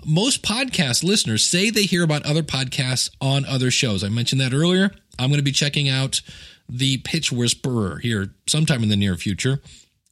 most 0.04 0.42
podcast 0.42 1.04
listeners 1.04 1.46
say 1.46 1.70
they 1.70 1.84
hear 1.84 2.02
about 2.02 2.26
other 2.26 2.42
podcasts 2.42 3.08
on 3.20 3.44
other 3.46 3.70
shows. 3.70 4.02
I 4.02 4.08
mentioned 4.08 4.40
that 4.40 4.52
earlier. 4.52 4.90
I'm 5.16 5.28
going 5.28 5.38
to 5.38 5.44
be 5.44 5.52
checking 5.52 5.88
out 5.88 6.20
the 6.68 6.98
Pitch 6.98 7.30
Whisperer 7.30 7.98
here 7.98 8.34
sometime 8.48 8.82
in 8.82 8.88
the 8.88 8.96
near 8.96 9.16
future. 9.16 9.60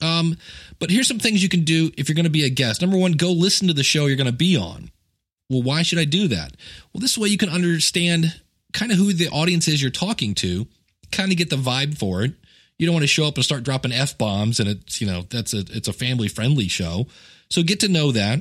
Um, 0.00 0.36
but 0.78 0.90
here's 0.90 1.08
some 1.08 1.18
things 1.18 1.42
you 1.42 1.48
can 1.48 1.64
do 1.64 1.90
if 1.96 2.08
you're 2.08 2.14
going 2.16 2.24
to 2.24 2.30
be 2.30 2.44
a 2.44 2.50
guest. 2.50 2.80
Number 2.80 2.96
one, 2.96 3.12
go 3.12 3.32
listen 3.32 3.68
to 3.68 3.74
the 3.74 3.82
show 3.82 4.06
you're 4.06 4.16
going 4.16 4.26
to 4.26 4.32
be 4.32 4.56
on. 4.56 4.90
Well, 5.48 5.62
why 5.62 5.82
should 5.82 5.98
I 5.98 6.04
do 6.04 6.28
that? 6.28 6.56
Well, 6.92 7.00
this 7.00 7.18
way 7.18 7.28
you 7.28 7.36
can 7.36 7.48
understand 7.48 8.40
kind 8.72 8.92
of 8.92 8.98
who 8.98 9.12
the 9.12 9.28
audience 9.28 9.68
is 9.68 9.82
you're 9.82 9.90
talking 9.90 10.34
to, 10.36 10.66
kind 11.10 11.32
of 11.32 11.38
get 11.38 11.50
the 11.50 11.56
vibe 11.56 11.98
for 11.98 12.22
it. 12.22 12.32
You 12.78 12.86
don't 12.86 12.94
want 12.94 13.02
to 13.02 13.08
show 13.08 13.26
up 13.26 13.34
and 13.34 13.44
start 13.44 13.64
dropping 13.64 13.92
f 13.92 14.16
bombs, 14.16 14.58
and 14.58 14.68
it's 14.68 15.00
you 15.00 15.06
know 15.06 15.22
that's 15.28 15.52
a 15.52 15.58
it's 15.58 15.88
a 15.88 15.92
family 15.92 16.28
friendly 16.28 16.68
show. 16.68 17.08
So 17.50 17.62
get 17.62 17.80
to 17.80 17.88
know 17.88 18.12
that. 18.12 18.40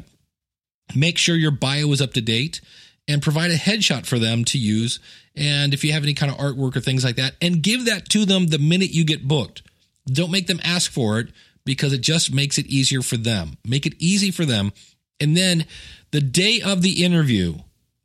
Make 0.95 1.17
sure 1.17 1.35
your 1.35 1.51
bio 1.51 1.91
is 1.91 2.01
up 2.01 2.13
to 2.13 2.21
date 2.21 2.61
and 3.07 3.21
provide 3.21 3.51
a 3.51 3.57
headshot 3.57 4.05
for 4.05 4.17
them 4.17 4.45
to 4.45 4.57
use. 4.57 4.99
And 5.35 5.73
if 5.73 5.83
you 5.83 5.91
have 5.91 6.03
any 6.03 6.13
kind 6.13 6.31
of 6.31 6.37
artwork 6.37 6.77
or 6.77 6.79
things 6.79 7.03
like 7.03 7.17
that, 7.17 7.33
and 7.41 7.61
give 7.61 7.85
that 7.85 8.07
to 8.09 8.23
them 8.23 8.47
the 8.47 8.59
minute 8.59 8.91
you 8.91 9.03
get 9.03 9.27
booked. 9.27 9.63
Don't 10.07 10.31
make 10.31 10.47
them 10.47 10.61
ask 10.63 10.91
for 10.91 11.19
it 11.19 11.29
because 11.69 11.93
it 11.93 12.01
just 12.01 12.33
makes 12.33 12.57
it 12.57 12.65
easier 12.65 13.03
for 13.03 13.15
them. 13.15 13.57
Make 13.63 13.85
it 13.85 13.93
easy 13.99 14.31
for 14.31 14.43
them. 14.43 14.73
And 15.19 15.37
then 15.37 15.67
the 16.09 16.19
day 16.19 16.61
of 16.65 16.81
the 16.81 17.05
interview, 17.05 17.59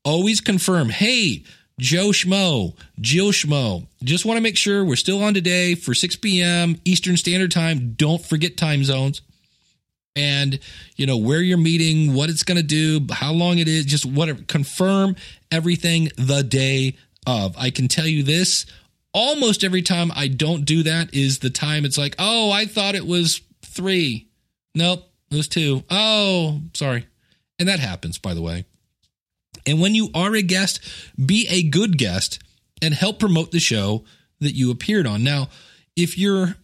always 0.05 0.43
confirm, 0.43 0.91
hey, 0.91 1.45
Joe 1.81 2.09
Schmo, 2.09 2.77
Jill 3.01 3.33
Schmo. 3.33 3.87
Just 4.03 4.27
want 4.27 4.37
to 4.37 4.43
make 4.43 4.59
sure 4.59 4.85
we're 4.85 4.97
still 4.97 5.23
on 5.25 5.33
today 5.33 5.75
for 5.75 5.95
6 5.95 6.17
p.m. 6.17 6.77
Eastern 6.85 7.17
Standard 7.17 7.53
Time. 7.53 7.95
Don't 7.97 8.23
forget 8.23 8.59
time 8.59 8.85
zones 8.85 9.23
and 10.15 10.59
you 10.97 11.07
know 11.07 11.17
where 11.17 11.41
you're 11.41 11.57
meeting, 11.57 12.13
what 12.13 12.29
it's 12.29 12.43
going 12.43 12.59
to 12.59 12.63
do, 12.63 13.01
how 13.11 13.33
long 13.33 13.59
it 13.59 13.67
is, 13.67 13.87
just 13.87 14.05
whatever. 14.05 14.43
Confirm 14.43 15.17
everything 15.51 16.11
the 16.19 16.43
day 16.43 16.97
of. 17.27 17.57
I 17.57 17.71
can 17.71 17.89
tell 17.89 18.07
you 18.07 18.23
this: 18.23 18.67
almost 19.15 19.65
every 19.65 19.83
time 19.83 20.13
I 20.15 20.29
don't 20.29 20.65
do 20.65 20.83
that 20.83 21.15
is 21.15 21.39
the 21.39 21.51
time 21.51 21.85
it's 21.85 21.97
like, 21.97 22.17
oh, 22.19 22.51
I 22.51 22.67
thought 22.67 22.95
it 22.95 23.07
was 23.07 23.41
three. 23.75 24.29
Nope, 24.75 25.05
it 25.31 25.37
was 25.37 25.49
two. 25.49 25.85
Oh, 25.91 26.61
sorry, 26.75 27.07
and 27.59 27.69
that 27.69 27.81
happens, 27.81 28.19
by 28.19 28.35
the 28.35 28.43
way. 28.43 28.65
And 29.67 29.81
when 29.81 29.95
you 29.95 30.11
are 30.15 30.35
a 30.35 30.43
guest, 30.43 30.81
be 31.25 31.47
a 31.49 31.63
good 31.63 31.97
guest 31.97 32.39
and 32.83 32.93
help 32.93 33.19
promote 33.19 33.51
the 33.51 33.61
show 33.61 34.05
that 34.41 34.55
you 34.55 34.71
appeared 34.71 35.07
on. 35.07 35.23
Now, 35.23 35.49
if 35.97 36.19
you're 36.19 36.57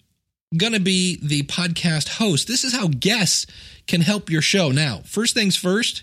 going 0.57 0.73
to 0.73 0.81
be 0.81 1.18
the 1.23 1.42
podcast 1.44 2.17
host. 2.17 2.48
This 2.48 2.65
is 2.65 2.75
how 2.75 2.88
guests 2.88 3.46
can 3.87 4.00
help 4.00 4.31
your 4.31 4.42
show. 4.42 4.71
Now, 4.71 5.02
first 5.04 5.35
things 5.35 5.56
first, 5.56 6.02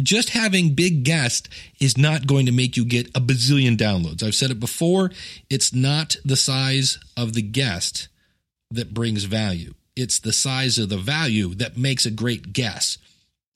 just 0.00 0.30
having 0.30 0.74
big 0.74 1.04
guests 1.04 1.48
is 1.80 1.96
not 1.96 2.26
going 2.26 2.46
to 2.46 2.52
make 2.52 2.76
you 2.76 2.84
get 2.84 3.08
a 3.08 3.20
bazillion 3.20 3.76
downloads. 3.76 4.22
I've 4.22 4.34
said 4.34 4.50
it 4.50 4.60
before, 4.60 5.10
it's 5.48 5.72
not 5.72 6.16
the 6.24 6.36
size 6.36 6.98
of 7.16 7.34
the 7.34 7.42
guest 7.42 8.08
that 8.70 8.94
brings 8.94 9.24
value. 9.24 9.74
It's 9.98 10.20
the 10.20 10.32
size 10.32 10.78
of 10.78 10.88
the 10.88 10.96
value 10.96 11.54
that 11.56 11.76
makes 11.76 12.06
a 12.06 12.10
great 12.10 12.52
guess. 12.52 12.98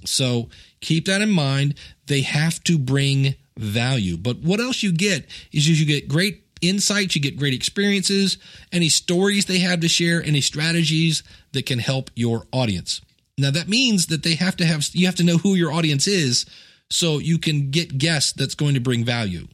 So 0.05 0.49
keep 0.81 1.07
that 1.07 1.23
in 1.23 1.31
mind. 1.31 1.77
They 2.07 2.23
have 2.23 2.63
to 2.65 2.79
bring 2.79 3.37
value. 3.57 4.17
But 4.17 4.39
what 4.39 4.61
else 4.61 4.83
you 4.83 4.93
get 4.93 5.27
is 5.53 5.69
you 5.69 5.87
get 5.87 6.09
great 6.09 6.43
insights, 6.61 7.15
you 7.15 7.23
get 7.23 7.37
great 7.37 7.55
experiences, 7.55 8.39
any 8.73 8.89
stories 8.89 9.45
they 9.45 9.59
have 9.59 9.81
to 9.81 9.89
share, 9.89 10.23
any 10.23 10.41
strategies 10.41 11.23
that 11.53 11.67
can 11.67 11.79
help 11.79 12.11
your 12.15 12.47
audience. 12.53 13.01
Now 13.39 13.51
that 13.51 13.69
means 13.69 14.07
that 14.07 14.23
they 14.23 14.35
have 14.35 14.57
to 14.57 14.65
have 14.65 14.89
you 14.93 15.07
have 15.07 15.17
to 15.17 15.25
know 15.25 15.39
who 15.39 15.55
your 15.55 15.73
audience 15.73 16.07
is 16.07 16.47
so 16.91 17.19
you 17.19 17.39
can 17.39 17.71
get 17.71 17.99
guests 17.99 18.33
that's 18.33 18.55
going 18.55 18.75
to 18.75 18.81
bring 18.81 19.05
value. 19.05 19.47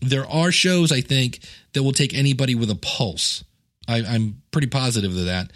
There 0.00 0.28
are 0.28 0.52
shows 0.52 0.92
I 0.92 1.00
think 1.00 1.40
that 1.72 1.82
will 1.82 1.92
take 1.92 2.14
anybody 2.14 2.54
with 2.54 2.70
a 2.70 2.76
pulse. 2.76 3.44
I, 3.86 4.02
I'm 4.02 4.42
pretty 4.50 4.68
positive 4.68 5.16
of 5.16 5.26
that. 5.26 5.50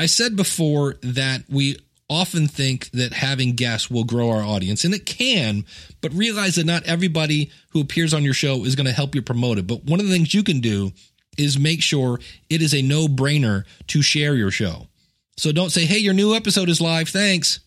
I 0.00 0.06
said 0.06 0.34
before 0.34 0.94
that 1.02 1.42
we 1.50 1.76
often 2.08 2.48
think 2.48 2.90
that 2.92 3.12
having 3.12 3.52
guests 3.52 3.90
will 3.90 4.04
grow 4.04 4.30
our 4.30 4.42
audience, 4.42 4.82
and 4.82 4.94
it 4.94 5.04
can, 5.04 5.66
but 6.00 6.14
realize 6.14 6.54
that 6.54 6.64
not 6.64 6.84
everybody 6.84 7.50
who 7.72 7.82
appears 7.82 8.14
on 8.14 8.24
your 8.24 8.32
show 8.32 8.64
is 8.64 8.74
going 8.74 8.86
to 8.86 8.92
help 8.92 9.14
you 9.14 9.20
promote 9.20 9.58
it. 9.58 9.66
But 9.66 9.84
one 9.84 10.00
of 10.00 10.06
the 10.06 10.12
things 10.12 10.32
you 10.32 10.42
can 10.42 10.60
do 10.60 10.92
is 11.36 11.58
make 11.58 11.82
sure 11.82 12.18
it 12.48 12.62
is 12.62 12.74
a 12.74 12.80
no 12.80 13.08
brainer 13.08 13.64
to 13.88 14.00
share 14.00 14.34
your 14.34 14.50
show. 14.50 14.88
So 15.36 15.52
don't 15.52 15.70
say, 15.70 15.84
hey, 15.84 15.98
your 15.98 16.14
new 16.14 16.34
episode 16.34 16.70
is 16.70 16.80
live. 16.80 17.10
Thanks. 17.10 17.60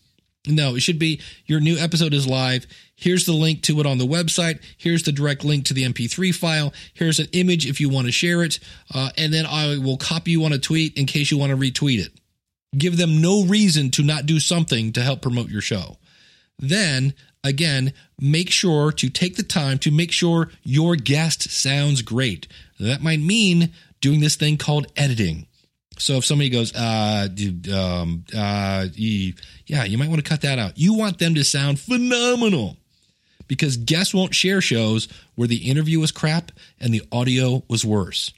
No, 0.46 0.74
it 0.74 0.80
should 0.80 0.98
be 0.98 1.20
your 1.46 1.60
new 1.60 1.78
episode 1.78 2.12
is 2.12 2.26
live. 2.26 2.66
Here's 2.96 3.24
the 3.24 3.32
link 3.32 3.62
to 3.62 3.80
it 3.80 3.86
on 3.86 3.98
the 3.98 4.06
website. 4.06 4.60
Here's 4.76 5.04
the 5.04 5.12
direct 5.12 5.44
link 5.44 5.64
to 5.66 5.74
the 5.74 5.84
MP3 5.84 6.34
file. 6.34 6.72
Here's 6.92 7.18
an 7.18 7.28
image 7.32 7.66
if 7.66 7.80
you 7.80 7.88
want 7.88 8.06
to 8.06 8.12
share 8.12 8.42
it. 8.42 8.58
Uh, 8.92 9.10
and 9.16 9.32
then 9.32 9.46
I 9.46 9.78
will 9.78 9.96
copy 9.96 10.32
you 10.32 10.44
on 10.44 10.52
a 10.52 10.58
tweet 10.58 10.98
in 10.98 11.06
case 11.06 11.30
you 11.30 11.38
want 11.38 11.50
to 11.50 11.56
retweet 11.56 12.04
it. 12.04 12.12
Give 12.76 12.96
them 12.96 13.20
no 13.20 13.44
reason 13.44 13.90
to 13.92 14.02
not 14.02 14.26
do 14.26 14.40
something 14.40 14.92
to 14.92 15.02
help 15.02 15.22
promote 15.22 15.48
your 15.48 15.60
show. 15.60 15.98
Then, 16.58 17.14
again, 17.42 17.92
make 18.18 18.50
sure 18.50 18.92
to 18.92 19.08
take 19.08 19.36
the 19.36 19.42
time 19.42 19.78
to 19.78 19.90
make 19.90 20.12
sure 20.12 20.50
your 20.62 20.96
guest 20.96 21.50
sounds 21.50 22.02
great. 22.02 22.46
That 22.80 23.02
might 23.02 23.20
mean 23.20 23.72
doing 24.00 24.20
this 24.20 24.36
thing 24.36 24.56
called 24.56 24.86
editing. 24.96 25.46
So 25.98 26.16
if 26.16 26.24
somebody 26.24 26.50
goes, 26.50 26.74
uh, 26.74 27.28
um, 27.72 28.24
uh, 28.36 28.86
yeah, 28.94 29.84
you 29.84 29.98
might 29.98 30.08
want 30.08 30.22
to 30.22 30.28
cut 30.28 30.40
that 30.42 30.58
out. 30.58 30.76
You 30.76 30.94
want 30.94 31.18
them 31.18 31.34
to 31.36 31.44
sound 31.44 31.78
phenomenal 31.78 32.76
because 33.46 33.76
guests 33.76 34.12
won't 34.14 34.34
share 34.34 34.60
shows 34.60 35.08
where 35.34 35.48
the 35.48 35.70
interview 35.70 36.00
was 36.00 36.10
crap 36.10 36.50
and 36.80 36.92
the 36.92 37.02
audio 37.12 37.62
was 37.68 37.84
worse. 37.84 38.32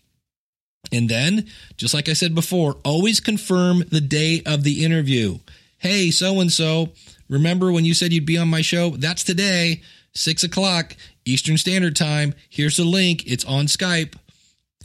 And 0.93 1.09
then, 1.09 1.47
just 1.77 1.95
like 1.95 2.09
I 2.09 2.13
said 2.13 2.35
before, 2.35 2.77
always 2.85 3.21
confirm 3.21 3.85
the 3.91 4.01
day 4.01 4.43
of 4.47 4.63
the 4.63 4.85
interview. 4.85 5.39
Hey, 5.79 6.11
so 6.11 6.41
and 6.41 6.51
so, 6.51 6.91
remember 7.29 7.71
when 7.73 7.85
you 7.85 7.95
said 7.95 8.13
you'd 8.13 8.27
be 8.27 8.39
on 8.39 8.49
my 8.49 8.63
show? 8.63 8.91
That's 8.91 9.25
today, 9.25 9.83
six 10.15 10.43
o'clock 10.43 10.97
Eastern 11.25 11.59
Standard 11.59 11.97
Time. 11.97 12.35
Here's 12.49 12.77
the 12.77 12.85
link. 12.85 13.27
It's 13.27 13.45
on 13.45 13.67
Skype. 13.67 14.15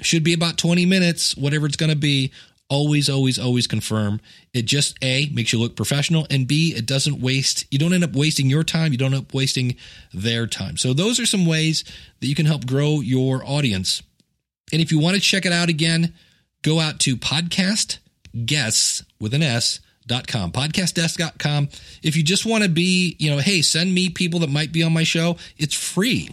Should 0.01 0.23
be 0.23 0.33
about 0.33 0.57
20 0.57 0.85
minutes, 0.85 1.37
whatever 1.37 1.67
it's 1.67 1.77
going 1.77 1.91
to 1.91 1.95
be. 1.95 2.31
Always, 2.69 3.09
always, 3.09 3.37
always 3.37 3.67
confirm. 3.67 4.21
It 4.53 4.63
just 4.63 4.97
A, 5.03 5.29
makes 5.33 5.53
you 5.53 5.59
look 5.59 5.75
professional, 5.75 6.25
and 6.29 6.47
B, 6.47 6.73
it 6.75 6.85
doesn't 6.85 7.19
waste, 7.19 7.65
you 7.69 7.77
don't 7.77 7.91
end 7.91 8.03
up 8.03 8.15
wasting 8.15 8.49
your 8.49 8.63
time, 8.63 8.93
you 8.93 8.97
don't 8.97 9.13
end 9.13 9.23
up 9.23 9.33
wasting 9.33 9.75
their 10.13 10.47
time. 10.47 10.77
So, 10.77 10.93
those 10.93 11.19
are 11.19 11.25
some 11.25 11.45
ways 11.45 11.83
that 12.21 12.27
you 12.27 12.35
can 12.35 12.45
help 12.45 12.65
grow 12.65 13.01
your 13.01 13.43
audience 13.45 14.01
and 14.71 14.81
if 14.81 14.91
you 14.91 14.99
want 14.99 15.15
to 15.15 15.21
check 15.21 15.45
it 15.45 15.51
out 15.51 15.69
again, 15.69 16.13
go 16.61 16.79
out 16.79 16.99
to 17.01 17.17
podcast 17.17 17.97
guests 18.45 19.03
with 19.19 19.33
an 19.33 19.43
S 19.43 19.79
dot 20.07 20.27
com 20.27 20.51
podcastdesk.com 20.51 21.69
if 22.01 22.17
you 22.17 22.23
just 22.23 22.45
want 22.45 22.63
to 22.63 22.69
be 22.69 23.15
you 23.19 23.29
know 23.29 23.37
hey 23.37 23.61
send 23.61 23.93
me 23.93 24.09
people 24.09 24.39
that 24.39 24.49
might 24.49 24.71
be 24.71 24.83
on 24.83 24.91
my 24.91 25.03
show 25.03 25.37
it's 25.57 25.75
free. 25.75 26.29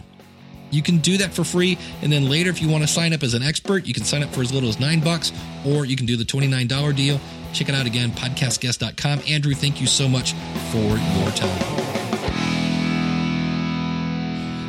You 0.71 0.83
can 0.83 0.99
do 0.99 1.17
that 1.17 1.33
for 1.33 1.43
free. 1.43 1.79
And 2.03 2.11
then 2.11 2.29
later 2.29 2.51
if 2.51 2.61
you 2.61 2.69
want 2.69 2.83
to 2.83 2.87
sign 2.87 3.11
up 3.11 3.23
as 3.23 3.33
an 3.33 3.41
expert 3.41 3.85
you 3.85 3.93
can 3.93 4.03
sign 4.03 4.23
up 4.23 4.29
for 4.33 4.41
as 4.41 4.51
little 4.51 4.69
as 4.69 4.79
nine 4.79 4.99
bucks 4.99 5.31
or 5.65 5.85
you 5.85 5.95
can 5.95 6.05
do 6.05 6.15
the 6.15 6.23
$29 6.23 6.95
deal. 6.95 7.19
Check 7.53 7.69
it 7.69 7.75
out 7.75 7.85
again 7.85 8.11
podcastguests.com 8.11 9.21
andrew 9.27 9.53
thank 9.53 9.81
you 9.81 9.87
so 9.87 10.07
much 10.07 10.33
for 10.71 10.77
your 10.77 11.31
time. 11.31 11.85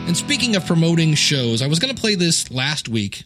And 0.07 0.17
speaking 0.17 0.57
of 0.57 0.67
promoting 0.67 1.15
shows 1.15 1.63
i 1.63 1.67
was 1.67 1.79
going 1.79 1.95
to 1.95 2.01
play 2.01 2.15
this 2.15 2.51
last 2.51 2.89
week 2.89 3.25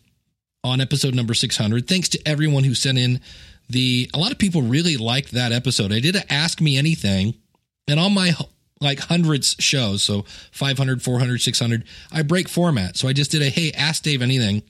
on 0.64 0.80
episode 0.80 1.14
number 1.14 1.34
600. 1.34 1.86
Thanks 1.86 2.08
to 2.10 2.28
everyone 2.28 2.64
who 2.64 2.74
sent 2.74 2.98
in 2.98 3.20
the, 3.68 4.10
a 4.12 4.18
lot 4.18 4.32
of 4.32 4.38
people 4.38 4.62
really 4.62 4.96
liked 4.96 5.32
that 5.32 5.52
episode. 5.52 5.92
I 5.92 6.00
did 6.00 6.16
Ask 6.28 6.60
Me 6.60 6.76
Anything, 6.76 7.34
and 7.86 8.00
on 8.00 8.14
my 8.14 8.32
like 8.80 8.98
hundreds 8.98 9.56
shows, 9.58 10.02
so 10.02 10.24
500, 10.52 11.02
400, 11.02 11.40
600, 11.40 11.84
I 12.12 12.22
break 12.22 12.48
format. 12.48 12.96
So 12.96 13.08
I 13.08 13.12
just 13.12 13.30
did 13.30 13.42
a, 13.42 13.48
hey, 13.48 13.72
ask 13.72 14.02
Dave 14.02 14.22
anything. 14.22 14.62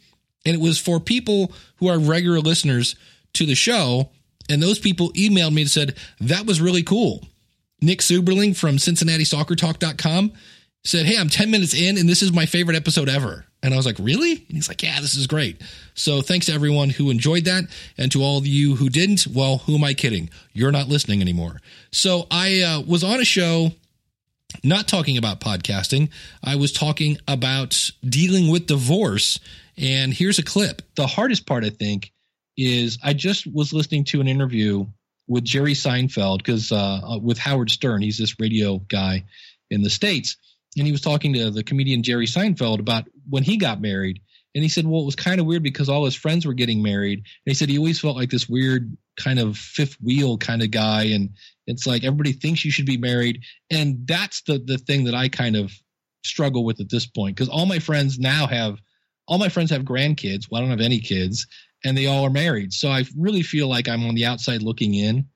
And 0.47 0.55
it 0.55 0.61
was 0.61 0.79
for 0.79 1.01
people 1.01 1.53
who 1.77 1.89
are 1.89 1.99
regular 1.99 2.41
listeners 2.41 2.97
to 3.35 3.47
the 3.47 3.55
show. 3.55 4.11
And 4.49 4.63
those 4.63 4.79
people 4.79 5.11
emailed 5.13 5.55
me 5.55 5.63
and 5.63 5.71
said, 5.71 5.97
that 6.21 6.47
was 6.47 6.61
really 6.61 6.83
cool. 6.83 7.27
Nick 7.81 8.01
Suberling 8.01 8.57
from 8.57 8.77
CincinnatiSoccerTalk.com 8.77 10.33
said, 10.85 11.07
Hey, 11.07 11.17
I'm 11.19 11.29
10 11.29 11.51
minutes 11.51 11.75
in 11.75 11.99
and 11.99 12.09
this 12.09 12.23
is 12.23 12.33
my 12.33 12.47
favorite 12.47 12.77
episode 12.77 13.09
ever. 13.09 13.47
And 13.65 13.73
I 13.73 13.79
was 13.79 13.87
like, 13.87 13.99
Really? 13.99 14.33
And 14.33 14.51
he's 14.51 14.69
like, 14.69 14.83
Yeah, 14.83 15.01
this 15.01 15.17
is 15.17 15.27
great. 15.27 15.61
So 15.95 16.21
thanks 16.21 16.47
to 16.47 16.53
everyone 16.53 16.91
who 16.91 17.11
enjoyed 17.11 17.47
that. 17.47 17.65
And 17.97 18.13
to 18.13 18.23
all 18.23 18.39
of 18.39 18.47
you 18.47 18.77
who 18.77 18.91
didn't, 18.91 19.27
well, 19.27 19.59
who 19.59 19.75
am 19.75 19.83
I 19.83 19.95
kidding? 19.95 20.29
You're 20.53 20.71
not 20.71 20.89
listening 20.89 21.23
anymore. 21.23 21.61
So 21.91 22.27
I 22.31 22.61
uh, 22.61 22.81
was 22.83 23.03
on 23.03 23.21
a 23.21 23.25
show 23.25 23.73
not 24.63 24.87
talking 24.87 25.17
about 25.17 25.41
podcasting. 25.41 26.11
I 26.45 26.57
was 26.57 26.73
talking 26.73 27.19
about 27.27 27.91
dealing 28.07 28.51
with 28.53 28.67
divorce. 28.67 29.41
And 29.77 30.13
here's 30.13 30.39
a 30.39 30.45
clip. 30.45 30.83
The 30.95 31.07
hardest 31.07 31.47
part, 31.47 31.65
I 31.65 31.71
think, 31.71 32.13
is 32.57 32.99
I 33.03 33.15
just 33.15 33.47
was 33.53 33.73
listening 33.73 34.05
to 34.05 34.21
an 34.21 34.29
interview 34.29 34.87
with 35.27 35.43
Jerry 35.43 35.73
Seinfeld 35.73 36.39
because 36.39 36.71
uh, 36.71 37.19
with 37.21 37.39
Howard 37.39 37.71
Stern, 37.71 38.03
he's 38.03 38.19
this 38.19 38.39
radio 38.39 38.79
guy 38.79 39.25
in 39.71 39.83
the 39.83 39.91
States 39.91 40.37
and 40.77 40.87
he 40.87 40.93
was 40.93 41.01
talking 41.01 41.33
to 41.35 41.51
the 41.51 41.65
comedian 41.65 42.03
Jerry 42.03 42.27
Seinfeld 42.27 42.81
about 42.81 43.05
when 43.29 43.43
he 43.43 43.57
got 43.57 43.81
married. 43.81 44.21
And 44.55 44.63
he 44.63 44.69
said, 44.69 44.87
well, 44.87 45.03
it 45.03 45.07
was 45.07 45.17
kind 45.17 45.41
of 45.41 45.47
weird 45.47 45.65
because 45.65 45.89
all 45.89 46.05
his 46.05 46.15
friends 46.15 46.47
were 46.47 46.55
getting 46.55 46.83
married. 46.83 47.19
And 47.19 47.27
he 47.45 47.55
said 47.55 47.69
he 47.69 47.79
always 47.79 48.01
felt 48.01 48.17
like 48.17 48.31
this 48.31 48.49
weird 48.49 48.97
kind 49.17 49.41
of 49.41 49.57
fifth 49.57 49.95
wheel 50.01 50.39
kind 50.39 50.63
of 50.63 50.71
guy. 50.71 51.05
And 51.07 51.31
it's 51.67 51.87
like 51.87 52.05
everybody 52.05 52.33
thinks 52.33 52.65
you 52.65 52.71
should 52.71 52.87
be 52.87 52.97
married. 52.97 53.43
And 53.71 54.07
that's 54.07 54.43
the, 54.43 54.59
the 54.59 54.79
thing 54.79 55.05
that 55.05 55.15
I 55.15 55.29
kind 55.29 55.57
of 55.57 55.73
struggle 56.25 56.65
with 56.65 56.81
at 56.81 56.89
this 56.89 57.07
point 57.07 57.37
because 57.37 57.49
all 57.49 57.67
my 57.67 57.81
friends 57.81 58.19
now 58.19 58.47
have, 58.47 58.79
all 59.27 59.39
my 59.39 59.49
friends 59.49 59.71
have 59.71 59.83
grandkids. 59.83 60.49
Well, 60.49 60.59
I 60.59 60.63
don't 60.63 60.71
have 60.71 60.81
any 60.81 61.01
kids 61.01 61.47
and 61.85 61.97
they 61.97 62.07
all 62.07 62.25
are 62.25 62.31
married. 62.31 62.73
So 62.73 62.89
I 62.89 63.05
really 63.17 63.43
feel 63.43 63.69
like 63.69 63.89
I'm 63.89 64.07
on 64.07 64.15
the 64.15 64.25
outside 64.25 64.63
looking 64.63 64.95
in. 64.95 65.27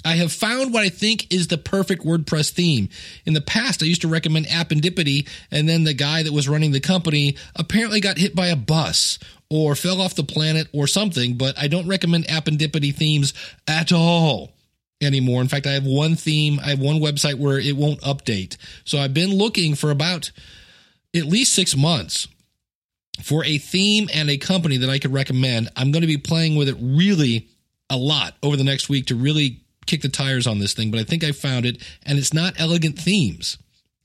I 0.05 0.13
have 0.13 0.31
found 0.31 0.73
what 0.73 0.83
I 0.83 0.89
think 0.89 1.33
is 1.33 1.49
the 1.49 1.57
perfect 1.57 2.05
WordPress 2.05 2.51
theme. 2.51 2.87
In 3.25 3.33
the 3.33 3.41
past, 3.41 3.83
I 3.83 3.87
used 3.87 4.03
to 4.03 4.07
recommend 4.07 4.45
Appendipity, 4.45 5.27
and 5.51 5.67
then 5.67 5.83
the 5.83 5.93
guy 5.93 6.23
that 6.23 6.31
was 6.31 6.47
running 6.47 6.71
the 6.71 6.79
company 6.79 7.35
apparently 7.57 7.99
got 7.99 8.17
hit 8.17 8.33
by 8.37 8.47
a 8.47 8.55
bus 8.55 9.19
or 9.49 9.75
fell 9.75 9.99
off 9.99 10.15
the 10.15 10.23
planet 10.23 10.69
or 10.71 10.87
something, 10.87 11.33
but 11.33 11.59
I 11.59 11.67
don't 11.67 11.89
recommend 11.89 12.27
Appendipity 12.27 12.95
themes 12.95 13.33
at 13.67 13.91
all 13.91 14.53
anymore. 15.01 15.41
In 15.41 15.47
fact, 15.47 15.67
I 15.67 15.73
have 15.73 15.85
one 15.85 16.15
theme, 16.15 16.59
I 16.59 16.69
have 16.69 16.79
one 16.79 16.99
website 16.99 17.35
where 17.35 17.59
it 17.59 17.75
won't 17.75 18.01
update. 18.01 18.57
So 18.85 18.97
I've 18.99 19.13
been 19.13 19.35
looking 19.35 19.75
for 19.75 19.91
about 19.91 20.31
at 21.15 21.25
least 21.25 21.53
six 21.53 21.75
months 21.75 22.27
for 23.21 23.43
a 23.45 23.57
theme 23.57 24.09
and 24.13 24.29
a 24.29 24.37
company 24.37 24.77
that 24.77 24.89
I 24.89 24.99
could 24.99 25.13
recommend. 25.13 25.69
I'm 25.75 25.91
going 25.91 26.01
to 26.01 26.07
be 26.07 26.17
playing 26.17 26.55
with 26.55 26.69
it 26.69 26.77
really 26.79 27.47
a 27.89 27.97
lot 27.97 28.35
over 28.41 28.55
the 28.55 28.63
next 28.63 28.89
week 28.89 29.07
to 29.07 29.15
really 29.15 29.61
kick 29.85 30.01
the 30.01 30.09
tires 30.09 30.47
on 30.47 30.59
this 30.59 30.73
thing, 30.73 30.91
but 30.91 30.99
I 30.99 31.03
think 31.03 31.23
I 31.23 31.31
found 31.31 31.65
it, 31.65 31.81
and 32.05 32.17
it's 32.17 32.33
not 32.33 32.59
Elegant 32.59 32.97
Themes. 32.97 33.57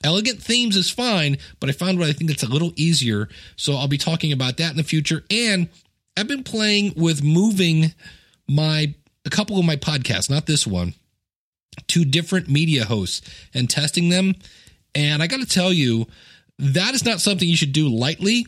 Elegant 0.02 0.42
Themes 0.42 0.76
is 0.76 0.90
fine, 0.90 1.38
but 1.60 1.68
I 1.68 1.72
found 1.72 1.98
what 1.98 2.08
I 2.08 2.12
think 2.12 2.30
it's 2.30 2.42
a 2.42 2.48
little 2.48 2.72
easier. 2.76 3.28
So 3.56 3.74
I'll 3.74 3.88
be 3.88 3.98
talking 3.98 4.32
about 4.32 4.56
that 4.58 4.70
in 4.70 4.76
the 4.76 4.84
future. 4.84 5.24
And 5.30 5.68
I've 6.16 6.28
been 6.28 6.44
playing 6.44 6.94
with 6.96 7.22
moving 7.22 7.92
my 8.48 8.94
a 9.26 9.30
couple 9.30 9.58
of 9.58 9.64
my 9.64 9.76
podcasts, 9.76 10.30
not 10.30 10.46
this 10.46 10.66
one, 10.66 10.94
to 11.88 12.04
different 12.04 12.48
media 12.48 12.84
hosts 12.84 13.20
and 13.52 13.68
testing 13.68 14.08
them. 14.08 14.34
And 14.94 15.22
I 15.22 15.26
got 15.26 15.40
to 15.40 15.46
tell 15.46 15.72
you, 15.72 16.06
that 16.58 16.94
is 16.94 17.04
not 17.04 17.20
something 17.20 17.48
you 17.48 17.56
should 17.56 17.72
do 17.72 17.88
lightly. 17.88 18.46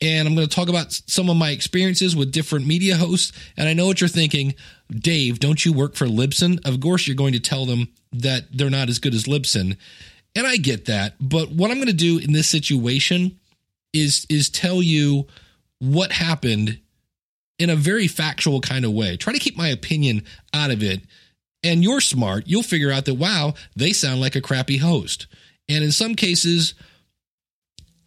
And 0.00 0.26
I'm 0.26 0.34
going 0.34 0.46
to 0.46 0.54
talk 0.54 0.68
about 0.68 0.92
some 0.92 1.30
of 1.30 1.36
my 1.36 1.50
experiences 1.50 2.16
with 2.16 2.32
different 2.32 2.66
media 2.66 2.96
hosts. 2.96 3.32
And 3.56 3.68
I 3.68 3.74
know 3.74 3.86
what 3.86 4.00
you're 4.00 4.08
thinking, 4.08 4.54
Dave, 4.90 5.38
don't 5.38 5.64
you 5.64 5.72
work 5.72 5.94
for 5.94 6.06
Libsyn? 6.06 6.58
Of 6.66 6.80
course, 6.80 7.06
you're 7.06 7.16
going 7.16 7.32
to 7.34 7.40
tell 7.40 7.64
them 7.64 7.88
that 8.12 8.46
they're 8.50 8.70
not 8.70 8.88
as 8.88 8.98
good 8.98 9.14
as 9.14 9.24
Libsyn. 9.24 9.76
And 10.34 10.46
I 10.46 10.56
get 10.56 10.86
that. 10.86 11.14
But 11.20 11.52
what 11.52 11.70
I'm 11.70 11.76
going 11.76 11.86
to 11.86 11.92
do 11.92 12.18
in 12.18 12.32
this 12.32 12.48
situation 12.48 13.38
is 13.92 14.26
is 14.28 14.50
tell 14.50 14.82
you 14.82 15.26
what 15.78 16.10
happened 16.10 16.80
in 17.58 17.70
a 17.70 17.76
very 17.76 18.08
factual 18.08 18.60
kind 18.60 18.84
of 18.84 18.92
way. 18.92 19.16
Try 19.16 19.32
to 19.32 19.38
keep 19.38 19.56
my 19.56 19.68
opinion 19.68 20.24
out 20.52 20.70
of 20.70 20.82
it. 20.82 21.02
And 21.62 21.82
you're 21.82 22.00
smart, 22.00 22.44
you'll 22.46 22.62
figure 22.62 22.90
out 22.90 23.06
that 23.06 23.14
wow, 23.14 23.54
they 23.74 23.92
sound 23.92 24.20
like 24.20 24.36
a 24.36 24.42
crappy 24.42 24.76
host. 24.78 25.26
And 25.68 25.82
in 25.82 25.92
some 25.92 26.14
cases, 26.14 26.74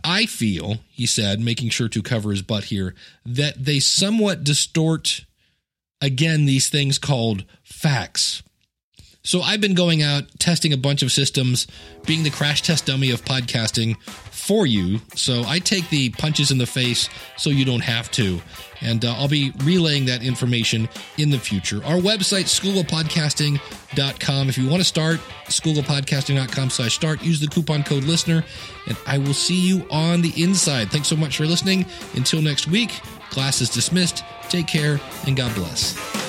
I 0.04 0.26
feel, 0.28 0.78
he 0.90 1.08
said, 1.08 1.40
making 1.40 1.70
sure 1.70 1.90
to 1.90 2.04
cover 2.04 2.30
his 2.32 2.44
butt 2.44 2.66
here, 2.66 2.94
that 3.26 3.64
they 3.64 3.80
somewhat 3.80 4.44
distort 4.44 5.26
again 6.02 6.46
these 6.46 6.70
things 6.70 7.00
called 7.00 7.46
facts. 7.64 8.44
So 9.24 9.42
I've 9.42 9.60
been 9.60 9.74
going 9.74 10.02
out 10.02 10.24
testing 10.40 10.72
a 10.72 10.78
bunch 10.78 11.02
of 11.02 11.12
systems, 11.12 11.68
being 12.06 12.24
the 12.24 12.30
crash 12.30 12.62
test 12.62 12.86
dummy 12.86 13.12
of 13.12 13.26
podcasting 13.26 13.98
for 14.48 14.66
you. 14.66 15.00
So 15.14 15.44
I 15.46 15.60
take 15.60 15.90
the 15.90 16.10
punches 16.12 16.52
in 16.52 16.58
the 16.58 16.66
face 16.66 17.10
so 17.36 17.50
you 17.50 17.66
don't 17.66 17.84
have 17.84 18.10
to. 18.12 18.40
And 18.80 19.04
uh, 19.04 19.14
I'll 19.16 19.28
be 19.28 19.52
relaying 19.64 20.06
that 20.06 20.24
information 20.24 20.88
in 21.18 21.32
the 21.32 21.38
future. 21.38 21.84
Our 21.84 21.98
website, 21.98 22.46
schoolofpodcasting.com. 22.46 24.50
If 24.50 24.58
you 24.58 24.70
want 24.70 24.82
to 24.82 24.88
start, 24.88 25.20
schoolofpodcasting.com 25.48 26.70
slash 26.70 26.96
start. 26.96 27.22
Use 27.24 27.42
the 27.42 27.48
coupon 27.48 27.84
code 27.84 28.06
listener, 28.06 28.46
and 28.88 28.98
I 29.06 29.18
will 29.18 29.34
see 29.34 29.60
you 29.60 29.86
on 29.92 30.22
the 30.22 30.32
inside. 30.42 30.92
Thanks 30.92 31.10
so 31.10 31.18
much 31.18 31.36
for 31.38 31.46
listening. 31.46 31.86
Until 32.16 32.42
next 32.42 32.68
week, 32.68 32.92
class 33.30 33.60
is 33.60 33.70
dismissed. 33.70 34.24
Take 34.50 34.68
care, 34.68 35.02
and 35.26 35.36
God 35.36 35.54
bless. 35.56 36.27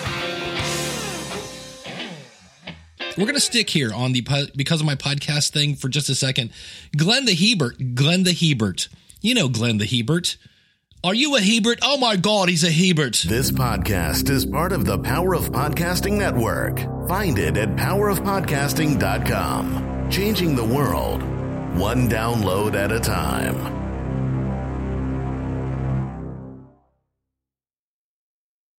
We're 3.19 3.25
going 3.25 3.35
to 3.35 3.41
stick 3.41 3.69
here 3.69 3.93
on 3.93 4.13
the 4.13 4.25
because 4.55 4.79
of 4.79 4.87
my 4.87 4.95
podcast 4.95 5.51
thing 5.51 5.75
for 5.75 5.89
just 5.89 6.09
a 6.09 6.15
second. 6.15 6.53
Glenn 6.97 7.25
the 7.25 7.35
Hebert, 7.35 7.97
Glenn 7.97 8.23
the 8.23 8.33
Hebert. 8.33 8.89
You 9.21 9.35
know 9.35 9.49
Glenn 9.49 9.79
the 9.79 9.87
Hebert. 9.87 10.37
Are 11.03 11.15
you 11.15 11.35
a 11.35 11.41
Hebert? 11.41 11.81
Oh 11.83 11.99
my 11.99 12.15
God, 12.15 12.49
he's 12.49 12.63
a 12.63 12.71
Hebert. 12.71 13.25
This 13.27 13.51
podcast 13.51 14.31
is 14.31 14.47
part 14.47 14.71
of 14.71 14.85
the 14.85 15.01
Power 15.01 15.35
of 15.35 15.51
Podcasting 15.51 16.13
Network. 16.13 16.79
Find 17.09 17.37
it 17.41 17.57
at 17.57 17.71
powerofpodcasting.com. 17.71 20.11
Changing 20.11 20.55
the 20.55 20.65
world, 20.65 21.21
one 21.77 22.09
download 22.09 22.77
at 22.77 22.93
a 22.93 23.01
time. 23.01 23.88